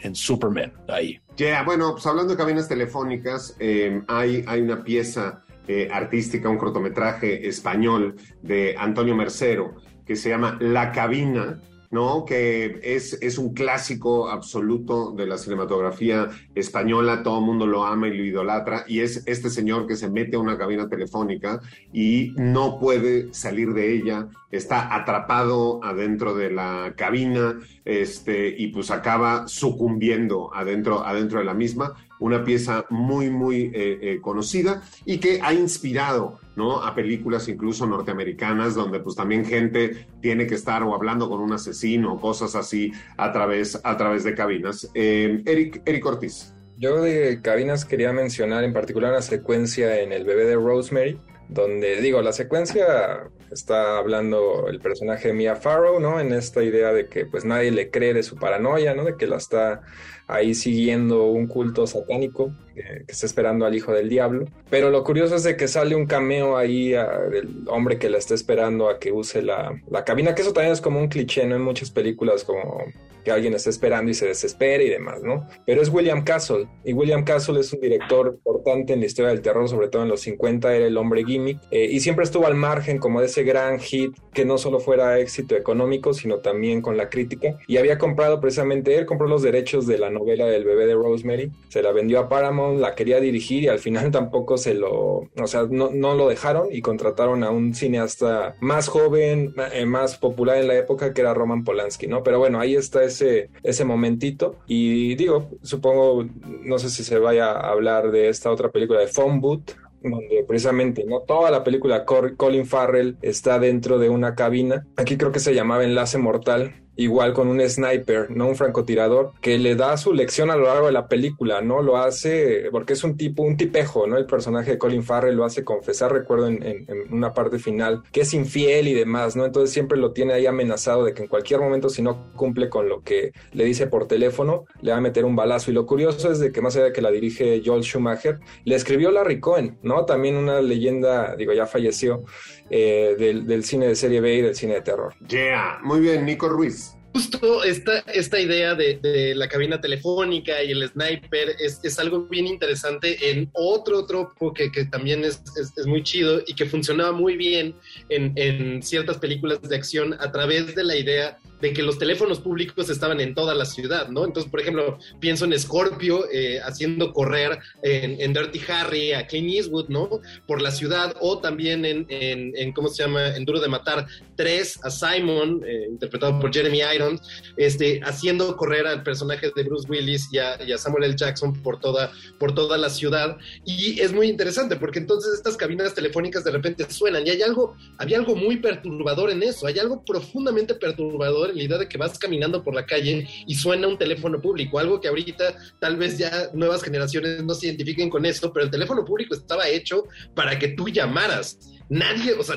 en, 0.00 0.14
Superman 0.14 0.72
ahí. 0.88 1.20
Yeah, 1.36 1.62
bueno, 1.64 1.92
pues 1.92 2.06
hablando 2.06 2.32
de 2.32 2.38
cabinas 2.38 2.66
telefónicas, 2.66 3.56
eh, 3.60 4.00
hay, 4.08 4.42
hay 4.46 4.62
una 4.62 4.82
pieza 4.82 5.44
eh, 5.66 5.90
artística, 5.92 6.48
un 6.48 6.56
cortometraje 6.56 7.46
español 7.46 8.16
de 8.40 8.74
Antonio 8.78 9.14
Mercero 9.14 9.74
que 10.06 10.16
se 10.16 10.30
llama 10.30 10.56
La 10.60 10.92
Cabina 10.92 11.60
¿no? 11.90 12.24
Que 12.24 12.80
es, 12.82 13.18
es 13.22 13.38
un 13.38 13.54
clásico 13.54 14.28
absoluto 14.28 15.12
de 15.12 15.26
la 15.26 15.38
cinematografía 15.38 16.28
española, 16.54 17.22
todo 17.22 17.38
el 17.38 17.44
mundo 17.46 17.66
lo 17.66 17.84
ama 17.84 18.08
y 18.08 18.16
lo 18.16 18.24
idolatra, 18.24 18.84
y 18.86 19.00
es 19.00 19.22
este 19.26 19.50
señor 19.50 19.86
que 19.86 19.96
se 19.96 20.10
mete 20.10 20.36
a 20.36 20.40
una 20.40 20.58
cabina 20.58 20.88
telefónica 20.88 21.60
y 21.92 22.34
no 22.36 22.78
puede 22.78 23.32
salir 23.32 23.72
de 23.72 23.94
ella, 23.94 24.28
está 24.50 24.94
atrapado 24.94 25.82
adentro 25.82 26.34
de 26.34 26.50
la 26.50 26.94
cabina, 26.96 27.58
este, 27.84 28.54
y 28.56 28.68
pues 28.68 28.90
acaba 28.90 29.48
sucumbiendo 29.48 30.54
adentro, 30.54 31.04
adentro 31.04 31.38
de 31.38 31.44
la 31.44 31.54
misma, 31.54 31.94
una 32.20 32.44
pieza 32.44 32.84
muy, 32.90 33.30
muy 33.30 33.70
eh, 33.74 33.98
eh, 34.00 34.18
conocida 34.20 34.82
y 35.04 35.18
que 35.18 35.40
ha 35.42 35.52
inspirado 35.52 36.38
¿no? 36.56 36.82
a 36.82 36.94
películas 36.94 37.48
incluso 37.48 37.86
norteamericanas 37.86 38.74
donde 38.74 39.00
pues 39.00 39.16
también 39.16 39.44
gente 39.44 40.06
tiene 40.20 40.46
que 40.46 40.54
estar 40.54 40.82
o 40.82 40.94
hablando 40.94 41.28
con 41.28 41.40
un 41.40 41.52
asesino 41.52 42.14
o 42.14 42.20
cosas 42.20 42.54
así 42.54 42.92
a 43.16 43.32
través, 43.32 43.80
a 43.82 43.96
través 43.96 44.24
de 44.24 44.34
cabinas. 44.34 44.90
Eh, 44.94 45.42
Eric, 45.46 45.82
Eric 45.84 46.06
Ortiz. 46.06 46.54
Yo 46.76 47.02
de 47.02 47.40
cabinas 47.42 47.84
quería 47.84 48.12
mencionar 48.12 48.62
en 48.62 48.72
particular 48.72 49.10
una 49.10 49.22
secuencia 49.22 50.00
en 50.00 50.12
El 50.12 50.24
bebé 50.24 50.44
de 50.44 50.54
Rosemary, 50.54 51.18
donde 51.48 52.00
digo, 52.00 52.22
la 52.22 52.32
secuencia 52.32 53.30
está 53.50 53.98
hablando 53.98 54.68
el 54.68 54.80
personaje 54.80 55.32
Mia 55.32 55.56
Farrow, 55.56 55.98
¿no? 55.98 56.20
En 56.20 56.32
esta 56.32 56.62
idea 56.62 56.92
de 56.92 57.08
que 57.08 57.26
pues 57.26 57.44
nadie 57.44 57.70
le 57.70 57.90
cree 57.90 58.14
de 58.14 58.22
su 58.22 58.36
paranoia, 58.36 58.94
¿no? 58.94 59.04
De 59.04 59.16
que 59.16 59.26
la 59.26 59.36
está 59.36 59.82
ahí 60.28 60.54
siguiendo 60.54 61.26
un 61.26 61.46
culto 61.46 61.86
satánico 61.86 62.52
eh, 62.76 63.02
que 63.06 63.12
está 63.12 63.26
esperando 63.26 63.66
al 63.66 63.74
hijo 63.74 63.92
del 63.92 64.08
diablo. 64.08 64.46
Pero 64.70 64.90
lo 64.90 65.02
curioso 65.02 65.34
es 65.34 65.42
de 65.42 65.56
que 65.56 65.66
sale 65.66 65.96
un 65.96 66.06
cameo 66.06 66.56
ahí 66.56 66.90
del 66.90 67.64
hombre 67.66 67.98
que 67.98 68.10
la 68.10 68.18
está 68.18 68.34
esperando 68.34 68.88
a 68.88 68.98
que 68.98 69.10
use 69.10 69.42
la, 69.42 69.80
la 69.90 70.04
cabina, 70.04 70.34
que 70.34 70.42
eso 70.42 70.52
también 70.52 70.72
es 70.72 70.80
como 70.80 71.00
un 71.00 71.08
cliché, 71.08 71.46
¿no? 71.46 71.56
En 71.56 71.62
muchas 71.62 71.90
películas 71.90 72.44
como 72.44 72.84
que 73.24 73.30
alguien 73.30 73.54
está 73.54 73.70
esperando 73.70 74.10
y 74.10 74.14
se 74.14 74.26
desespera 74.26 74.82
y 74.82 74.88
demás, 74.88 75.22
¿no? 75.22 75.46
Pero 75.66 75.82
es 75.82 75.88
William 75.88 76.24
Castle, 76.24 76.66
y 76.84 76.92
William 76.92 77.24
Castle 77.24 77.60
es 77.60 77.72
un 77.72 77.80
director 77.80 78.34
importante 78.36 78.92
en 78.92 79.00
la 79.00 79.06
historia 79.06 79.30
del 79.30 79.42
terror, 79.42 79.68
sobre 79.68 79.88
todo 79.88 80.02
en 80.02 80.08
los 80.08 80.20
50, 80.20 80.74
era 80.74 80.86
el 80.86 80.96
hombre 80.96 81.24
gimmick, 81.24 81.58
eh, 81.70 81.88
y 81.90 82.00
siempre 82.00 82.24
estuvo 82.24 82.46
al 82.46 82.54
margen 82.54 82.98
como 82.98 83.20
de 83.20 83.26
ese 83.26 83.42
gran 83.42 83.78
hit 83.80 84.16
que 84.32 84.44
no 84.44 84.58
solo 84.58 84.80
fuera 84.80 85.18
éxito 85.18 85.56
económico, 85.56 86.14
sino 86.14 86.38
también 86.38 86.80
con 86.80 86.96
la 86.96 87.08
crítica, 87.08 87.58
y 87.66 87.76
había 87.76 87.98
comprado 87.98 88.40
precisamente, 88.40 88.96
él 88.96 89.06
compró 89.06 89.26
los 89.26 89.42
derechos 89.42 89.86
de 89.86 89.98
la 89.98 90.10
novela 90.18 90.46
del 90.46 90.64
bebé 90.64 90.86
de 90.86 90.94
Rosemary, 90.94 91.50
se 91.68 91.82
la 91.82 91.92
vendió 91.92 92.20
a 92.20 92.28
Paramount, 92.28 92.80
la 92.80 92.94
quería 92.94 93.20
dirigir 93.20 93.64
y 93.64 93.68
al 93.68 93.78
final 93.78 94.10
tampoco 94.12 94.58
se 94.58 94.74
lo, 94.74 94.92
o 94.92 95.46
sea, 95.46 95.66
no, 95.70 95.90
no 95.90 96.14
lo 96.14 96.28
dejaron 96.28 96.68
y 96.70 96.80
contrataron 96.80 97.44
a 97.44 97.50
un 97.50 97.74
cineasta 97.74 98.56
más 98.60 98.88
joven, 98.88 99.54
eh, 99.72 99.86
más 99.86 100.18
popular 100.18 100.58
en 100.58 100.68
la 100.68 100.76
época, 100.76 101.12
que 101.12 101.20
era 101.20 101.34
Roman 101.34 101.64
Polanski, 101.64 102.06
¿no? 102.06 102.22
Pero 102.22 102.38
bueno, 102.38 102.60
ahí 102.60 102.74
está 102.74 103.02
ese 103.04 103.38
ese, 103.62 103.84
momentito. 103.84 104.56
Y 104.66 105.14
digo, 105.14 105.50
supongo, 105.62 106.26
no 106.44 106.78
sé 106.78 106.90
si 106.90 107.04
se 107.04 107.18
vaya 107.18 107.50
a 107.50 107.70
hablar 107.70 108.10
de 108.10 108.28
esta 108.28 108.50
otra 108.50 108.70
película 108.70 109.00
de 109.00 109.08
Phone 109.08 109.40
Boot, 109.40 109.76
donde 110.02 110.44
precisamente 110.46 111.04
no 111.04 111.20
toda 111.20 111.50
la 111.50 111.64
película 111.64 112.04
Colin 112.04 112.66
Farrell 112.66 113.16
está 113.22 113.58
dentro 113.58 113.98
de 113.98 114.08
una 114.08 114.34
cabina. 114.34 114.86
Aquí 114.96 115.16
creo 115.16 115.32
que 115.32 115.40
se 115.40 115.54
llamaba 115.54 115.84
Enlace 115.84 116.18
Mortal 116.18 116.87
igual 116.98 117.32
con 117.32 117.46
un 117.46 117.60
sniper, 117.60 118.28
no 118.28 118.48
un 118.48 118.56
francotirador, 118.56 119.32
que 119.40 119.56
le 119.56 119.76
da 119.76 119.96
su 119.96 120.12
lección 120.12 120.50
a 120.50 120.56
lo 120.56 120.64
largo 120.64 120.86
de 120.86 120.92
la 120.92 121.06
película, 121.06 121.62
¿no? 121.62 121.80
Lo 121.80 121.96
hace, 121.96 122.68
porque 122.72 122.94
es 122.94 123.04
un 123.04 123.16
tipo, 123.16 123.44
un 123.44 123.56
tipejo, 123.56 124.08
¿no? 124.08 124.18
El 124.18 124.26
personaje 124.26 124.72
de 124.72 124.78
Colin 124.78 125.04
Farrell 125.04 125.36
lo 125.36 125.44
hace 125.44 125.64
confesar, 125.64 126.12
recuerdo 126.12 126.48
en, 126.48 126.86
una 127.10 127.32
parte 127.32 127.60
final, 127.60 128.02
que 128.10 128.22
es 128.22 128.34
infiel 128.34 128.88
y 128.88 128.94
demás, 128.94 129.36
¿no? 129.36 129.46
Entonces 129.46 129.70
siempre 129.70 129.96
lo 129.96 130.12
tiene 130.12 130.32
ahí 130.32 130.46
amenazado 130.46 131.04
de 131.04 131.14
que 131.14 131.22
en 131.22 131.28
cualquier 131.28 131.60
momento, 131.60 131.88
si 131.88 132.02
no 132.02 132.32
cumple 132.34 132.68
con 132.68 132.88
lo 132.88 133.02
que 133.02 133.32
le 133.52 133.64
dice 133.64 133.86
por 133.86 134.08
teléfono, 134.08 134.64
le 134.82 134.90
va 134.90 134.98
a 134.98 135.00
meter 135.00 135.24
un 135.24 135.36
balazo. 135.36 135.70
Y 135.70 135.74
lo 135.74 135.86
curioso 135.86 136.32
es 136.32 136.40
de 136.40 136.50
que 136.50 136.60
más 136.60 136.74
allá 136.74 136.86
de 136.86 136.92
que 136.92 137.00
la 137.00 137.12
dirige 137.12 137.62
Joel 137.64 137.84
Schumacher, 137.84 138.40
le 138.64 138.74
escribió 138.74 139.12
Larry 139.12 139.38
Cohen, 139.38 139.78
¿no? 139.82 140.04
También 140.04 140.34
una 140.34 140.60
leyenda, 140.60 141.36
digo, 141.36 141.52
ya 141.52 141.66
falleció, 141.66 142.24
eh, 142.70 143.14
del, 143.16 143.46
del 143.46 143.62
cine 143.62 143.86
de 143.86 143.94
serie 143.94 144.20
B 144.20 144.34
y 144.34 144.42
del 144.42 144.56
cine 144.56 144.74
de 144.74 144.80
terror. 144.80 145.14
Yeah, 145.28 145.78
muy 145.84 146.00
bien, 146.00 146.26
Nico 146.26 146.48
Ruiz 146.48 146.87
justo 147.12 147.64
esta, 147.64 147.98
esta 148.12 148.40
idea 148.40 148.74
de, 148.74 149.34
la 149.34 149.48
cabina 149.48 149.80
telefónica 149.80 150.62
y 150.62 150.72
el 150.72 150.88
sniper 150.88 151.56
es, 151.58 151.80
es, 151.82 151.98
algo 151.98 152.26
bien 152.26 152.46
interesante 152.46 153.30
en 153.30 153.50
otro 153.52 154.06
tropo 154.06 154.52
que, 154.52 154.70
que 154.70 154.84
también 154.84 155.24
es, 155.24 155.42
es, 155.56 155.86
muy 155.86 156.02
chido 156.02 156.42
y 156.46 156.54
que 156.54 156.66
funcionaba 156.66 157.12
muy 157.12 157.36
bien 157.36 157.74
en, 158.08 158.32
en, 158.36 158.82
ciertas 158.82 159.18
películas 159.18 159.60
de 159.62 159.76
acción 159.76 160.14
a 160.14 160.30
través 160.30 160.74
de 160.74 160.84
la 160.84 160.96
idea 160.96 161.38
de 161.60 161.72
que 161.72 161.82
los 161.82 161.98
teléfonos 161.98 162.40
públicos 162.40 162.90
estaban 162.90 163.20
en 163.20 163.34
toda 163.34 163.54
la 163.54 163.64
ciudad, 163.64 164.08
¿no? 164.08 164.24
Entonces, 164.24 164.50
por 164.50 164.60
ejemplo, 164.60 164.98
pienso 165.20 165.44
en 165.44 165.58
Scorpio 165.58 166.30
eh, 166.30 166.60
haciendo 166.60 167.12
correr 167.12 167.58
en, 167.82 168.32
Dirty 168.32 168.60
Harry 168.68 169.12
a 169.12 169.26
Clint 169.26 169.54
Eastwood, 169.54 169.88
¿no? 169.88 170.08
Por 170.46 170.60
la 170.62 170.70
ciudad, 170.70 171.16
o 171.20 171.38
también 171.38 171.84
en, 171.84 172.06
en, 172.08 172.72
¿cómo 172.72 172.88
se 172.88 173.02
llama? 173.02 173.36
En 173.36 173.44
Duro 173.44 173.60
de 173.60 173.68
Matar 173.68 174.06
3 174.36 174.80
a 174.84 174.90
Simon, 174.90 175.62
eh, 175.66 175.86
interpretado 175.90 176.38
por 176.38 176.52
Jeremy 176.52 176.80
Irons, 176.94 177.20
este, 177.56 178.00
haciendo 178.04 178.56
correr 178.56 178.86
al 178.86 179.02
personaje 179.02 179.50
de 179.54 179.62
Bruce 179.64 179.88
Willis 179.88 180.28
y 180.32 180.38
a, 180.38 180.62
y 180.62 180.72
a, 180.72 180.78
Samuel 180.78 181.04
L. 181.04 181.16
Jackson 181.16 181.60
por 181.62 181.80
toda, 181.80 182.12
por 182.38 182.54
toda 182.54 182.78
la 182.78 182.90
ciudad. 182.90 183.36
Y 183.64 184.00
es 184.00 184.12
muy 184.12 184.28
interesante 184.28 184.76
porque 184.76 185.00
entonces 185.00 185.34
estas 185.34 185.56
cabinas 185.56 185.94
telefónicas 185.94 186.44
de 186.44 186.50
repente 186.50 186.88
suenan 186.90 187.26
y 187.26 187.30
hay 187.30 187.42
algo, 187.42 187.76
había 187.98 188.18
algo 188.18 188.36
muy 188.36 188.58
perturbador 188.58 189.30
en 189.30 189.42
eso, 189.42 189.66
hay 189.66 189.78
algo 189.78 190.04
profundamente 190.04 190.74
perturbador 190.74 191.47
la 191.54 191.62
idea 191.62 191.78
de 191.78 191.88
que 191.88 191.98
vas 191.98 192.18
caminando 192.18 192.62
por 192.62 192.74
la 192.74 192.86
calle 192.86 193.26
y 193.46 193.54
suena 193.54 193.88
un 193.88 193.98
teléfono 193.98 194.40
público, 194.40 194.78
algo 194.78 195.00
que 195.00 195.08
ahorita 195.08 195.56
tal 195.80 195.96
vez 195.96 196.18
ya 196.18 196.50
nuevas 196.52 196.82
generaciones 196.82 197.42
no 197.44 197.54
se 197.54 197.66
identifiquen 197.66 198.10
con 198.10 198.24
esto, 198.24 198.52
pero 198.52 198.64
el 198.64 198.70
teléfono 198.70 199.04
público 199.04 199.34
estaba 199.34 199.68
hecho 199.68 200.04
para 200.34 200.58
que 200.58 200.68
tú 200.68 200.88
llamaras. 200.88 201.58
Nadie, 201.90 202.34
o 202.34 202.42
sea, 202.42 202.56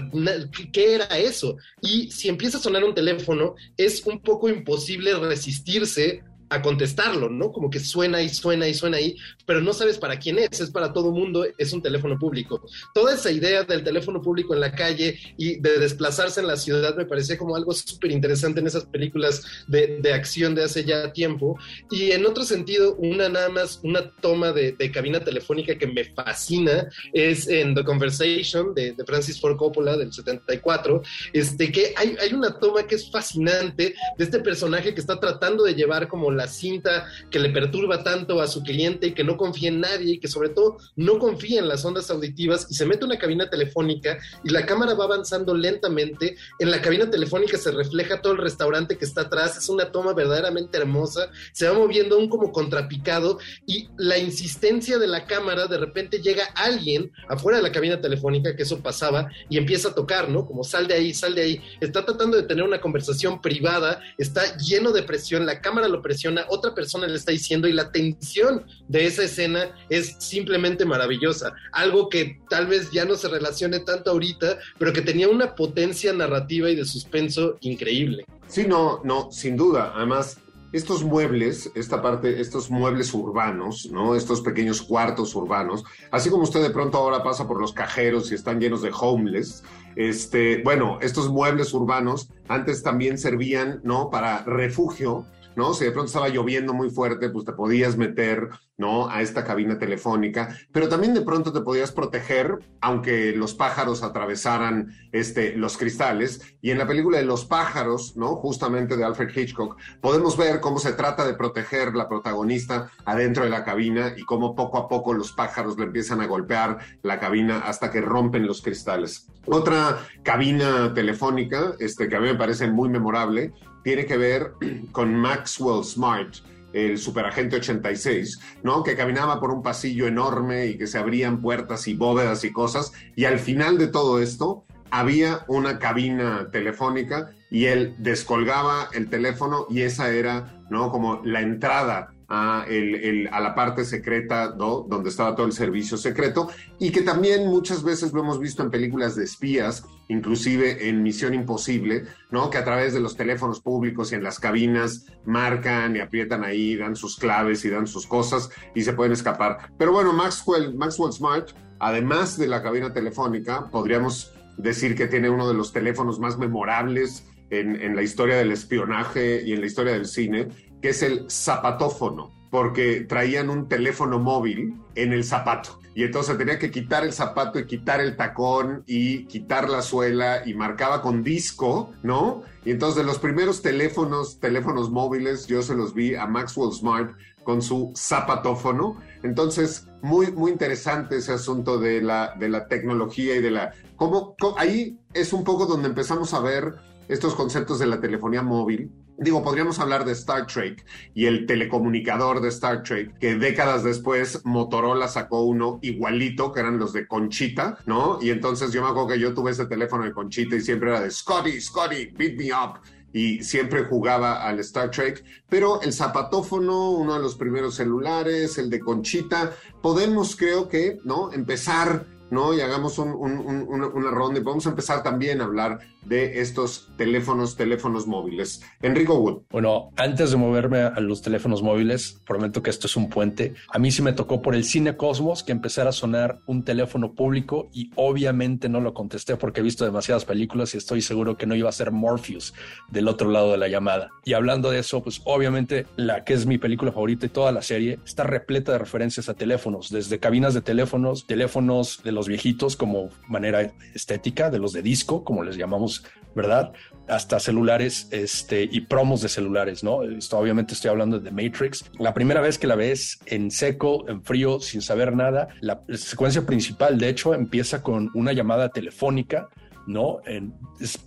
¿qué 0.73 0.95
era 0.95 1.05
eso? 1.17 1.55
Y 1.81 2.11
si 2.11 2.27
empieza 2.27 2.57
a 2.57 2.61
sonar 2.61 2.83
un 2.83 2.93
teléfono, 2.93 3.55
es 3.77 4.05
un 4.05 4.21
poco 4.21 4.49
imposible 4.49 5.13
resistirse 5.15 6.23
a 6.51 6.61
contestarlo, 6.61 7.29
¿no? 7.29 7.51
Como 7.51 7.69
que 7.69 7.79
suena 7.79 8.21
y 8.21 8.27
suena 8.27 8.67
y 8.67 8.73
suena 8.73 8.97
ahí, 8.97 9.15
pero 9.45 9.61
no 9.61 9.71
sabes 9.71 9.97
para 9.97 10.19
quién 10.19 10.37
es, 10.37 10.59
es 10.59 10.69
para 10.69 10.91
todo 10.91 11.11
mundo, 11.11 11.45
es 11.57 11.71
un 11.71 11.81
teléfono 11.81 12.19
público. 12.19 12.61
Toda 12.93 13.15
esa 13.15 13.31
idea 13.31 13.63
del 13.63 13.85
teléfono 13.85 14.21
público 14.21 14.53
en 14.53 14.59
la 14.59 14.73
calle 14.73 15.17
y 15.37 15.61
de 15.61 15.79
desplazarse 15.79 16.41
en 16.41 16.47
la 16.47 16.57
ciudad 16.57 16.93
me 16.97 17.05
parecía 17.05 17.37
como 17.37 17.55
algo 17.55 17.71
súper 17.73 18.11
interesante 18.11 18.59
en 18.59 18.67
esas 18.67 18.83
películas 18.83 19.41
de, 19.67 20.11
acción 20.13 20.53
de 20.53 20.65
hace 20.65 20.83
ya 20.83 21.13
tiempo. 21.13 21.57
Y 21.89 22.11
en 22.11 22.25
otro 22.25 22.43
sentido, 22.43 22.95
una 22.95 23.29
nada 23.29 23.47
más, 23.47 23.79
una 23.83 24.11
toma 24.17 24.51
de, 24.51 24.75
cabina 24.91 25.21
telefónica 25.21 25.77
que 25.77 25.87
me 25.87 26.03
fascina 26.03 26.89
es 27.13 27.47
en 27.47 27.73
The 27.73 27.85
Conversation 27.85 28.75
de, 28.75 28.93
Francis 29.07 29.39
Ford 29.39 29.55
Coppola 29.55 29.95
del 29.95 30.11
74, 30.11 31.01
este, 31.31 31.71
que 31.71 31.93
hay, 31.95 32.17
hay 32.19 32.33
una 32.33 32.59
toma 32.59 32.85
que 32.85 32.95
es 32.95 33.09
fascinante 33.09 33.95
de 34.17 34.23
este 34.23 34.39
personaje 34.39 34.93
que 34.93 34.99
está 34.99 35.17
tratando 35.17 35.63
de 35.63 35.75
llevar 35.75 36.09
como 36.09 36.29
la 36.29 36.40
la 36.41 36.47
cinta 36.47 37.05
que 37.29 37.39
le 37.39 37.49
perturba 37.49 38.03
tanto 38.03 38.41
a 38.41 38.47
su 38.47 38.63
cliente 38.63 39.07
y 39.07 39.13
que 39.13 39.23
no 39.23 39.37
confía 39.37 39.69
en 39.69 39.81
nadie 39.81 40.13
y 40.13 40.19
que 40.19 40.27
sobre 40.27 40.49
todo 40.49 40.77
no 40.95 41.19
confía 41.19 41.59
en 41.59 41.67
las 41.67 41.85
ondas 41.85 42.09
auditivas 42.09 42.67
y 42.69 42.73
se 42.73 42.85
mete 42.85 43.05
una 43.05 43.19
cabina 43.19 43.49
telefónica 43.49 44.17
y 44.43 44.49
la 44.49 44.65
cámara 44.65 44.95
va 44.95 45.05
avanzando 45.05 45.53
lentamente. 45.53 46.35
En 46.59 46.71
la 46.71 46.81
cabina 46.81 47.09
telefónica 47.09 47.57
se 47.57 47.71
refleja 47.71 48.21
todo 48.21 48.33
el 48.33 48.39
restaurante 48.39 48.97
que 48.97 49.05
está 49.05 49.21
atrás, 49.21 49.57
es 49.57 49.69
una 49.69 49.91
toma 49.91 50.13
verdaderamente 50.13 50.77
hermosa, 50.77 51.29
se 51.53 51.67
va 51.67 51.73
moviendo 51.73 52.17
un 52.17 52.27
como 52.27 52.51
contrapicado 52.51 53.37
y 53.67 53.87
la 53.97 54.17
insistencia 54.17 54.97
de 54.97 55.07
la 55.07 55.25
cámara, 55.25 55.67
de 55.67 55.77
repente 55.77 56.21
llega 56.21 56.45
alguien 56.55 57.11
afuera 57.29 57.57
de 57.57 57.63
la 57.63 57.71
cabina 57.71 58.01
telefónica, 58.01 58.55
que 58.55 58.63
eso 58.63 58.81
pasaba, 58.81 59.29
y 59.49 59.57
empieza 59.57 59.89
a 59.89 59.95
tocar, 59.95 60.29
¿no? 60.29 60.45
Como 60.45 60.63
sal 60.63 60.87
de 60.87 60.95
ahí, 60.95 61.13
sal 61.13 61.35
de 61.35 61.41
ahí. 61.41 61.61
Está 61.79 62.03
tratando 62.03 62.37
de 62.37 62.43
tener 62.43 62.63
una 62.63 62.81
conversación 62.81 63.41
privada, 63.41 64.01
está 64.17 64.57
lleno 64.57 64.91
de 64.91 65.03
presión, 65.03 65.45
la 65.45 65.61
cámara 65.61 65.87
lo 65.87 66.01
presiona 66.01 66.30
otra 66.49 66.73
persona 66.73 67.07
le 67.07 67.15
está 67.15 67.31
diciendo 67.31 67.67
y 67.67 67.73
la 67.73 67.91
tensión 67.91 68.65
de 68.87 69.05
esa 69.05 69.23
escena 69.23 69.75
es 69.89 70.15
simplemente 70.19 70.85
maravillosa. 70.85 71.53
Algo 71.71 72.09
que 72.09 72.39
tal 72.49 72.67
vez 72.67 72.91
ya 72.91 73.05
no 73.05 73.15
se 73.15 73.27
relacione 73.27 73.79
tanto 73.79 74.11
ahorita, 74.11 74.57
pero 74.77 74.93
que 74.93 75.01
tenía 75.01 75.29
una 75.29 75.55
potencia 75.55 76.13
narrativa 76.13 76.69
y 76.69 76.75
de 76.75 76.85
suspenso 76.85 77.57
increíble. 77.61 78.25
Sí, 78.47 78.65
no, 78.67 79.01
no, 79.03 79.31
sin 79.31 79.55
duda. 79.55 79.93
Además, 79.95 80.37
estos 80.71 81.03
muebles, 81.03 81.69
esta 81.75 82.01
parte, 82.01 82.39
estos 82.39 82.69
muebles 82.69 83.13
urbanos, 83.13 83.89
¿no? 83.91 84.15
Estos 84.15 84.41
pequeños 84.41 84.81
cuartos 84.81 85.35
urbanos, 85.35 85.83
así 86.11 86.29
como 86.29 86.43
usted 86.43 86.61
de 86.61 86.69
pronto 86.69 86.97
ahora 86.97 87.23
pasa 87.23 87.47
por 87.47 87.59
los 87.59 87.73
cajeros 87.73 88.31
y 88.31 88.35
están 88.35 88.59
llenos 88.59 88.81
de 88.81 88.91
homeless, 88.97 89.63
este, 89.95 90.61
bueno, 90.63 90.99
estos 91.01 91.29
muebles 91.29 91.73
urbanos 91.73 92.29
antes 92.47 92.83
también 92.83 93.17
servían, 93.17 93.81
¿no? 93.83 94.09
Para 94.09 94.43
refugio 94.43 95.25
¿no? 95.55 95.73
Si 95.73 95.85
de 95.85 95.91
pronto 95.91 96.07
estaba 96.07 96.29
lloviendo 96.29 96.73
muy 96.73 96.89
fuerte, 96.89 97.29
pues 97.29 97.45
te 97.45 97.53
podías 97.53 97.97
meter, 97.97 98.49
¿no? 98.77 99.09
A 99.09 99.21
esta 99.21 99.43
cabina 99.43 99.77
telefónica, 99.77 100.55
pero 100.71 100.89
también 100.89 101.13
de 101.13 101.21
pronto 101.21 101.53
te 101.53 101.61
podías 101.61 101.91
proteger, 101.91 102.59
aunque 102.81 103.31
los 103.33 103.53
pájaros 103.53 104.01
atravesaran 104.01 104.93
este, 105.11 105.55
los 105.55 105.77
cristales. 105.77 106.41
Y 106.61 106.71
en 106.71 106.77
la 106.77 106.87
película 106.87 107.17
de 107.17 107.25
Los 107.25 107.45
pájaros, 107.45 108.17
¿no? 108.17 108.35
Justamente 108.35 108.97
de 108.97 109.03
Alfred 109.03 109.29
Hitchcock, 109.35 109.77
podemos 110.01 110.37
ver 110.37 110.59
cómo 110.59 110.79
se 110.79 110.93
trata 110.93 111.25
de 111.25 111.33
proteger 111.33 111.93
la 111.93 112.09
protagonista 112.09 112.89
adentro 113.05 113.43
de 113.43 113.49
la 113.49 113.63
cabina 113.63 114.13
y 114.17 114.23
cómo 114.23 114.55
poco 114.55 114.77
a 114.77 114.87
poco 114.87 115.13
los 115.13 115.31
pájaros 115.31 115.77
le 115.77 115.85
empiezan 115.85 116.21
a 116.21 116.27
golpear 116.27 116.79
la 117.03 117.19
cabina 117.19 117.59
hasta 117.59 117.91
que 117.91 118.01
rompen 118.01 118.47
los 118.47 118.61
cristales. 118.61 119.27
Otra 119.45 119.99
cabina 120.23 120.93
telefónica, 120.93 121.73
este, 121.79 122.07
que 122.07 122.15
a 122.15 122.19
mí 122.19 122.27
me 122.27 122.35
parece 122.35 122.67
muy 122.67 122.89
memorable, 122.89 123.53
tiene 123.83 124.05
que 124.05 124.17
ver 124.17 124.53
con 124.91 125.15
Maxwell 125.15 125.83
Smart, 125.83 126.35
el 126.73 126.97
superagente 126.97 127.57
86, 127.57 128.39
¿no? 128.63 128.83
Que 128.83 128.95
caminaba 128.95 129.39
por 129.39 129.51
un 129.51 129.61
pasillo 129.61 130.07
enorme 130.07 130.67
y 130.67 130.77
que 130.77 130.87
se 130.87 130.97
abrían 130.97 131.41
puertas 131.41 131.87
y 131.87 131.93
bóvedas 131.93 132.43
y 132.43 132.51
cosas, 132.51 132.93
y 133.15 133.25
al 133.25 133.39
final 133.39 133.77
de 133.77 133.87
todo 133.87 134.21
esto 134.21 134.65
había 134.89 135.45
una 135.47 135.79
cabina 135.79 136.49
telefónica 136.51 137.31
y 137.49 137.65
él 137.65 137.95
descolgaba 137.97 138.89
el 138.93 139.09
teléfono 139.09 139.65
y 139.69 139.81
esa 139.81 140.11
era, 140.11 140.61
¿no? 140.69 140.91
Como 140.91 141.21
la 141.23 141.41
entrada 141.41 142.13
a, 142.33 142.63
el, 142.69 143.27
a 143.29 143.41
la 143.41 143.53
parte 143.53 143.83
secreta, 143.83 144.55
¿no? 144.57 144.85
donde 144.87 145.09
estaba 145.09 145.35
todo 145.35 145.45
el 145.45 145.51
servicio 145.51 145.97
secreto, 145.97 146.49
y 146.79 146.89
que 146.89 147.01
también 147.01 147.45
muchas 147.47 147.83
veces 147.83 148.13
lo 148.13 148.21
hemos 148.21 148.39
visto 148.39 148.63
en 148.63 148.71
películas 148.71 149.17
de 149.17 149.25
espías, 149.25 149.83
inclusive 150.07 150.87
en 150.87 151.03
Misión 151.03 151.33
Imposible, 151.33 152.05
¿no? 152.29 152.49
que 152.49 152.57
a 152.57 152.63
través 152.63 152.93
de 152.93 153.01
los 153.01 153.17
teléfonos 153.17 153.59
públicos 153.59 154.11
y 154.11 154.15
en 154.15 154.23
las 154.23 154.39
cabinas 154.39 155.07
marcan 155.25 155.97
y 155.97 155.99
aprietan 155.99 156.45
ahí, 156.45 156.77
dan 156.77 156.95
sus 156.95 157.17
claves 157.17 157.65
y 157.65 157.69
dan 157.69 157.85
sus 157.85 158.07
cosas 158.07 158.49
y 158.73 158.83
se 158.83 158.93
pueden 158.93 159.11
escapar. 159.11 159.69
Pero 159.77 159.91
bueno, 159.91 160.13
Maxwell, 160.13 160.73
Maxwell 160.73 161.11
Smart, 161.11 161.49
además 161.79 162.37
de 162.37 162.47
la 162.47 162.63
cabina 162.63 162.93
telefónica, 162.93 163.69
podríamos 163.69 164.33
decir 164.55 164.95
que 164.95 165.07
tiene 165.07 165.29
uno 165.29 165.49
de 165.49 165.53
los 165.53 165.73
teléfonos 165.73 166.17
más 166.17 166.37
memorables 166.37 167.27
en, 167.49 167.75
en, 167.81 167.93
la 167.93 168.03
historia 168.03 168.37
del 168.37 168.53
espionaje 168.53 169.43
y 169.45 169.51
en 169.51 169.59
la 169.59 169.65
historia 169.65 169.91
del 169.91 170.05
cine, 170.05 170.47
que 170.81 170.89
es 170.89 171.03
el 171.03 171.29
zapatófono, 171.29 172.31
porque 172.49 173.01
traían 173.01 173.49
un 173.49 173.67
teléfono 173.67 174.19
móvil 174.19 174.75
en 174.95 175.13
el 175.13 175.23
zapato. 175.23 175.79
Y 175.93 176.03
entonces 176.03 176.37
tenía 176.37 176.57
que 176.57 176.71
quitar 176.71 177.03
el 177.03 177.11
zapato 177.11 177.59
y 177.59 177.65
quitar 177.65 177.99
el 177.99 178.15
tacón 178.15 178.83
y 178.87 179.25
quitar 179.25 179.69
la 179.69 179.81
suela 179.81 180.41
y 180.45 180.53
marcaba 180.53 181.01
con 181.01 181.21
disco, 181.21 181.91
¿no? 182.01 182.43
Y 182.63 182.71
entonces 182.71 182.97
de 182.97 183.03
los 183.03 183.19
primeros 183.19 183.61
teléfonos, 183.61 184.39
teléfonos 184.39 184.89
móviles, 184.89 185.47
yo 185.47 185.61
se 185.61 185.75
los 185.75 185.93
vi 185.93 186.15
a 186.15 186.27
Maxwell 186.27 186.71
Smart 186.71 187.11
con 187.43 187.61
su 187.61 187.91
zapatófono. 187.95 188.97
Entonces, 189.23 189.87
muy, 190.01 190.31
muy 190.31 190.51
interesante 190.51 191.17
ese 191.17 191.33
asunto 191.33 191.77
de 191.77 192.01
la, 192.01 192.35
de 192.39 192.47
la 192.49 192.67
tecnología 192.67 193.35
y 193.35 193.41
de 193.41 193.51
la... 193.51 193.73
Cómo, 193.97 194.35
ahí 194.57 194.97
es 195.13 195.33
un 195.33 195.43
poco 195.43 195.65
donde 195.65 195.89
empezamos 195.89 196.33
a 196.33 196.39
ver 196.39 196.75
estos 197.07 197.35
conceptos 197.35 197.79
de 197.79 197.87
la 197.87 197.99
telefonía 197.99 198.41
móvil, 198.41 198.91
Digo, 199.21 199.43
podríamos 199.43 199.77
hablar 199.77 200.03
de 200.03 200.13
Star 200.13 200.47
Trek 200.47 200.83
y 201.13 201.27
el 201.27 201.45
telecomunicador 201.45 202.41
de 202.41 202.49
Star 202.49 202.81
Trek, 202.81 203.19
que 203.19 203.35
décadas 203.35 203.83
después 203.83 204.43
Motorola 204.45 205.07
sacó 205.07 205.43
uno 205.43 205.77
igualito, 205.83 206.51
que 206.51 206.61
eran 206.61 206.79
los 206.79 206.91
de 206.91 207.05
Conchita, 207.05 207.77
¿no? 207.85 208.17
Y 208.19 208.31
entonces 208.31 208.73
yo 208.73 208.81
me 208.81 208.89
acuerdo 208.89 209.09
que 209.09 209.19
yo 209.19 209.35
tuve 209.35 209.51
ese 209.51 209.67
teléfono 209.67 210.05
de 210.05 210.11
Conchita 210.11 210.55
y 210.55 210.61
siempre 210.61 210.89
era 210.89 211.01
de 211.01 211.11
Scotty, 211.11 211.61
Scotty, 211.61 212.07
beat 212.17 212.35
me 212.35 212.51
up 212.51 212.79
y 213.13 213.43
siempre 213.43 213.83
jugaba 213.83 214.41
al 214.47 214.59
Star 214.61 214.89
Trek, 214.89 215.23
pero 215.47 215.83
el 215.83 215.93
zapatófono, 215.93 216.89
uno 216.89 217.13
de 217.13 217.19
los 217.19 217.35
primeros 217.35 217.75
celulares, 217.75 218.57
el 218.57 218.71
de 218.71 218.79
Conchita, 218.79 219.53
podemos 219.83 220.35
creo 220.35 220.67
que, 220.67 220.97
¿no? 221.03 221.31
Empezar 221.31 222.07
¿no? 222.31 222.53
Y 222.53 222.61
hagamos 222.61 222.97
un, 222.97 223.09
un, 223.09 223.37
un, 223.37 223.83
una 223.83 224.09
ronda 224.09 224.39
y 224.39 224.43
podemos 224.43 224.65
empezar 224.65 225.03
también 225.03 225.41
a 225.41 225.43
hablar 225.43 225.79
de 226.05 226.41
estos 226.41 226.89
teléfonos, 226.97 227.55
teléfonos 227.55 228.07
móviles. 228.07 228.61
Enrico 228.81 229.19
Wood. 229.19 229.43
Bueno, 229.51 229.91
antes 229.97 230.31
de 230.31 230.37
moverme 230.37 230.79
a 230.79 230.99
los 230.99 231.21
teléfonos 231.21 231.61
móviles, 231.61 232.21
prometo 232.25 232.63
que 232.63 232.69
esto 232.69 232.87
es 232.87 232.95
un 232.95 233.09
puente. 233.09 233.53
A 233.69 233.77
mí 233.77 233.91
sí 233.91 234.01
me 234.01 234.13
tocó 234.13 234.41
por 234.41 234.55
el 234.55 234.63
Cine 234.63 234.97
Cosmos 234.97 235.43
que 235.43 235.51
empezara 235.51 235.89
a 235.89 235.93
sonar 235.93 236.39
un 236.47 236.63
teléfono 236.63 237.13
público 237.13 237.69
y 237.71 237.91
obviamente 237.95 238.69
no 238.69 238.79
lo 238.79 238.93
contesté 238.93 239.35
porque 239.35 239.59
he 239.59 239.63
visto 239.63 239.85
demasiadas 239.85 240.25
películas 240.25 240.73
y 240.73 240.77
estoy 240.77 241.01
seguro 241.01 241.37
que 241.37 241.45
no 241.45 241.55
iba 241.55 241.69
a 241.69 241.73
ser 241.73 241.91
Morpheus 241.91 242.53
del 242.89 243.07
otro 243.07 243.29
lado 243.29 243.51
de 243.51 243.57
la 243.57 243.67
llamada. 243.67 244.09
Y 244.23 244.33
hablando 244.33 244.71
de 244.71 244.79
eso, 244.79 245.03
pues 245.03 245.21
obviamente 245.25 245.85
la 245.97 246.23
que 246.23 246.33
es 246.33 246.45
mi 246.45 246.57
película 246.57 246.91
favorita 246.91 247.25
y 247.25 247.29
toda 247.29 247.51
la 247.51 247.61
serie 247.61 247.99
está 248.05 248.23
repleta 248.23 248.71
de 248.71 248.79
referencias 248.79 249.29
a 249.29 249.33
teléfonos, 249.33 249.89
desde 249.89 250.19
cabinas 250.19 250.53
de 250.53 250.61
teléfonos, 250.61 251.25
teléfonos 251.25 252.01
de 252.03 252.11
viejitos 252.27 252.75
como 252.75 253.09
manera 253.27 253.71
estética, 253.93 254.49
de 254.49 254.59
los 254.59 254.73
de 254.73 254.81
disco, 254.81 255.23
como 255.23 255.43
les 255.43 255.57
llamamos, 255.57 256.03
¿verdad? 256.35 256.71
Hasta 257.07 257.39
celulares 257.39 258.07
este, 258.11 258.63
y 258.63 258.81
promos 258.81 259.21
de 259.21 259.29
celulares, 259.29 259.83
¿no? 259.83 260.03
Esto 260.03 260.37
obviamente 260.37 260.73
estoy 260.73 260.89
hablando 260.89 261.19
de 261.19 261.31
Matrix. 261.31 261.85
La 261.99 262.13
primera 262.13 262.41
vez 262.41 262.57
que 262.57 262.67
la 262.67 262.75
ves 262.75 263.19
en 263.25 263.51
seco, 263.51 264.07
en 264.07 264.23
frío, 264.23 264.59
sin 264.59 264.81
saber 264.81 265.15
nada, 265.15 265.49
la 265.61 265.81
secuencia 265.93 266.45
principal, 266.45 266.97
de 266.97 267.09
hecho, 267.09 267.33
empieza 267.33 267.81
con 267.83 268.09
una 268.13 268.33
llamada 268.33 268.69
telefónica 268.69 269.49
¿no? 269.91 270.19
En 270.25 270.53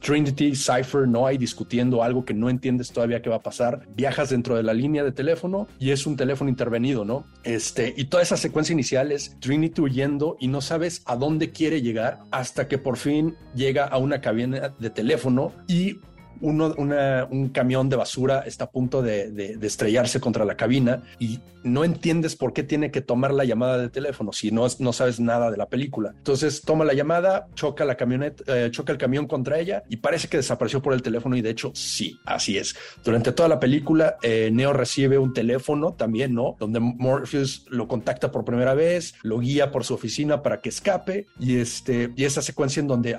Trinity, 0.01 0.55
Cypher, 0.55 1.09
no 1.09 1.27
hay 1.27 1.39
discutiendo 1.39 2.03
algo 2.03 2.25
que 2.25 2.35
no 2.35 2.49
entiendes 2.49 2.93
todavía 2.93 3.23
qué 3.23 3.31
va 3.31 3.37
a 3.37 3.43
pasar. 3.43 3.87
Viajas 3.97 4.31
dentro 4.31 4.57
de 4.57 4.63
la 4.63 4.75
línea 4.75 5.05
de 5.05 5.13
teléfono 5.13 5.67
y 5.79 5.91
es 5.91 6.07
un 6.07 6.17
teléfono 6.17 6.51
intervenido, 6.51 7.05
¿no? 7.05 7.27
Este, 7.43 7.95
y 7.97 8.05
toda 8.07 8.23
esa 8.23 8.37
secuencia 8.37 8.73
inicial 8.73 9.13
es 9.13 9.39
Trinity 9.41 9.81
huyendo 9.81 10.37
y 10.41 10.49
no 10.49 10.61
sabes 10.61 11.03
a 11.07 11.17
dónde 11.17 11.51
quiere 11.51 11.83
llegar 11.83 12.21
hasta 12.31 12.69
que 12.69 12.79
por 12.79 12.97
fin 12.97 13.37
llega 13.55 13.85
a 13.85 13.99
una 13.99 14.21
cabina 14.21 14.75
de 14.79 14.91
teléfono 14.91 15.53
y 15.67 15.99
uno, 16.45 16.75
una, 16.77 17.27
un 17.31 17.49
camión 17.49 17.89
de 17.89 17.97
basura 17.97 18.41
está 18.41 18.65
a 18.65 18.71
punto 18.71 19.01
de, 19.01 19.31
de, 19.31 19.57
de, 19.57 19.67
estrellarse 19.67 20.21
contra 20.21 20.45
la 20.45 20.57
cabina 20.57 21.03
y 21.19 21.41
no 21.63 21.85
entiendes 21.85 22.37
por 22.37 22.53
qué 22.53 22.63
tiene 22.63 22.91
que 22.91 23.01
tomar 23.01 23.33
la 23.33 23.45
llamada 23.45 23.79
de 23.79 23.89
teléfono 23.89 24.33
si 24.33 24.51
no, 24.51 24.67
no 24.79 24.93
sabes 24.93 25.19
nada 25.21 25.51
de 25.51 25.57
la 25.57 25.67
película. 25.67 26.13
Entonces 26.19 26.61
toma 26.61 26.85
la 26.85 26.93
llamada, 26.93 27.49
choca 27.55 27.87
la 27.87 27.97
camioneta, 27.97 28.45
eh, 28.47 28.71
choca 28.71 28.93
el 28.93 28.99
camión 28.99 29.27
contra 29.27 29.59
ella 29.59 29.85
y 29.89 29.97
parece 29.97 30.29
que 30.29 30.37
desapareció 30.37 30.83
por 30.83 30.93
el 30.93 31.01
teléfono 31.01 31.35
y 31.35 31.41
de 31.41 31.49
hecho 31.49 31.73
sí, 31.75 32.19
así 32.27 32.59
es. 32.59 32.77
Durante 33.03 33.33
toda 33.33 33.49
la 33.49 33.59
película, 33.59 34.19
eh, 34.23 34.51
Neo 34.53 34.75
recibe 34.75 35.17
un 35.17 35.33
teléfono 35.33 35.95
también, 35.95 36.35
¿no? 36.35 36.57
Donde 36.61 36.79
Morpheus 36.79 37.65
lo 37.71 37.89
contacta 37.89 38.31
por 38.31 38.45
primera 38.45 38.75
vez, 38.75 39.15
lo 39.23 39.39
guía 39.39 39.73
por 39.73 39.85
su 39.85 39.95
oficina 39.95 40.43
para 40.43 40.61
que 40.61 40.69
escape 40.69 41.27
y, 41.41 41.57
este, 41.57 42.13
y 42.15 42.25
esa 42.25 42.43
secuencia 42.43 42.81
en 42.81 42.89
donde 42.89 43.17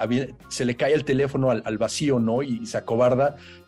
se 0.49 0.65
le 0.65 0.75
cae 0.75 0.93
el 0.93 1.03
teléfono 1.05 1.49
al, 1.49 1.63
al 1.65 1.79
vacío, 1.79 2.19
¿no? 2.19 2.43
Y 2.43 2.67
se 2.67 2.77
acobarda 2.77 3.14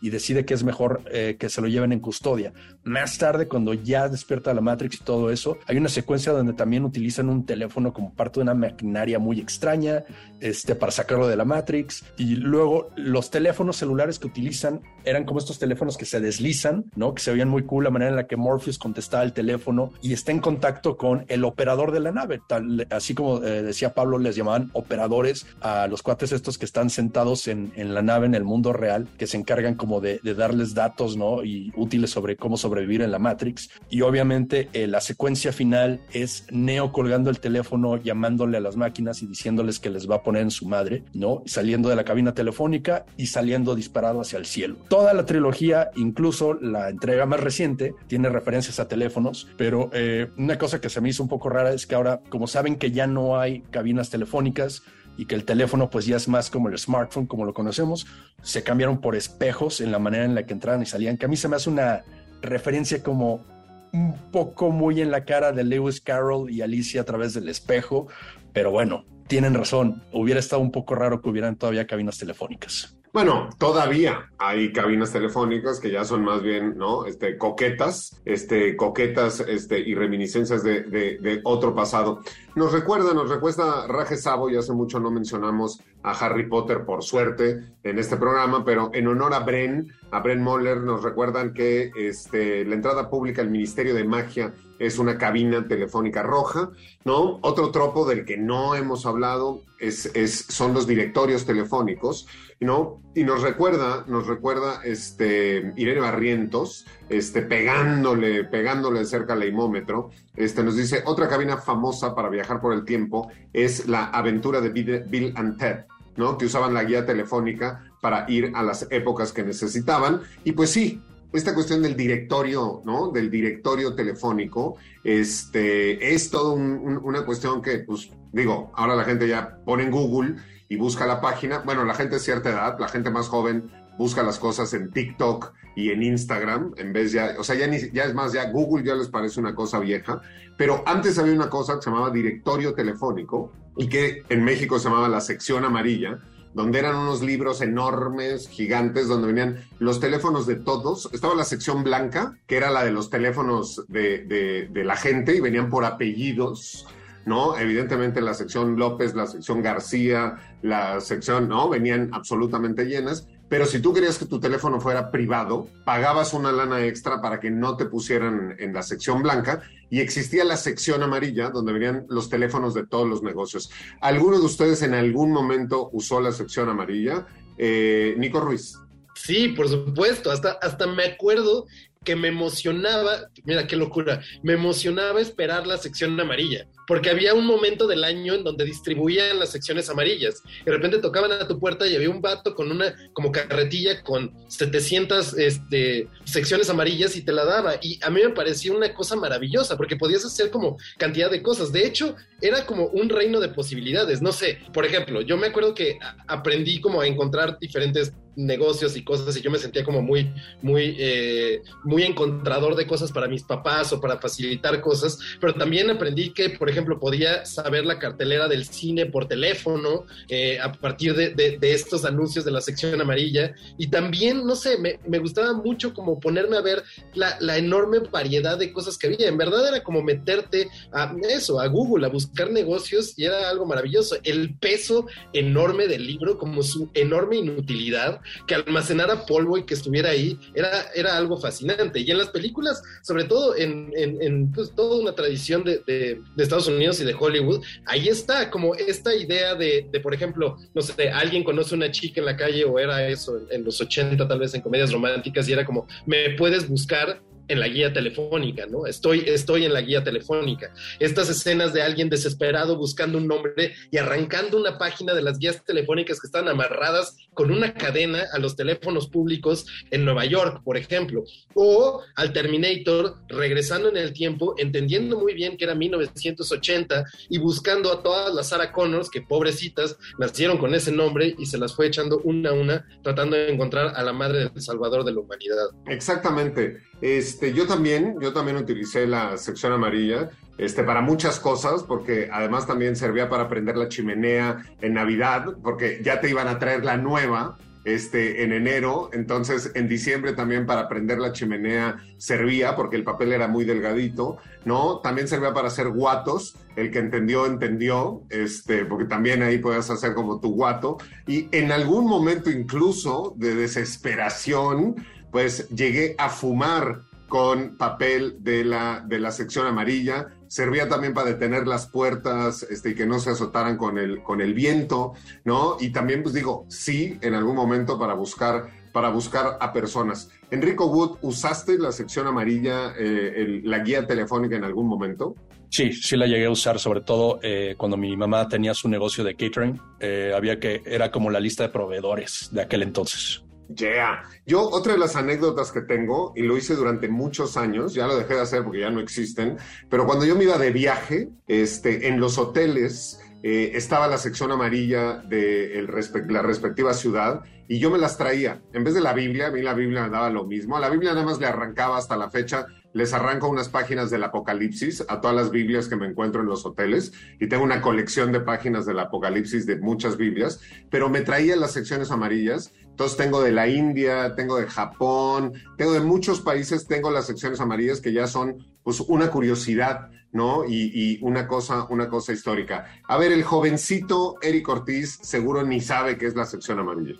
y 0.00 0.10
decide 0.10 0.44
que 0.44 0.54
es 0.54 0.64
mejor 0.64 1.02
eh, 1.10 1.36
que 1.38 1.48
se 1.48 1.60
lo 1.60 1.68
lleven 1.68 1.92
en 1.92 2.00
custodia. 2.00 2.52
Más 2.84 3.18
tarde, 3.18 3.48
cuando 3.48 3.74
ya 3.74 4.08
despierta 4.08 4.54
la 4.54 4.60
Matrix 4.60 5.00
y 5.00 5.04
todo 5.04 5.30
eso, 5.30 5.58
hay 5.66 5.76
una 5.76 5.88
secuencia 5.88 6.32
donde 6.32 6.52
también 6.52 6.84
utilizan 6.84 7.28
un 7.28 7.44
teléfono 7.44 7.92
como 7.92 8.14
parte 8.14 8.40
de 8.40 8.44
una 8.44 8.54
maquinaria 8.54 9.18
muy 9.18 9.40
extraña 9.40 10.04
este, 10.40 10.74
para 10.74 10.92
sacarlo 10.92 11.28
de 11.28 11.36
la 11.36 11.44
Matrix. 11.44 12.04
Y 12.16 12.36
luego 12.36 12.90
los 12.96 13.30
teléfonos 13.30 13.76
celulares 13.76 14.18
que 14.18 14.26
utilizan 14.26 14.80
eran 15.04 15.24
como 15.24 15.38
estos 15.38 15.58
teléfonos 15.58 15.96
que 15.96 16.04
se 16.04 16.20
deslizan, 16.20 16.84
¿no? 16.96 17.14
Que 17.14 17.22
se 17.22 17.32
veían 17.32 17.48
muy 17.48 17.64
cool 17.64 17.84
la 17.84 17.90
manera 17.90 18.10
en 18.10 18.16
la 18.16 18.26
que 18.26 18.36
Morpheus 18.36 18.78
contestaba 18.78 19.22
el 19.22 19.32
teléfono 19.32 19.92
y 20.02 20.12
está 20.12 20.32
en 20.32 20.40
contacto 20.40 20.96
con 20.96 21.24
el 21.28 21.44
operador 21.44 21.92
de 21.92 22.00
la 22.00 22.12
nave. 22.12 22.40
Tal, 22.48 22.86
así 22.90 23.14
como 23.14 23.42
eh, 23.42 23.62
decía 23.62 23.94
Pablo, 23.94 24.18
les 24.18 24.36
llamaban 24.36 24.70
operadores 24.72 25.46
a 25.60 25.86
los 25.86 26.02
cuates 26.02 26.32
estos 26.32 26.58
que 26.58 26.64
están 26.64 26.90
sentados 26.90 27.48
en, 27.48 27.72
en 27.76 27.94
la 27.94 28.02
nave 28.02 28.26
en 28.26 28.34
el 28.34 28.44
mundo 28.44 28.72
real, 28.72 29.08
que 29.16 29.26
se 29.28 29.36
encargan 29.36 29.74
como 29.74 30.00
de, 30.00 30.20
de, 30.22 30.34
darles 30.34 30.74
datos, 30.74 31.16
¿no? 31.16 31.44
Y 31.44 31.72
útiles 31.76 32.10
sobre 32.10 32.36
cómo 32.36 32.56
sobrevivir 32.56 33.02
en 33.02 33.12
la 33.12 33.18
Matrix. 33.18 33.70
Y 33.90 34.02
obviamente 34.02 34.68
eh, 34.72 34.86
la 34.86 35.00
secuencia 35.00 35.52
final 35.52 36.00
es 36.12 36.46
Neo 36.50 36.92
colgando 36.92 37.30
el 37.30 37.40
teléfono, 37.40 37.96
llamándole 37.96 38.56
a 38.56 38.60
las 38.60 38.76
máquinas 38.76 39.22
y 39.22 39.26
diciéndoles 39.26 39.78
que 39.78 39.90
les 39.90 40.10
va 40.10 40.16
a 40.16 40.22
poner 40.22 40.42
en 40.42 40.50
su 40.50 40.66
madre, 40.66 41.04
¿no? 41.12 41.42
Saliendo 41.46 41.88
de 41.88 41.96
la 41.96 42.04
cabina 42.04 42.34
telefónica 42.34 43.04
y 43.16 43.26
saliendo 43.26 43.74
disparado 43.74 44.20
hacia 44.20 44.38
el 44.38 44.46
cielo. 44.46 44.76
Toda 44.88 45.14
la 45.14 45.26
trilogía, 45.26 45.90
incluso 45.96 46.54
la 46.54 46.88
entrega 46.88 47.26
más 47.26 47.40
reciente, 47.40 47.94
tiene 48.06 48.28
referencias 48.28 48.80
a 48.80 48.88
teléfonos, 48.88 49.48
pero 49.56 49.90
eh, 49.92 50.28
una 50.36 50.58
cosa 50.58 50.80
que 50.80 50.88
se 50.88 51.00
me 51.00 51.10
hizo 51.10 51.22
un 51.22 51.28
poco 51.28 51.48
rara 51.48 51.72
es 51.72 51.86
que 51.86 51.94
ahora, 51.94 52.20
como 52.28 52.46
saben 52.46 52.76
que 52.76 52.90
ya 52.90 53.06
no 53.06 53.38
hay 53.38 53.60
cabinas 53.70 54.10
telefónicas, 54.10 54.82
y 55.18 55.26
que 55.26 55.34
el 55.34 55.44
teléfono 55.44 55.90
pues 55.90 56.06
ya 56.06 56.16
es 56.16 56.28
más 56.28 56.48
como 56.48 56.68
el 56.68 56.78
smartphone 56.78 57.26
como 57.26 57.44
lo 57.44 57.52
conocemos, 57.52 58.06
se 58.40 58.62
cambiaron 58.62 59.00
por 59.00 59.16
espejos 59.16 59.82
en 59.82 59.92
la 59.92 59.98
manera 59.98 60.24
en 60.24 60.34
la 60.34 60.46
que 60.46 60.54
entraban 60.54 60.80
y 60.80 60.86
salían, 60.86 61.18
que 61.18 61.26
a 61.26 61.28
mí 61.28 61.36
se 61.36 61.48
me 61.48 61.56
hace 61.56 61.68
una 61.68 62.04
referencia 62.40 63.02
como 63.02 63.44
un 63.92 64.16
poco 64.30 64.70
muy 64.70 65.00
en 65.00 65.10
la 65.10 65.24
cara 65.24 65.52
de 65.52 65.64
Lewis 65.64 66.00
Carroll 66.00 66.50
y 66.50 66.62
Alicia 66.62 67.00
a 67.02 67.04
través 67.04 67.34
del 67.34 67.48
espejo, 67.48 68.06
pero 68.52 68.70
bueno, 68.70 69.04
tienen 69.26 69.54
razón, 69.54 70.02
hubiera 70.12 70.40
estado 70.40 70.62
un 70.62 70.70
poco 70.70 70.94
raro 70.94 71.20
que 71.20 71.28
hubieran 71.28 71.56
todavía 71.56 71.86
cabinas 71.86 72.16
telefónicas. 72.16 72.94
Bueno, 73.12 73.48
todavía 73.58 74.30
hay 74.38 74.72
cabinas 74.72 75.12
telefónicas 75.12 75.80
que 75.80 75.90
ya 75.90 76.04
son 76.04 76.22
más 76.24 76.42
bien, 76.42 76.76
¿no? 76.76 77.06
Este, 77.06 77.38
coquetas, 77.38 78.20
este, 78.24 78.76
coquetas, 78.76 79.40
este, 79.40 79.80
y 79.80 79.94
reminiscencias 79.94 80.62
de, 80.62 80.82
de, 80.82 81.18
de 81.18 81.40
otro 81.44 81.74
pasado. 81.74 82.20
Nos 82.54 82.72
recuerda, 82.72 83.14
nos 83.14 83.30
recuesta 83.30 83.86
Raje 83.86 84.16
Sabo, 84.16 84.50
y 84.50 84.56
hace 84.56 84.72
mucho 84.72 84.98
no 84.98 85.10
mencionamos 85.10 85.80
a 86.02 86.12
Harry 86.12 86.48
Potter, 86.48 86.84
por 86.84 87.04
suerte, 87.04 87.62
en 87.82 87.98
este 87.98 88.16
programa, 88.16 88.64
pero 88.64 88.90
en 88.94 89.06
honor 89.06 89.34
a 89.34 89.40
Bren, 89.40 89.92
a 90.10 90.20
Bren 90.20 90.42
Moller, 90.42 90.78
nos 90.78 91.02
recuerdan 91.02 91.52
que 91.52 91.92
este, 91.96 92.64
la 92.64 92.74
entrada 92.74 93.10
pública 93.10 93.42
al 93.42 93.50
Ministerio 93.50 93.94
de 93.94 94.04
Magia 94.04 94.54
es 94.78 94.98
una 94.98 95.18
cabina 95.18 95.68
telefónica 95.68 96.22
roja, 96.22 96.70
¿no? 97.04 97.38
Otro 97.42 97.70
tropo 97.70 98.06
del 98.06 98.24
que 98.24 98.36
no 98.36 98.74
hemos 98.74 99.06
hablado 99.06 99.62
es, 99.78 100.06
es, 100.14 100.46
son 100.48 100.74
los 100.74 100.86
directorios 100.86 101.44
telefónicos, 101.44 102.26
¿no? 102.60 103.00
Y 103.18 103.24
nos 103.24 103.42
recuerda, 103.42 104.04
nos 104.06 104.28
recuerda 104.28 104.80
este, 104.84 105.72
Irene 105.74 105.98
Barrientos, 105.98 106.86
este, 107.08 107.42
pegándole, 107.42 108.44
pegándole 108.44 109.04
cerca 109.06 109.32
al 109.32 109.40
leimómetro, 109.40 110.10
este, 110.36 110.62
nos 110.62 110.76
dice, 110.76 111.02
otra 111.04 111.26
cabina 111.26 111.56
famosa 111.56 112.14
para 112.14 112.28
viajar 112.28 112.60
por 112.60 112.72
el 112.72 112.84
tiempo 112.84 113.28
es 113.52 113.88
la 113.88 114.04
aventura 114.04 114.60
de 114.60 114.68
Bill 114.68 115.32
and 115.34 115.58
Ted, 115.58 115.86
¿no? 116.16 116.38
Que 116.38 116.46
usaban 116.46 116.72
la 116.72 116.84
guía 116.84 117.04
telefónica 117.04 117.90
para 118.00 118.24
ir 118.30 118.52
a 118.54 118.62
las 118.62 118.86
épocas 118.88 119.32
que 119.32 119.42
necesitaban. 119.42 120.20
Y 120.44 120.52
pues 120.52 120.70
sí, 120.70 121.02
esta 121.32 121.54
cuestión 121.54 121.82
del 121.82 121.96
directorio, 121.96 122.82
¿no? 122.84 123.10
Del 123.10 123.32
directorio 123.32 123.96
telefónico, 123.96 124.76
este, 125.02 126.14
es 126.14 126.30
todo 126.30 126.52
un, 126.52 126.70
un, 126.70 126.98
una 126.98 127.24
cuestión 127.24 127.62
que, 127.62 127.80
pues, 127.80 128.12
digo, 128.30 128.70
ahora 128.76 128.94
la 128.94 129.02
gente 129.02 129.26
ya 129.26 129.58
pone 129.64 129.82
en 129.82 129.90
Google 129.90 130.36
y 130.68 130.76
busca 130.76 131.06
la 131.06 131.20
página. 131.20 131.58
Bueno, 131.58 131.84
la 131.84 131.94
gente 131.94 132.16
de 132.16 132.20
cierta 132.20 132.50
edad, 132.50 132.78
la 132.78 132.88
gente 132.88 133.10
más 133.10 133.28
joven, 133.28 133.70
busca 133.98 134.22
las 134.22 134.38
cosas 134.38 134.72
en 134.74 134.90
TikTok 134.90 135.52
y 135.74 135.90
en 135.90 136.02
Instagram, 136.02 136.74
en 136.76 136.92
vez 136.92 137.12
ya, 137.12 137.34
o 137.38 137.44
sea, 137.44 137.56
ya, 137.56 137.68
ya 137.68 138.04
es 138.04 138.14
más, 138.14 138.32
ya 138.32 138.50
Google 138.50 138.84
ya 138.84 138.94
les 138.94 139.08
parece 139.08 139.40
una 139.40 139.54
cosa 139.54 139.78
vieja, 139.78 140.20
pero 140.56 140.82
antes 140.86 141.18
había 141.18 141.34
una 141.34 141.50
cosa 141.50 141.76
que 141.76 141.82
se 141.82 141.90
llamaba 141.90 142.10
directorio 142.10 142.74
telefónico 142.74 143.52
y 143.76 143.88
que 143.88 144.24
en 144.28 144.44
México 144.44 144.78
se 144.78 144.88
llamaba 144.88 145.08
la 145.08 145.20
sección 145.20 145.64
amarilla, 145.64 146.20
donde 146.54 146.80
eran 146.80 146.96
unos 146.96 147.22
libros 147.22 147.60
enormes, 147.60 148.48
gigantes, 148.48 149.06
donde 149.06 149.28
venían 149.28 149.64
los 149.78 150.00
teléfonos 150.00 150.46
de 150.46 150.56
todos. 150.56 151.08
Estaba 151.12 151.34
la 151.36 151.44
sección 151.44 151.84
blanca, 151.84 152.36
que 152.48 152.56
era 152.56 152.70
la 152.70 152.84
de 152.84 152.90
los 152.90 153.10
teléfonos 153.10 153.84
de, 153.86 154.24
de 154.68 154.84
la 154.84 154.96
gente 154.96 155.36
y 155.36 155.40
venían 155.40 155.70
por 155.70 155.84
apellidos. 155.84 156.88
¿No? 157.28 157.58
Evidentemente 157.58 158.20
la 158.20 158.34
sección 158.34 158.76
López, 158.76 159.14
la 159.14 159.26
sección 159.26 159.62
García, 159.62 160.56
la 160.62 161.00
sección, 161.00 161.48
¿no? 161.48 161.68
Venían 161.68 162.10
absolutamente 162.12 162.86
llenas, 162.86 163.28
pero 163.48 163.66
si 163.66 163.80
tú 163.80 163.92
querías 163.92 164.18
que 164.18 164.26
tu 164.26 164.40
teléfono 164.40 164.80
fuera 164.80 165.10
privado, 165.10 165.68
pagabas 165.84 166.34
una 166.34 166.52
lana 166.52 166.84
extra 166.84 167.20
para 167.20 167.40
que 167.40 167.50
no 167.50 167.76
te 167.76 167.86
pusieran 167.86 168.56
en 168.58 168.72
la 168.72 168.82
sección 168.82 169.22
blanca 169.22 169.62
y 169.90 170.00
existía 170.00 170.44
la 170.44 170.56
sección 170.56 171.02
amarilla 171.02 171.50
donde 171.50 171.72
venían 171.72 172.06
los 172.08 172.28
teléfonos 172.28 172.74
de 172.74 172.86
todos 172.86 173.08
los 173.08 173.22
negocios. 173.22 173.70
¿Alguno 174.00 174.38
de 174.38 174.44
ustedes 174.44 174.82
en 174.82 174.94
algún 174.94 175.32
momento 175.32 175.88
usó 175.92 176.20
la 176.20 176.32
sección 176.32 176.68
amarilla? 176.68 177.26
Eh, 177.56 178.14
Nico 178.18 178.40
Ruiz. 178.40 178.76
Sí, 179.14 179.48
por 179.48 179.68
supuesto. 179.68 180.30
Hasta, 180.30 180.52
hasta 180.60 180.86
me 180.86 181.04
acuerdo 181.04 181.66
que 182.04 182.16
me 182.16 182.28
emocionaba, 182.28 183.28
mira 183.44 183.66
qué 183.66 183.76
locura, 183.76 184.22
me 184.42 184.54
emocionaba 184.54 185.20
esperar 185.20 185.66
la 185.66 185.78
sección 185.78 186.18
amarilla, 186.18 186.66
porque 186.88 187.10
había 187.10 187.34
un 187.34 187.46
momento 187.46 187.86
del 187.86 188.02
año 188.02 188.34
en 188.34 188.42
donde 188.42 188.64
distribuían 188.64 189.38
las 189.38 189.52
secciones 189.52 189.90
amarillas. 189.90 190.42
De 190.64 190.72
repente 190.72 190.98
tocaban 190.98 191.30
a 191.32 191.46
tu 191.46 191.60
puerta 191.60 191.86
y 191.86 191.94
había 191.94 192.08
un 192.08 192.22
vato 192.22 192.54
con 192.54 192.72
una 192.72 192.94
como 193.12 193.30
carretilla 193.30 194.02
con 194.02 194.32
700 194.48 195.34
este, 195.34 196.08
secciones 196.24 196.70
amarillas 196.70 197.14
y 197.14 197.22
te 197.22 197.32
la 197.32 197.44
daba. 197.44 197.74
Y 197.82 198.00
a 198.02 198.08
mí 198.08 198.22
me 198.22 198.30
parecía 198.30 198.72
una 198.72 198.94
cosa 198.94 199.16
maravillosa, 199.16 199.76
porque 199.76 199.96
podías 199.96 200.24
hacer 200.24 200.50
como 200.50 200.78
cantidad 200.96 201.30
de 201.30 201.42
cosas. 201.42 201.72
De 201.72 201.86
hecho, 201.86 202.16
era 202.40 202.64
como 202.64 202.86
un 202.86 203.10
reino 203.10 203.38
de 203.38 203.48
posibilidades. 203.48 204.22
No 204.22 204.32
sé, 204.32 204.58
por 204.72 204.86
ejemplo, 204.86 205.20
yo 205.20 205.36
me 205.36 205.48
acuerdo 205.48 205.74
que 205.74 205.98
aprendí 206.26 206.80
como 206.80 207.02
a 207.02 207.06
encontrar 207.06 207.58
diferentes 207.58 208.14
negocios 208.38 208.96
y 208.96 209.02
cosas 209.02 209.36
y 209.36 209.42
yo 209.42 209.50
me 209.50 209.58
sentía 209.58 209.84
como 209.84 210.00
muy, 210.00 210.32
muy, 210.62 210.94
eh, 210.98 211.60
muy 211.82 212.04
encontrador 212.04 212.76
de 212.76 212.86
cosas 212.86 213.10
para 213.10 213.26
mis 213.26 213.42
papás 213.42 213.92
o 213.92 214.00
para 214.00 214.18
facilitar 214.18 214.80
cosas, 214.80 215.18
pero 215.40 215.54
también 215.54 215.90
aprendí 215.90 216.30
que, 216.30 216.50
por 216.50 216.70
ejemplo, 216.70 216.77
podía 216.84 217.44
saber 217.44 217.84
la 217.84 217.98
cartelera 217.98 218.48
del 218.48 218.64
cine 218.64 219.06
por 219.06 219.28
teléfono 219.28 220.06
eh, 220.28 220.58
a 220.60 220.72
partir 220.72 221.14
de, 221.14 221.30
de, 221.30 221.58
de, 221.58 221.72
estos 221.72 222.04
anuncios 222.04 222.44
de 222.44 222.50
la 222.50 222.60
sección 222.60 223.00
amarilla. 223.00 223.54
Y 223.76 223.88
también, 223.88 224.44
no 224.46 224.56
sé, 224.56 224.78
me, 224.78 224.98
me 225.06 225.18
gustaba 225.18 225.52
mucho 225.52 225.94
como 225.94 226.20
ponerme 226.20 226.56
a 226.56 226.60
ver 226.62 226.82
la, 227.14 227.36
la, 227.40 227.56
enorme 227.56 227.98
variedad 227.98 228.58
de 228.58 228.72
cosas 228.72 228.96
que 228.96 229.08
había, 229.08 229.28
en 229.28 229.36
verdad 229.36 229.68
era 229.68 229.82
como 229.82 230.02
meterte 230.02 230.68
a 230.92 231.14
eso, 231.28 231.60
a 231.60 231.66
Google, 231.66 232.06
a 232.06 232.10
buscar 232.10 232.50
negocios 232.50 233.14
y 233.16 233.24
era 233.24 233.48
algo 233.48 233.66
maravilloso, 233.66 234.16
el 234.24 234.56
peso 234.58 235.06
enorme 235.32 235.86
del 235.86 236.06
libro 236.06 236.38
como 236.38 236.62
su 236.62 236.90
enorme 236.94 237.36
inutilidad 237.36 238.20
que 238.46 238.54
almacenara 238.54 239.26
polvo 239.26 239.58
y 239.58 239.64
que 239.64 239.74
estuviera 239.74 240.10
ahí, 240.10 240.38
era, 240.54 240.86
era 240.94 241.16
algo 241.16 241.38
fascinante. 241.38 242.00
Y 242.00 242.10
en 242.10 242.18
las 242.18 242.28
películas, 242.28 242.82
sobre 243.02 243.24
todo 243.24 243.56
en, 243.56 243.92
en, 243.96 244.22
en 244.22 244.52
pues, 244.52 244.72
toda 244.74 245.00
una 245.00 245.14
tradición 245.14 245.64
de, 245.64 245.82
de, 245.86 246.20
de, 246.36 246.42
Estados 246.42 246.67
Unidos 246.68 247.00
y 247.00 247.04
de 247.04 247.14
Hollywood, 247.18 247.64
ahí 247.86 248.08
está 248.08 248.50
como 248.50 248.74
esta 248.74 249.14
idea 249.14 249.54
de, 249.54 249.88
de, 249.90 250.00
por 250.00 250.14
ejemplo, 250.14 250.56
no 250.74 250.82
sé, 250.82 251.08
alguien 251.10 251.44
conoce 251.44 251.74
una 251.74 251.90
chica 251.90 252.20
en 252.20 252.26
la 252.26 252.36
calle 252.36 252.64
o 252.64 252.78
era 252.78 253.06
eso 253.08 253.38
en, 253.50 253.64
los 253.64 253.80
80 253.80 254.26
tal 254.26 254.38
vez 254.38 254.54
en 254.54 254.60
comedias 254.60 254.92
románticas 254.92 255.48
y 255.48 255.52
era 255.52 255.64
como, 255.64 255.86
me 256.06 256.30
puedes 256.30 256.68
buscar 256.68 257.20
en 257.48 257.60
la 257.60 257.68
guía 257.68 257.92
telefónica, 257.92 258.66
¿no? 258.66 258.86
Estoy, 258.86 259.24
estoy 259.26 259.64
en 259.64 259.72
la 259.72 259.80
guía 259.80 260.04
telefónica. 260.04 260.72
Estas 261.00 261.28
escenas 261.28 261.72
de 261.72 261.82
alguien 261.82 262.08
desesperado 262.08 262.76
buscando 262.76 263.18
un 263.18 263.26
nombre 263.26 263.74
y 263.90 263.96
arrancando 263.96 264.58
una 264.58 264.78
página 264.78 265.14
de 265.14 265.22
las 265.22 265.38
guías 265.38 265.64
telefónicas 265.64 266.20
que 266.20 266.26
están 266.26 266.48
amarradas 266.48 267.16
con 267.34 267.50
una 267.50 267.74
cadena 267.74 268.24
a 268.32 268.38
los 268.38 268.56
teléfonos 268.56 269.08
públicos 269.08 269.66
en 269.90 270.04
Nueva 270.04 270.24
York, 270.24 270.62
por 270.64 270.76
ejemplo. 270.76 271.24
O 271.54 272.02
al 272.14 272.32
Terminator 272.32 273.16
regresando 273.28 273.88
en 273.88 273.96
el 273.96 274.12
tiempo, 274.12 274.54
entendiendo 274.58 275.18
muy 275.18 275.34
bien 275.34 275.56
que 275.56 275.64
era 275.64 275.74
1980 275.74 277.04
y 277.28 277.38
buscando 277.38 277.92
a 277.92 278.02
todas 278.02 278.34
las 278.34 278.48
Sarah 278.48 278.72
Connors, 278.72 279.10
que 279.10 279.22
pobrecitas 279.22 279.96
nacieron 280.18 280.58
con 280.58 280.74
ese 280.74 280.92
nombre 280.92 281.34
y 281.38 281.46
se 281.46 281.58
las 281.58 281.74
fue 281.74 281.86
echando 281.86 282.18
una 282.24 282.50
a 282.50 282.52
una, 282.52 282.86
tratando 283.02 283.36
de 283.36 283.52
encontrar 283.52 283.92
a 283.94 284.02
la 284.02 284.12
madre 284.12 284.50
del 284.50 284.62
Salvador 284.62 285.04
de 285.04 285.12
la 285.12 285.20
humanidad. 285.20 285.68
Exactamente. 285.86 286.82
Este, 287.00 287.37
yo 287.40 287.66
también, 287.66 288.16
yo 288.20 288.32
también 288.32 288.56
utilicé 288.56 289.06
la 289.06 289.36
sección 289.36 289.72
amarilla 289.72 290.30
este, 290.58 290.82
para 290.82 291.00
muchas 291.00 291.38
cosas, 291.38 291.82
porque 291.84 292.28
además 292.32 292.66
también 292.66 292.96
servía 292.96 293.28
para 293.28 293.48
prender 293.48 293.76
la 293.76 293.88
chimenea 293.88 294.64
en 294.80 294.94
Navidad, 294.94 295.56
porque 295.62 296.00
ya 296.02 296.20
te 296.20 296.28
iban 296.28 296.48
a 296.48 296.58
traer 296.58 296.84
la 296.84 296.96
nueva 296.96 297.56
este, 297.84 298.42
en 298.42 298.52
enero, 298.52 299.08
entonces 299.12 299.72
en 299.74 299.88
diciembre 299.88 300.32
también 300.32 300.66
para 300.66 300.88
prender 300.88 301.18
la 301.18 301.32
chimenea 301.32 301.96
servía, 302.18 302.76
porque 302.76 302.96
el 302.96 303.04
papel 303.04 303.32
era 303.32 303.48
muy 303.48 303.64
delgadito, 303.64 304.38
¿no? 304.64 304.98
También 304.98 305.28
servía 305.28 305.54
para 305.54 305.68
hacer 305.68 305.88
guatos, 305.88 306.56
el 306.76 306.90
que 306.90 306.98
entendió, 306.98 307.46
entendió, 307.46 308.22
este, 308.28 308.84
porque 308.84 309.06
también 309.06 309.42
ahí 309.42 309.58
puedes 309.58 309.88
hacer 309.88 310.12
como 310.12 310.40
tu 310.40 310.54
guato, 310.54 310.98
y 311.26 311.48
en 311.52 311.72
algún 311.72 312.06
momento 312.06 312.50
incluso 312.50 313.32
de 313.36 313.54
desesperación, 313.54 314.96
pues 315.30 315.68
llegué 315.70 316.14
a 316.18 316.28
fumar 316.28 317.07
con 317.28 317.76
papel 317.76 318.36
de 318.40 318.64
la, 318.64 319.04
de 319.06 319.20
la 319.20 319.30
sección 319.30 319.66
amarilla. 319.66 320.28
Servía 320.48 320.88
también 320.88 321.14
para 321.14 321.28
detener 321.28 321.66
las 321.66 321.86
puertas 321.86 322.62
este, 322.64 322.90
y 322.90 322.94
que 322.94 323.06
no 323.06 323.18
se 323.18 323.30
azotaran 323.30 323.76
con 323.76 323.98
el, 323.98 324.22
con 324.22 324.40
el 324.40 324.54
viento, 324.54 325.12
¿no? 325.44 325.76
Y 325.78 325.90
también, 325.90 326.22
pues 326.22 326.34
digo, 326.34 326.64
sí, 326.68 327.18
en 327.20 327.34
algún 327.34 327.54
momento 327.54 327.98
para 327.98 328.14
buscar, 328.14 328.70
para 328.92 329.10
buscar 329.10 329.58
a 329.60 329.72
personas. 329.72 330.30
Enrico 330.50 330.86
Wood, 330.86 331.18
¿usaste 331.20 331.78
la 331.78 331.92
sección 331.92 332.26
amarilla, 332.26 332.94
eh, 332.98 333.60
la 333.64 333.80
guía 333.80 334.06
telefónica 334.06 334.56
en 334.56 334.64
algún 334.64 334.88
momento? 334.88 335.34
Sí, 335.70 335.92
sí 335.92 336.16
la 336.16 336.26
llegué 336.26 336.46
a 336.46 336.50
usar, 336.50 336.78
sobre 336.78 337.02
todo 337.02 337.40
eh, 337.42 337.74
cuando 337.76 337.96
mi 337.96 338.16
mamá 338.16 338.48
tenía 338.48 338.72
su 338.72 338.88
negocio 338.88 339.22
de 339.22 339.34
catering. 339.34 339.78
Eh, 340.00 340.32
había 340.34 340.58
que, 340.58 340.82
era 340.86 341.10
como 341.10 341.30
la 341.30 341.40
lista 341.40 341.64
de 341.64 341.68
proveedores 341.68 342.48
de 342.52 342.62
aquel 342.62 342.82
entonces. 342.82 343.42
Yeah. 343.74 344.22
Yo, 344.46 344.62
otra 344.62 344.94
de 344.94 344.98
las 344.98 345.16
anécdotas 345.16 345.72
que 345.72 345.82
tengo, 345.82 346.32
y 346.34 346.42
lo 346.42 346.56
hice 346.56 346.74
durante 346.74 347.08
muchos 347.08 347.56
años, 347.56 347.94
ya 347.94 348.06
lo 348.06 348.16
dejé 348.16 348.34
de 348.34 348.40
hacer 348.40 348.64
porque 348.64 348.80
ya 348.80 348.90
no 348.90 349.00
existen, 349.00 349.58
pero 349.90 350.06
cuando 350.06 350.24
yo 350.24 350.36
me 350.36 350.44
iba 350.44 350.56
de 350.58 350.70
viaje, 350.70 351.28
este, 351.46 352.08
en 352.08 352.18
los 352.18 352.38
hoteles, 352.38 353.20
eh, 353.42 353.72
estaba 353.74 354.08
la 354.08 354.18
sección 354.18 354.50
amarilla 354.50 355.18
de 355.18 355.86
la 356.28 356.42
respectiva 356.42 356.92
ciudad 356.94 357.42
y 357.68 357.78
yo 357.78 357.90
me 357.90 357.98
las 357.98 358.16
traía. 358.16 358.62
En 358.72 358.82
vez 358.84 358.94
de 358.94 359.00
la 359.00 359.12
Biblia, 359.12 359.48
a 359.48 359.50
mí 359.50 359.62
la 359.62 359.74
Biblia 359.74 360.02
me 360.02 360.10
daba 360.10 360.30
lo 360.30 360.44
mismo. 360.44 360.76
A 360.76 360.80
la 360.80 360.90
Biblia 360.90 361.12
nada 361.12 361.24
más 361.24 361.38
le 361.38 361.46
arrancaba 361.46 361.98
hasta 361.98 362.16
la 362.16 362.30
fecha 362.30 362.66
les 362.92 363.12
arranco 363.12 363.48
unas 363.48 363.68
páginas 363.68 364.10
del 364.10 364.24
Apocalipsis 364.24 365.04
a 365.08 365.20
todas 365.20 365.36
las 365.36 365.50
Biblias 365.50 365.88
que 365.88 365.96
me 365.96 366.06
encuentro 366.06 366.40
en 366.40 366.48
los 366.48 366.64
hoteles 366.64 367.12
y 367.38 367.46
tengo 367.46 367.64
una 367.64 367.80
colección 367.80 368.32
de 368.32 368.40
páginas 368.40 368.86
del 368.86 368.98
Apocalipsis 368.98 369.66
de 369.66 369.76
muchas 369.76 370.16
Biblias, 370.16 370.60
pero 370.90 371.08
me 371.08 371.20
traía 371.20 371.56
las 371.56 371.72
secciones 371.72 372.10
amarillas. 372.10 372.72
Entonces 372.98 373.16
tengo 373.16 373.40
de 373.40 373.52
la 373.52 373.68
India, 373.68 374.34
tengo 374.34 374.58
de 374.58 374.66
Japón, 374.66 375.52
tengo 375.76 375.92
de 375.92 376.00
muchos 376.00 376.40
países, 376.40 376.88
tengo 376.88 377.12
las 377.12 377.26
secciones 377.26 377.60
amarillas 377.60 378.00
que 378.00 378.12
ya 378.12 378.26
son 378.26 378.66
pues 378.82 378.98
una 378.98 379.30
curiosidad, 379.30 380.10
¿no? 380.32 380.64
Y, 380.66 381.20
una 381.22 381.46
cosa, 381.46 381.86
una 381.90 382.08
cosa 382.08 382.32
histórica. 382.32 383.00
A 383.06 383.16
ver, 383.16 383.30
el 383.30 383.44
jovencito 383.44 384.34
Eric 384.42 384.68
Ortiz 384.68 385.16
seguro 385.22 385.62
ni 385.62 385.80
sabe 385.80 386.18
qué 386.18 386.26
es 386.26 386.34
la 386.34 386.44
sección 386.44 386.80
amarilla. 386.80 387.14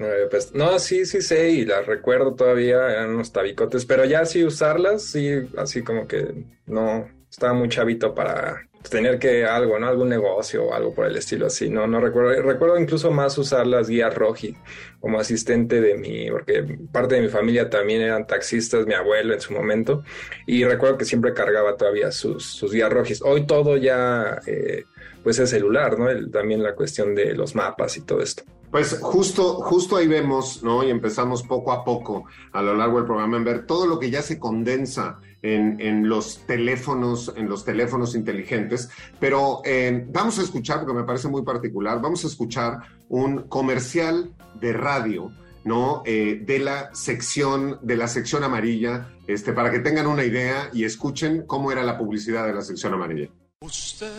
Eh, 0.00 0.26
pues, 0.28 0.52
no, 0.52 0.76
sí, 0.80 1.06
sí 1.06 1.22
sé 1.22 1.50
y 1.50 1.64
las 1.64 1.86
recuerdo 1.86 2.34
todavía, 2.34 2.90
eran 2.90 3.10
unos 3.10 3.30
tabicotes, 3.30 3.86
pero 3.86 4.04
ya 4.04 4.24
sí 4.24 4.42
usarlas, 4.42 5.04
sí, 5.04 5.30
así 5.56 5.84
como 5.84 6.08
que 6.08 6.44
no, 6.66 7.06
estaba 7.30 7.52
muy 7.54 7.68
chavito 7.68 8.14
para 8.14 8.66
tener 8.88 9.18
que 9.18 9.44
algo, 9.44 9.78
¿no? 9.78 9.88
Algún 9.88 10.08
negocio 10.08 10.64
o 10.64 10.74
algo 10.74 10.94
por 10.94 11.06
el 11.06 11.16
estilo 11.16 11.46
así, 11.46 11.68
no, 11.68 11.86
no 11.86 12.00
recuerdo, 12.00 12.42
recuerdo 12.42 12.78
incluso 12.78 13.10
más 13.10 13.36
usar 13.36 13.66
las 13.66 13.88
guías 13.88 14.14
Roji 14.14 14.56
como 15.00 15.20
asistente 15.20 15.80
de 15.80 15.96
mi, 15.96 16.30
porque 16.30 16.64
parte 16.90 17.16
de 17.16 17.22
mi 17.22 17.28
familia 17.28 17.68
también 17.68 18.00
eran 18.00 18.26
taxistas, 18.26 18.86
mi 18.86 18.94
abuelo 18.94 19.34
en 19.34 19.40
su 19.40 19.52
momento, 19.52 20.02
y 20.46 20.64
recuerdo 20.64 20.96
que 20.96 21.04
siempre 21.04 21.34
cargaba 21.34 21.76
todavía 21.76 22.10
sus, 22.10 22.44
sus 22.44 22.72
guías 22.72 22.90
Rojis. 22.90 23.22
Hoy 23.22 23.46
todo 23.46 23.76
ya, 23.76 24.40
eh, 24.46 24.84
pues 25.22 25.38
es 25.38 25.50
celular, 25.50 25.98
¿no? 25.98 26.08
El, 26.08 26.30
también 26.30 26.62
la 26.62 26.74
cuestión 26.74 27.14
de 27.14 27.34
los 27.34 27.54
mapas 27.54 27.96
y 27.96 28.02
todo 28.02 28.20
esto. 28.20 28.44
Pues 28.70 28.98
justo, 29.00 29.54
justo 29.54 29.96
ahí 29.96 30.06
vemos, 30.06 30.62
¿no? 30.62 30.84
Y 30.84 30.90
empezamos 30.90 31.42
poco 31.42 31.72
a 31.72 31.84
poco 31.84 32.26
a 32.52 32.62
lo 32.62 32.74
largo 32.74 32.98
del 32.98 33.06
programa 33.06 33.36
en 33.36 33.44
ver 33.44 33.66
todo 33.66 33.86
lo 33.86 33.98
que 33.98 34.10
ya 34.10 34.22
se 34.22 34.38
condensa 34.38 35.18
en, 35.42 35.80
en 35.80 36.08
los 36.08 36.46
teléfonos, 36.46 37.32
en 37.36 37.48
los 37.48 37.64
teléfonos 37.64 38.14
inteligentes. 38.14 38.88
Pero 39.18 39.62
eh, 39.64 40.06
vamos 40.08 40.38
a 40.38 40.42
escuchar, 40.42 40.80
porque 40.80 40.94
me 40.94 41.04
parece 41.04 41.28
muy 41.28 41.42
particular, 41.42 42.00
vamos 42.00 42.24
a 42.24 42.28
escuchar 42.28 42.78
un 43.08 43.42
comercial 43.48 44.34
de 44.60 44.72
radio. 44.72 45.32
¿no? 45.62 46.02
Eh, 46.06 46.40
de 46.42 46.58
la 46.58 46.88
sección, 46.94 47.78
de 47.82 47.94
la 47.94 48.08
sección 48.08 48.42
amarilla, 48.44 49.08
este, 49.26 49.52
para 49.52 49.70
que 49.70 49.80
tengan 49.80 50.06
una 50.06 50.24
idea 50.24 50.70
y 50.72 50.84
escuchen 50.84 51.44
cómo 51.46 51.70
era 51.70 51.82
la 51.82 51.98
publicidad 51.98 52.46
de 52.46 52.54
la 52.54 52.62
sección 52.62 52.94
amarilla. 52.94 53.28
Usted 53.60 54.10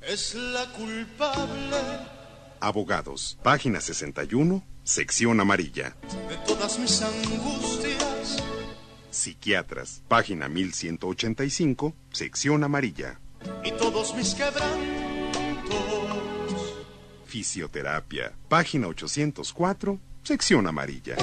es 0.00 0.36
la 0.36 0.66
culpable 0.72 1.76
Abogados, 2.60 3.38
página 3.42 3.80
61, 3.80 4.62
sección 4.84 5.40
amarilla. 5.40 5.96
de 6.28 6.36
todas 6.46 6.78
mis 6.78 7.00
angustias. 7.00 8.09
Psiquiatras, 9.10 10.02
página 10.08 10.48
1185, 10.48 11.94
sección 12.12 12.64
amarilla. 12.64 13.20
y 13.64 13.72
todos 13.72 14.14
mis 14.14 14.34
quebrantos. 14.34 14.70
Fisioterapia, 17.24 18.32
página 18.48 18.86
804, 18.88 19.98
sección 20.22 20.66
amarilla. 20.66 21.16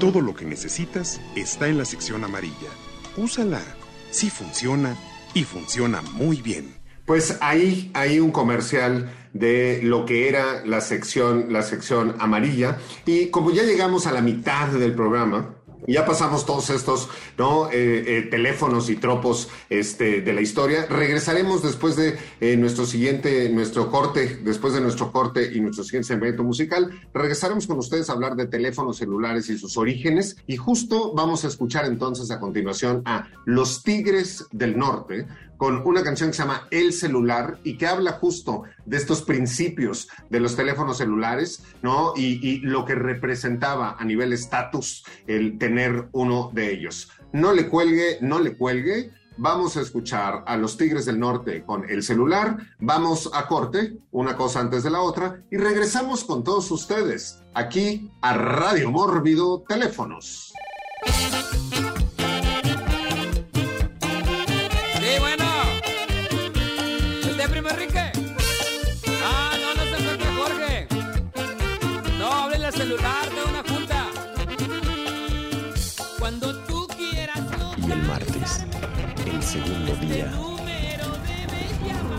Todo 0.00 0.20
lo 0.20 0.34
que 0.34 0.44
necesitas 0.44 1.20
está 1.34 1.68
en 1.68 1.78
la 1.78 1.84
sección 1.84 2.24
amarilla. 2.24 2.70
Úsala. 3.16 3.62
Sí 4.10 4.30
funciona 4.30 4.96
y 5.34 5.44
funciona 5.44 6.02
muy 6.02 6.40
bien. 6.42 6.74
Pues 7.06 7.38
ahí 7.40 7.90
hay 7.94 8.18
un 8.18 8.30
comercial 8.32 9.10
de 9.32 9.80
lo 9.82 10.06
que 10.06 10.28
era 10.28 10.64
la 10.64 10.80
sección, 10.80 11.52
la 11.52 11.62
sección 11.62 12.16
amarilla. 12.18 12.78
Y 13.04 13.28
como 13.28 13.50
ya 13.52 13.62
llegamos 13.62 14.06
a 14.06 14.12
la 14.12 14.22
mitad 14.22 14.68
del 14.68 14.94
programa, 14.94 15.55
ya 15.92 16.04
pasamos 16.04 16.44
todos 16.46 16.70
estos 16.70 17.08
¿no? 17.38 17.70
Eh, 17.70 18.04
eh, 18.06 18.22
teléfonos 18.30 18.90
y 18.90 18.96
tropos 18.96 19.48
este, 19.68 20.20
de 20.20 20.32
la 20.32 20.40
historia. 20.40 20.86
Regresaremos 20.86 21.62
después 21.62 21.96
de 21.96 22.18
eh, 22.40 22.56
nuestro 22.56 22.86
siguiente, 22.86 23.48
nuestro 23.50 23.90
corte, 23.90 24.40
después 24.42 24.74
de 24.74 24.80
nuestro 24.80 25.12
corte 25.12 25.52
y 25.54 25.60
nuestro 25.60 25.84
siguiente 25.84 26.08
segmento 26.08 26.42
musical. 26.42 26.90
Regresaremos 27.12 27.66
con 27.66 27.78
ustedes 27.78 28.10
a 28.10 28.14
hablar 28.14 28.36
de 28.36 28.46
teléfonos 28.46 28.96
celulares 28.98 29.48
y 29.50 29.58
sus 29.58 29.76
orígenes. 29.76 30.36
Y 30.46 30.56
justo 30.56 31.12
vamos 31.14 31.44
a 31.44 31.48
escuchar 31.48 31.86
entonces 31.86 32.30
a 32.30 32.40
continuación 32.40 33.02
a 33.04 33.28
Los 33.44 33.82
Tigres 33.82 34.46
del 34.52 34.78
Norte 34.78 35.26
con 35.56 35.86
una 35.86 36.02
canción 36.02 36.30
que 36.30 36.36
se 36.36 36.42
llama 36.42 36.66
El 36.70 36.92
celular 36.92 37.58
y 37.64 37.76
que 37.76 37.86
habla 37.86 38.12
justo 38.12 38.64
de 38.84 38.96
estos 38.96 39.22
principios 39.22 40.08
de 40.30 40.40
los 40.40 40.56
teléfonos 40.56 40.98
celulares, 40.98 41.62
¿no? 41.82 42.12
Y, 42.16 42.56
lo 42.60 42.84
que 42.84 42.94
representaba 42.94 43.96
a 43.98 44.04
nivel 44.04 44.32
estatus 44.32 45.04
el 45.26 45.58
tener 45.58 46.08
uno 46.12 46.50
de 46.52 46.72
ellos. 46.72 47.10
No 47.32 47.52
le 47.52 47.68
cuelgue, 47.68 48.18
no 48.20 48.40
le 48.40 48.56
cuelgue. 48.56 49.10
Vamos 49.36 49.76
a 49.76 49.82
escuchar 49.82 50.42
a 50.46 50.56
los 50.56 50.78
Tigres 50.78 51.04
del 51.04 51.18
Norte 51.18 51.62
con 51.64 51.88
el 51.88 52.02
celular, 52.02 52.56
vamos 52.78 53.30
a 53.34 53.46
corte, 53.46 53.98
una 54.10 54.34
cosa 54.34 54.60
antes 54.60 54.82
de 54.82 54.90
la 54.90 55.02
otra, 55.02 55.42
y 55.50 55.58
regresamos 55.58 56.24
con 56.24 56.42
todos 56.42 56.70
ustedes 56.70 57.42
aquí 57.52 58.10
a 58.22 58.32
Radio 58.32 58.90
Mórbido 58.90 59.62
Teléfonos. 59.68 60.54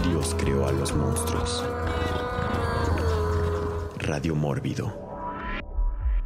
Dios 0.04 0.36
creó 0.40 0.68
a 0.68 0.72
los 0.72 0.96
monstruos. 0.96 1.66
Radio 3.98 4.36
Mórbido. 4.36 4.96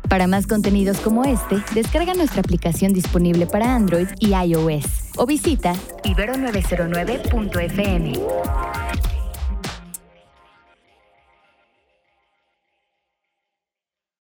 Para 0.08 0.28
más 0.28 0.46
contenidos 0.46 0.98
como 0.98 1.24
este, 1.24 1.64
descarga 1.74 2.14
nuestra 2.14 2.42
aplicación 2.42 2.94
disponible 2.94 3.48
para 3.48 3.74
Android 3.74 4.10
y 4.20 4.36
iOS 4.36 4.86
o 5.16 5.26
visita 5.26 5.74
ibero909.fm. 6.04 8.14